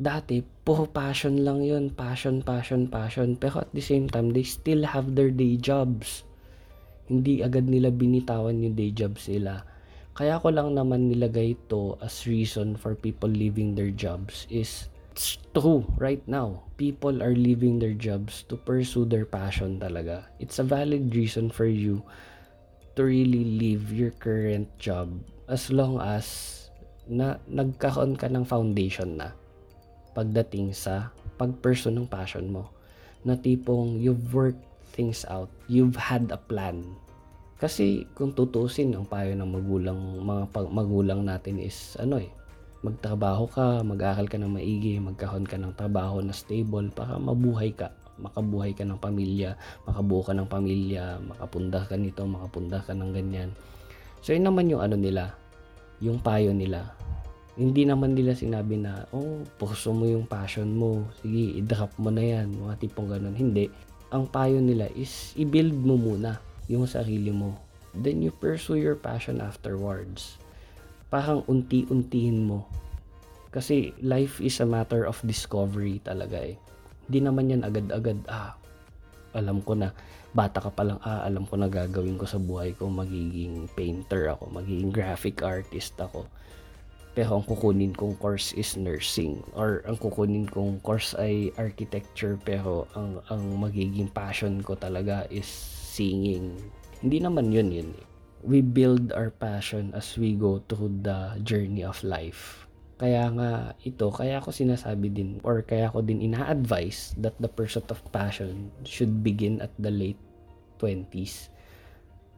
dati, 0.00 0.40
puro 0.40 0.88
passion 0.88 1.44
lang 1.44 1.60
yun. 1.60 1.92
Passion, 1.92 2.40
passion, 2.40 2.88
passion. 2.88 3.36
Pero 3.36 3.60
at 3.60 3.70
the 3.76 3.84
same 3.84 4.08
time, 4.08 4.32
they 4.32 4.48
still 4.48 4.88
have 4.88 5.12
their 5.12 5.28
day 5.28 5.60
jobs. 5.60 6.24
Hindi 7.10 7.42
agad 7.42 7.66
nila 7.66 7.90
binitawan 7.90 8.62
yung 8.62 8.78
day 8.78 8.94
jobs 8.94 9.26
nila. 9.26 9.66
Kaya 10.14 10.38
ko 10.38 10.54
lang 10.54 10.78
naman 10.78 11.10
nilagay 11.10 11.58
ito 11.58 11.98
as 11.98 12.30
reason 12.30 12.78
for 12.78 12.94
people 12.94 13.26
leaving 13.26 13.74
their 13.74 13.90
jobs 13.90 14.46
is 14.46 14.86
it's 15.10 15.42
true 15.50 15.82
right 15.98 16.22
now. 16.30 16.62
People 16.78 17.18
are 17.18 17.34
leaving 17.34 17.82
their 17.82 17.98
jobs 17.98 18.46
to 18.46 18.54
pursue 18.54 19.02
their 19.02 19.26
passion 19.26 19.82
talaga. 19.82 20.30
It's 20.38 20.62
a 20.62 20.66
valid 20.66 21.10
reason 21.10 21.50
for 21.50 21.66
you 21.66 22.06
to 22.94 23.02
really 23.02 23.58
leave 23.58 23.90
your 23.90 24.14
current 24.22 24.70
job 24.78 25.10
as 25.50 25.74
long 25.74 25.98
as 25.98 26.56
na 27.10 27.42
nagkaroon 27.50 28.14
ka 28.14 28.30
ng 28.30 28.46
foundation 28.46 29.18
na 29.18 29.34
pagdating 30.14 30.70
sa 30.70 31.10
pag-pursue 31.34 31.90
ng 31.90 32.06
passion 32.06 32.46
mo. 32.54 32.70
Na 33.26 33.34
tipong 33.34 33.98
you've 33.98 34.30
worked 34.30 34.62
things 34.90 35.22
out, 35.30 35.48
you've 35.70 35.96
had 35.96 36.28
a 36.34 36.38
plan. 36.38 36.82
Kasi 37.60 38.08
kung 38.16 38.32
tutusin 38.32 38.96
ang 38.96 39.04
payo 39.04 39.36
ng 39.36 39.50
magulang, 39.50 39.98
mga 40.24 40.44
pag- 40.48 40.72
magulang 40.72 41.28
natin 41.28 41.60
is 41.60 41.94
ano 42.00 42.16
eh, 42.16 42.32
magtrabaho 42.80 43.44
ka, 43.52 43.84
mag-aral 43.84 44.24
ka 44.24 44.40
ng 44.40 44.56
maigi, 44.56 44.96
magkaroon 44.96 45.44
ka 45.44 45.60
ng 45.60 45.76
trabaho 45.76 46.24
na 46.24 46.32
stable 46.32 46.88
para 46.88 47.20
mabuhay 47.20 47.76
ka, 47.76 47.92
makabuhay 48.16 48.72
ka 48.72 48.88
ng 48.88 48.96
pamilya, 48.96 49.56
makabuo 49.84 50.24
ka 50.24 50.32
ng 50.32 50.48
pamilya, 50.48 51.20
makapundar 51.20 51.84
ka 51.84 52.00
nito, 52.00 52.24
makapundar 52.24 52.80
ka 52.80 52.96
ng 52.96 53.12
ganyan. 53.12 53.52
So 54.24 54.32
yun 54.32 54.48
naman 54.48 54.72
yung 54.72 54.80
ano 54.80 54.96
nila, 54.96 55.36
yung 56.00 56.20
payo 56.20 56.56
nila. 56.56 56.96
Hindi 57.60 57.84
naman 57.84 58.16
nila 58.16 58.32
sinabi 58.32 58.80
na, 58.80 59.04
oh, 59.12 59.44
puso 59.60 59.92
mo 59.92 60.08
yung 60.08 60.24
passion 60.24 60.72
mo, 60.72 61.04
sige, 61.20 61.60
i-drop 61.60 61.92
mo 62.00 62.08
na 62.08 62.24
yan, 62.24 62.56
mga 62.56 62.80
tipong 62.80 63.12
ganun. 63.12 63.36
Hindi. 63.36 63.68
Ang 64.10 64.26
payo 64.26 64.58
nila 64.58 64.90
is, 64.98 65.30
i-build 65.38 65.74
mo 65.74 65.94
muna 65.94 66.42
yung 66.66 66.86
sarili 66.86 67.30
mo. 67.30 67.54
Then 67.94 68.22
you 68.22 68.34
pursue 68.34 68.78
your 68.78 68.98
passion 68.98 69.38
afterwards. 69.38 70.38
Parang 71.10 71.46
unti-untiin 71.46 72.46
mo. 72.46 72.66
Kasi 73.50 73.94
life 74.02 74.38
is 74.38 74.58
a 74.62 74.66
matter 74.66 75.06
of 75.06 75.18
discovery 75.26 75.98
talaga 76.02 76.42
eh. 76.42 76.58
Hindi 77.06 77.18
naman 77.22 77.50
yan 77.50 77.62
agad-agad, 77.66 78.18
ah, 78.30 78.54
alam 79.34 79.62
ko 79.62 79.74
na, 79.74 79.90
bata 80.30 80.62
ka 80.62 80.70
pa 80.70 80.86
lang, 80.86 80.98
ah, 81.02 81.26
alam 81.26 81.46
ko 81.46 81.58
na 81.58 81.66
gagawin 81.66 82.14
ko 82.14 82.26
sa 82.26 82.38
buhay 82.38 82.74
ko, 82.78 82.86
magiging 82.86 83.66
painter 83.74 84.30
ako, 84.30 84.50
magiging 84.54 84.94
graphic 84.94 85.42
artist 85.42 85.98
ako. 85.98 86.30
Pero 87.10 87.42
ang 87.42 87.44
kukunin 87.44 87.90
kong 87.90 88.14
course 88.22 88.54
is 88.54 88.78
nursing 88.78 89.42
or 89.58 89.82
ang 89.82 89.98
kukunin 89.98 90.46
kong 90.46 90.78
course 90.86 91.10
ay 91.18 91.50
architecture 91.58 92.38
pero 92.38 92.86
ang 92.94 93.18
ang 93.34 93.42
magiging 93.58 94.06
passion 94.06 94.62
ko 94.62 94.78
talaga 94.78 95.26
is 95.26 95.48
singing. 95.90 96.54
Hindi 97.02 97.18
naman 97.18 97.50
yun 97.50 97.74
yun. 97.74 97.90
eh. 97.98 98.06
We 98.40 98.64
build 98.64 99.12
our 99.12 99.28
passion 99.28 99.92
as 99.92 100.16
we 100.16 100.32
go 100.32 100.64
through 100.70 101.04
the 101.04 101.36
journey 101.44 101.84
of 101.84 102.00
life. 102.06 102.64
Kaya 102.96 103.32
nga 103.32 103.72
ito, 103.84 104.12
kaya 104.12 104.40
ako 104.40 104.52
sinasabi 104.52 105.08
din 105.12 105.40
or 105.44 105.64
kaya 105.64 105.88
ko 105.92 106.04
din 106.04 106.20
ina-advise 106.24 107.16
that 107.20 107.36
the 107.40 107.48
pursuit 107.48 107.88
of 107.88 108.00
passion 108.12 108.68
should 108.84 109.24
begin 109.24 109.60
at 109.60 109.72
the 109.80 109.92
late 109.92 110.20
20s. 110.80 111.48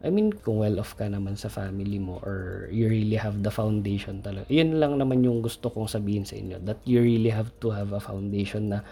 I 0.02 0.10
mean, 0.10 0.34
kung 0.34 0.58
well 0.58 0.82
off 0.82 0.98
ka 0.98 1.06
naman 1.06 1.38
sa 1.38 1.46
family 1.46 2.02
mo 2.02 2.18
or 2.26 2.66
you 2.74 2.90
really 2.90 3.14
have 3.14 3.38
the 3.46 3.54
foundation 3.54 4.18
talaga. 4.18 4.50
Yun 4.50 4.82
lang 4.82 4.98
naman 4.98 5.22
yung 5.22 5.46
gusto 5.46 5.70
kong 5.70 5.86
sabihin 5.86 6.26
sa 6.26 6.34
inyo 6.34 6.58
that 6.66 6.82
you 6.82 6.98
really 6.98 7.30
have 7.30 7.54
to 7.62 7.70
have 7.70 7.94
a 7.94 8.02
foundation 8.02 8.74
na 8.74 8.82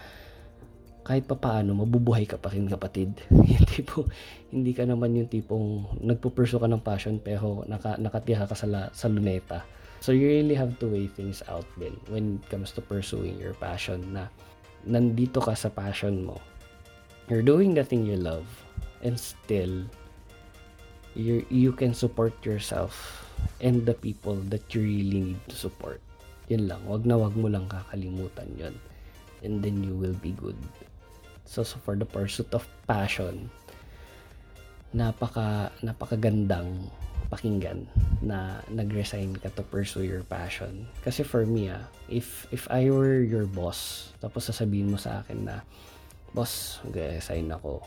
kahit 1.03 1.27
pa 1.27 1.35
paano, 1.35 1.75
mabubuhay 1.75 2.23
ka 2.23 2.39
pa 2.39 2.47
rin 2.47 2.71
kapatid. 2.71 3.11
yung 3.51 3.67
tipo, 3.67 4.07
hindi 4.55 4.71
ka 4.71 4.87
naman 4.87 5.19
yung 5.19 5.27
tipong 5.27 5.99
nagpupurso 5.99 6.63
ka 6.63 6.71
ng 6.71 6.79
passion 6.79 7.19
pero 7.19 7.67
naka, 7.67 7.99
nakatira 7.99 8.47
ka 8.47 8.55
sa, 8.55 8.67
la, 8.71 8.87
sa 8.95 9.11
luneta. 9.11 9.67
So 9.99 10.15
you 10.15 10.31
really 10.31 10.55
have 10.55 10.79
to 10.79 10.87
weigh 10.87 11.11
things 11.11 11.43
out 11.51 11.67
din 11.75 11.93
when 12.07 12.39
it 12.39 12.45
comes 12.47 12.71
to 12.73 12.81
pursuing 12.81 13.35
your 13.35 13.53
passion 13.59 14.01
na 14.15 14.31
nandito 14.87 15.43
ka 15.43 15.53
sa 15.59 15.67
passion 15.67 16.23
mo. 16.23 16.39
You're 17.27 17.45
doing 17.45 17.75
the 17.75 17.83
thing 17.83 18.07
you 18.07 18.17
love 18.17 18.47
and 19.03 19.19
still 19.19 19.85
you 21.15 21.43
you 21.51 21.71
can 21.75 21.93
support 21.93 22.33
yourself 22.45 23.25
and 23.59 23.85
the 23.85 23.95
people 23.95 24.37
that 24.49 24.63
you 24.73 24.81
really 24.81 25.33
need 25.33 25.41
to 25.49 25.55
support. 25.55 26.01
Yun 26.47 26.67
lang. 26.67 26.81
Wag 26.85 27.07
na 27.07 27.17
wag 27.17 27.35
mo 27.35 27.47
lang 27.47 27.67
kakalimutan 27.71 28.49
yun. 28.59 28.75
And 29.41 29.63
then 29.63 29.81
you 29.81 29.97
will 29.97 30.15
be 30.21 30.37
good. 30.37 30.57
So, 31.47 31.65
so 31.65 31.81
for 31.81 31.97
the 31.97 32.05
pursuit 32.05 32.53
of 32.53 32.67
passion, 32.85 33.49
napaka 34.93 35.73
napakagandang 35.81 36.91
pakinggan 37.31 37.87
na 38.19 38.59
nag-resign 38.67 39.39
ka 39.39 39.47
to 39.55 39.63
pursue 39.63 40.03
your 40.03 40.27
passion. 40.27 40.83
Kasi 40.99 41.23
for 41.23 41.47
me, 41.47 41.71
ah, 41.71 41.87
if 42.11 42.43
if 42.51 42.67
I 42.67 42.91
were 42.91 43.23
your 43.23 43.47
boss, 43.47 44.11
tapos 44.19 44.51
sasabihin 44.51 44.91
mo 44.91 44.99
sa 44.99 45.23
akin 45.23 45.47
na, 45.47 45.63
boss, 46.35 46.83
mag-resign 46.83 47.47
ako. 47.55 47.79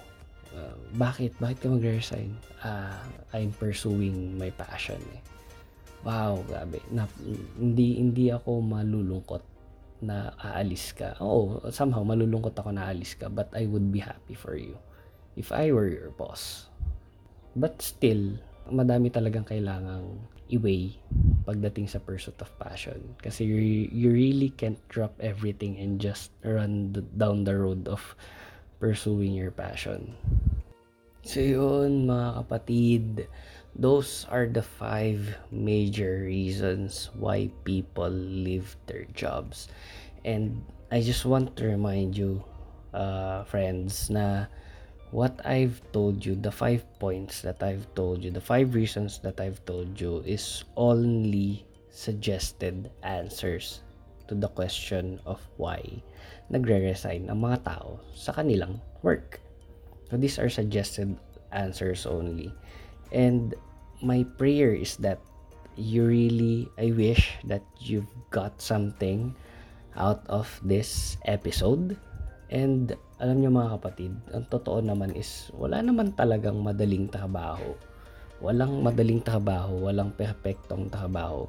Uh, 0.54 0.78
bakit? 0.94 1.34
Bakit 1.42 1.58
ka 1.58 1.66
mag-resign? 1.66 2.30
Ah, 2.62 3.02
I'm 3.34 3.50
pursuing 3.58 4.38
my 4.38 4.54
passion 4.54 5.02
eh. 5.10 5.22
Wow, 6.06 6.46
grabe. 6.46 6.78
Na, 6.94 7.10
hindi 7.58 7.98
hindi 7.98 8.30
ako 8.30 8.62
malulungkot 8.62 9.42
na 10.04 10.30
aalis 10.38 10.94
ka. 10.94 11.16
Oo, 11.18 11.58
somehow 11.72 12.04
malulungkot 12.06 12.54
ako 12.54 12.70
na 12.70 12.86
aalis 12.86 13.16
ka, 13.18 13.26
but 13.26 13.50
I 13.56 13.66
would 13.66 13.88
be 13.90 13.98
happy 13.98 14.36
for 14.36 14.54
you 14.54 14.76
if 15.34 15.50
I 15.50 15.74
were 15.74 15.90
your 15.90 16.14
boss. 16.14 16.70
But 17.56 17.80
still, 17.80 18.38
madami 18.70 19.10
talagang 19.10 19.48
kailangang 19.48 20.18
i-weigh 20.52 20.92
pagdating 21.48 21.88
sa 21.88 22.02
pursuit 22.04 22.36
of 22.44 22.52
passion. 22.60 23.00
Kasi 23.20 23.48
you, 23.48 23.88
you 23.88 24.08
really 24.12 24.52
can't 24.52 24.80
drop 24.92 25.16
everything 25.24 25.80
and 25.80 25.96
just 25.96 26.30
run 26.44 26.92
the, 26.92 27.02
down 27.16 27.48
the 27.48 27.56
road 27.56 27.88
of 27.88 28.00
pursuing 28.84 29.32
your 29.32 29.48
passion. 29.48 30.12
So 31.24 31.40
yun 31.40 32.04
mga 32.04 32.44
kapatid, 32.44 33.32
those 33.72 34.28
are 34.28 34.44
the 34.44 34.60
five 34.60 35.24
major 35.48 36.28
reasons 36.28 37.08
why 37.16 37.48
people 37.64 38.12
leave 38.12 38.76
their 38.84 39.08
jobs. 39.16 39.72
And 40.28 40.60
I 40.92 41.00
just 41.00 41.24
want 41.24 41.56
to 41.56 41.64
remind 41.64 42.12
you, 42.12 42.44
uh, 42.92 43.48
friends, 43.48 44.12
na 44.12 44.52
what 45.16 45.32
I've 45.48 45.80
told 45.96 46.20
you, 46.20 46.36
the 46.36 46.52
five 46.52 46.84
points 47.00 47.40
that 47.40 47.64
I've 47.64 47.88
told 47.96 48.20
you, 48.20 48.28
the 48.28 48.44
five 48.44 48.76
reasons 48.76 49.16
that 49.24 49.40
I've 49.40 49.64
told 49.64 49.96
you 49.96 50.20
is 50.28 50.68
only 50.76 51.64
suggested 51.88 52.92
answers 53.00 53.80
to 54.28 54.36
the 54.36 54.52
question 54.52 55.24
of 55.24 55.40
why 55.56 55.80
nagre-resign 56.52 57.28
ang 57.32 57.40
mga 57.40 57.64
tao 57.64 58.00
sa 58.12 58.32
kanilang 58.36 58.80
work. 59.00 59.40
So 60.10 60.20
these 60.20 60.36
are 60.36 60.52
suggested 60.52 61.16
answers 61.54 62.04
only. 62.04 62.52
And 63.14 63.54
my 64.02 64.26
prayer 64.36 64.74
is 64.74 64.98
that 65.00 65.22
you 65.74 66.06
really, 66.06 66.68
I 66.78 66.92
wish 66.92 67.34
that 67.48 67.62
you've 67.80 68.10
got 68.30 68.60
something 68.60 69.34
out 69.96 70.22
of 70.28 70.46
this 70.62 71.16
episode. 71.24 71.96
And 72.50 72.94
alam 73.18 73.40
niyo 73.40 73.50
mga 73.50 73.80
kapatid, 73.80 74.12
ang 74.30 74.46
totoo 74.52 74.84
naman 74.84 75.16
is 75.16 75.50
wala 75.56 75.80
naman 75.80 76.14
talagang 76.14 76.60
madaling 76.60 77.08
trabaho. 77.10 77.74
Walang 78.44 78.84
madaling 78.84 79.24
trabaho, 79.24 79.88
walang 79.88 80.12
perpektong 80.12 80.92
trabaho. 80.92 81.48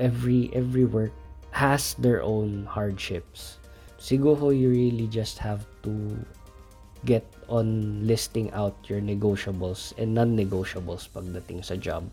Every 0.00 0.48
every 0.56 0.88
work 0.88 1.12
has 1.52 1.92
their 2.00 2.24
own 2.24 2.64
hardships. 2.64 3.59
Siguro 4.00 4.48
you 4.48 4.72
really 4.72 5.06
just 5.12 5.36
have 5.38 5.68
to 5.84 5.92
get 7.04 7.24
on 7.48 8.00
listing 8.04 8.52
out 8.52 8.76
your 8.88 9.00
negotiables 9.00 9.96
and 9.96 10.16
non-negotiables 10.16 11.08
pagdating 11.12 11.64
sa 11.64 11.76
job. 11.76 12.08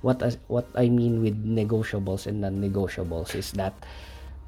What 0.00 0.20
as, 0.20 0.36
what 0.48 0.68
I 0.76 0.88
mean 0.88 1.20
with 1.20 1.36
negotiables 1.36 2.26
and 2.26 2.40
non-negotiables 2.40 3.36
is 3.36 3.52
that 3.56 3.72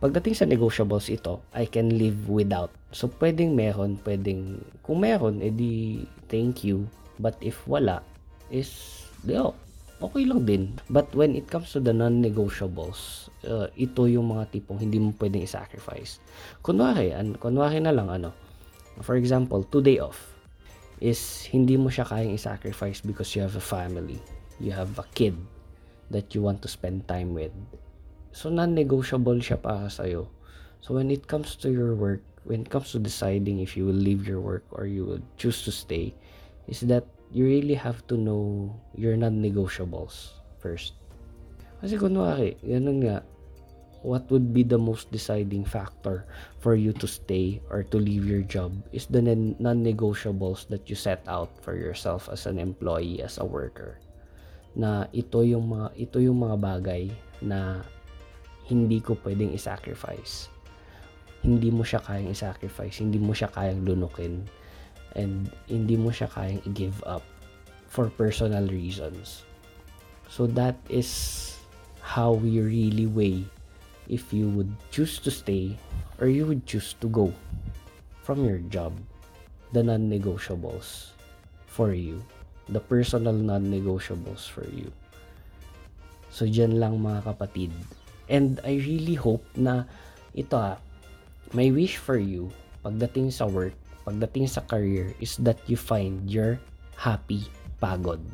pagdating 0.01 0.37
sa 0.37 0.45
negotiables 0.45 1.09
ito, 1.09 1.41
I 1.53 1.65
can 1.65 1.97
live 1.97 2.29
without. 2.29 2.73
So 2.93 3.09
pwedeng 3.21 3.57
meron, 3.57 4.01
pwedeng 4.05 4.65
kung 4.85 5.05
meron 5.05 5.41
edi 5.45 6.05
thank 6.29 6.65
you. 6.65 6.89
But 7.19 7.37
if 7.43 7.59
wala 7.67 8.01
is 8.49 9.05
yo, 9.27 9.53
okay 9.99 10.25
lang 10.25 10.47
din. 10.47 10.79
But 10.91 11.11
when 11.15 11.35
it 11.35 11.51
comes 11.51 11.75
to 11.75 11.81
the 11.83 11.93
non-negotiables, 11.93 13.31
uh, 13.47 13.71
ito 13.75 14.07
yung 14.07 14.31
mga 14.31 14.55
tipong 14.55 14.79
hindi 14.79 14.99
mo 15.03 15.11
pwedeng 15.19 15.43
i-sacrifice. 15.43 16.23
Kunwari, 16.63 17.11
an, 17.15 17.35
kunwari 17.39 17.83
na 17.83 17.91
lang 17.95 18.11
ano, 18.11 18.31
for 19.03 19.19
example, 19.19 19.63
two 19.67 19.83
day 19.83 19.99
off 19.99 20.19
is 20.99 21.47
hindi 21.51 21.79
mo 21.79 21.91
siya 21.91 22.07
kayang 22.07 22.35
i-sacrifice 22.35 23.03
because 23.03 23.35
you 23.35 23.43
have 23.43 23.55
a 23.55 23.63
family. 23.63 24.19
You 24.59 24.75
have 24.75 24.99
a 24.99 25.07
kid 25.15 25.39
that 26.11 26.35
you 26.35 26.43
want 26.43 26.63
to 26.67 26.69
spend 26.71 27.07
time 27.07 27.35
with. 27.35 27.55
So, 28.35 28.51
non-negotiable 28.51 29.39
siya 29.43 29.59
para 29.59 29.91
sa'yo. 29.91 30.31
So, 30.83 30.95
when 30.95 31.11
it 31.11 31.27
comes 31.27 31.55
to 31.63 31.71
your 31.71 31.95
work, 31.95 32.23
when 32.47 32.67
it 32.67 32.71
comes 32.71 32.95
to 32.95 32.99
deciding 32.99 33.61
if 33.61 33.77
you 33.77 33.87
will 33.87 33.99
leave 33.99 34.27
your 34.27 34.41
work 34.41 34.65
or 34.71 34.87
you 34.87 35.05
will 35.05 35.23
choose 35.39 35.63
to 35.67 35.73
stay, 35.75 36.15
is 36.67 36.83
that 36.87 37.07
you 37.33 37.45
really 37.45 37.77
have 37.77 38.07
to 38.09 38.17
know 38.17 38.73
your 38.97 39.17
non-negotiables 39.17 40.39
first. 40.59 40.97
Kasi 41.79 41.95
kunwari, 42.01 42.59
ganun 42.65 43.05
nga, 43.05 43.23
what 44.03 44.27
would 44.31 44.55
be 44.55 44.63
the 44.63 44.79
most 44.79 45.11
deciding 45.11 45.65
factor 45.65 46.27
for 46.59 46.75
you 46.75 46.95
to 46.95 47.07
stay 47.07 47.61
or 47.71 47.83
to 47.83 47.99
leave 47.99 48.27
your 48.27 48.43
job 48.43 48.73
is 48.93 49.07
the 49.07 49.23
non-negotiables 49.23 50.67
that 50.69 50.89
you 50.89 50.97
set 50.97 51.23
out 51.29 51.51
for 51.63 51.77
yourself 51.77 52.29
as 52.33 52.47
an 52.47 52.59
employee, 52.59 53.23
as 53.23 53.39
a 53.39 53.47
worker. 53.47 53.99
Na 54.79 55.07
ito 55.11 55.43
yung 55.43 55.71
mga, 55.71 55.89
ito 55.99 56.19
yung 56.23 56.39
mga 56.43 56.57
bagay 56.59 57.11
na 57.43 57.83
hindi 58.67 59.01
ko 59.01 59.19
pwedeng 59.25 59.55
i-sacrifice. 59.55 60.51
Hindi 61.43 61.71
mo 61.71 61.87
siya 61.87 62.03
kayang 62.03 62.31
i-sacrifice, 62.31 62.99
hindi 62.99 63.19
mo 63.19 63.31
siya 63.35 63.51
kayang 63.55 63.87
lunukin 63.87 64.43
and 65.17 65.49
hindi 65.71 65.97
mo 65.97 66.13
siya 66.13 66.29
kayang 66.29 66.61
i-give 66.69 67.01
up 67.07 67.25
for 67.89 68.13
personal 68.13 68.67
reasons. 68.69 69.45
So 70.29 70.45
that 70.59 70.77
is 70.93 71.57
how 72.05 72.37
we 72.37 72.61
really 72.61 73.09
weigh 73.09 73.45
if 74.09 74.33
you 74.33 74.49
would 74.53 74.73
choose 74.93 75.21
to 75.25 75.31
stay 75.31 75.77
or 76.21 76.29
you 76.29 76.45
would 76.45 76.67
choose 76.69 76.97
to 77.01 77.09
go 77.09 77.33
from 78.25 78.45
your 78.45 78.61
job. 78.69 78.93
The 79.73 79.85
non-negotiables 79.85 81.13
for 81.69 81.93
you. 81.93 82.25
The 82.69 82.81
personal 82.81 83.37
non-negotiables 83.37 84.49
for 84.49 84.65
you. 84.69 84.89
So, 86.29 86.45
dyan 86.45 86.77
lang 86.77 87.01
mga 87.01 87.25
kapatid. 87.25 87.73
And 88.29 88.61
I 88.65 88.81
really 88.81 89.17
hope 89.17 89.45
na 89.57 89.89
ito 90.37 90.57
ah, 90.57 90.77
my 91.57 91.73
wish 91.73 91.97
for 91.97 92.21
you 92.21 92.53
pagdating 92.85 93.33
sa 93.33 93.49
work, 93.49 93.73
pagdating 94.09 94.49
sa 94.49 94.65
career 94.65 95.13
is 95.21 95.37
that 95.45 95.61
you 95.69 95.77
find 95.77 96.25
your 96.25 96.57
happy 96.97 97.45
pagod. 97.77 98.25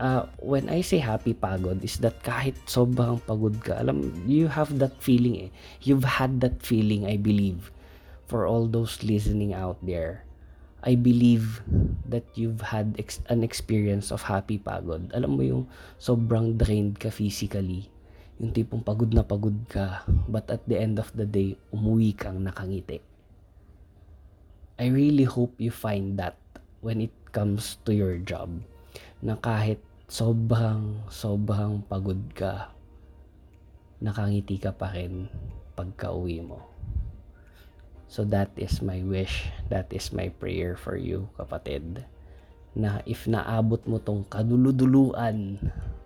Uh, 0.00 0.24
when 0.40 0.72
I 0.72 0.80
say 0.80 1.04
happy 1.04 1.36
pagod 1.36 1.84
is 1.84 2.00
that 2.00 2.24
kahit 2.24 2.56
sobrang 2.64 3.20
pagod 3.28 3.60
ka, 3.60 3.76
alam, 3.76 4.08
you 4.24 4.48
have 4.48 4.72
that 4.80 4.96
feeling 5.04 5.36
eh. 5.44 5.50
You've 5.84 6.08
had 6.08 6.40
that 6.40 6.64
feeling, 6.64 7.04
I 7.04 7.20
believe, 7.20 7.68
for 8.24 8.48
all 8.48 8.64
those 8.64 9.04
listening 9.04 9.52
out 9.52 9.76
there. 9.84 10.24
I 10.80 10.94
believe 10.94 11.60
that 12.06 12.24
you've 12.38 12.62
had 12.62 12.94
ex- 12.96 13.20
an 13.28 13.42
experience 13.42 14.14
of 14.14 14.22
happy 14.24 14.56
pagod. 14.62 15.10
Alam 15.12 15.36
mo 15.36 15.42
yung 15.42 15.64
sobrang 15.98 16.54
drained 16.54 17.02
ka 17.02 17.10
physically. 17.10 17.90
Yung 18.38 18.54
tipong 18.54 18.86
pagod 18.86 19.10
na 19.10 19.26
pagod 19.26 19.58
ka, 19.66 20.06
but 20.30 20.46
at 20.46 20.62
the 20.70 20.78
end 20.78 21.02
of 21.02 21.10
the 21.18 21.26
day, 21.26 21.58
umuwi 21.74 22.14
kang 22.14 22.38
nakangiti. 22.46 23.02
I 24.78 24.94
really 24.94 25.26
hope 25.26 25.58
you 25.58 25.74
find 25.74 26.14
that 26.22 26.38
when 26.86 27.02
it 27.02 27.10
comes 27.34 27.82
to 27.82 27.90
your 27.90 28.14
job. 28.22 28.62
Na 29.18 29.34
kahit 29.34 29.82
sobrang, 30.06 31.02
sobrang 31.10 31.82
pagod 31.90 32.22
ka, 32.30 32.70
nakangiti 33.98 34.62
ka 34.62 34.70
pa 34.70 34.94
rin 34.94 35.26
pagka 35.74 36.14
uwi 36.14 36.46
mo. 36.46 36.62
So 38.06 38.22
that 38.30 38.54
is 38.54 38.78
my 38.78 39.02
wish, 39.02 39.50
that 39.66 39.90
is 39.90 40.14
my 40.14 40.30
prayer 40.38 40.78
for 40.78 40.94
you, 40.94 41.26
kapatid. 41.34 42.06
Na 42.78 43.02
if 43.02 43.26
naabot 43.26 43.82
mo 43.82 43.98
tong 43.98 44.22
kaduluduluan 44.30 45.58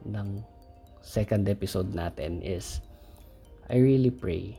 ng 0.09 0.29
second 1.05 1.45
episode 1.45 1.93
natin 1.93 2.41
is 2.41 2.81
I 3.69 3.79
really 3.85 4.11
pray, 4.11 4.57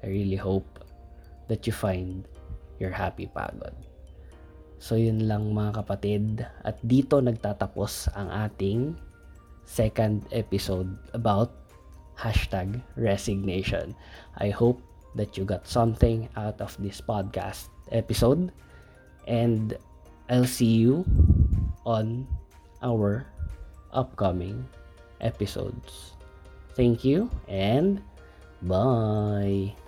I 0.00 0.08
really 0.08 0.40
hope 0.40 0.80
that 1.52 1.68
you 1.68 1.76
find 1.76 2.24
your 2.84 2.92
happy 2.92 3.24
pagod. 3.32 3.72
So 4.76 5.00
yun 5.00 5.24
lang 5.24 5.56
mga 5.56 5.80
kapatid 5.80 6.44
at 6.44 6.76
dito 6.84 7.16
nagtatapos 7.16 8.12
ang 8.12 8.28
ating 8.28 8.92
second 9.64 10.28
episode 10.28 10.92
about 11.16 11.56
hashtag 12.20 12.84
resignation. 13.00 13.96
I 14.36 14.52
hope 14.52 14.84
that 15.16 15.40
you 15.40 15.48
got 15.48 15.64
something 15.64 16.28
out 16.36 16.60
of 16.60 16.76
this 16.76 17.00
podcast 17.00 17.72
episode. 17.96 18.52
And 19.24 19.72
I'll 20.28 20.44
see 20.44 20.84
you 20.84 21.08
on 21.88 22.28
our 22.84 23.24
upcoming 23.92 24.68
episodes. 25.24 26.12
Thank 26.76 27.08
you 27.08 27.30
and 27.48 28.02
bye. 28.60 29.83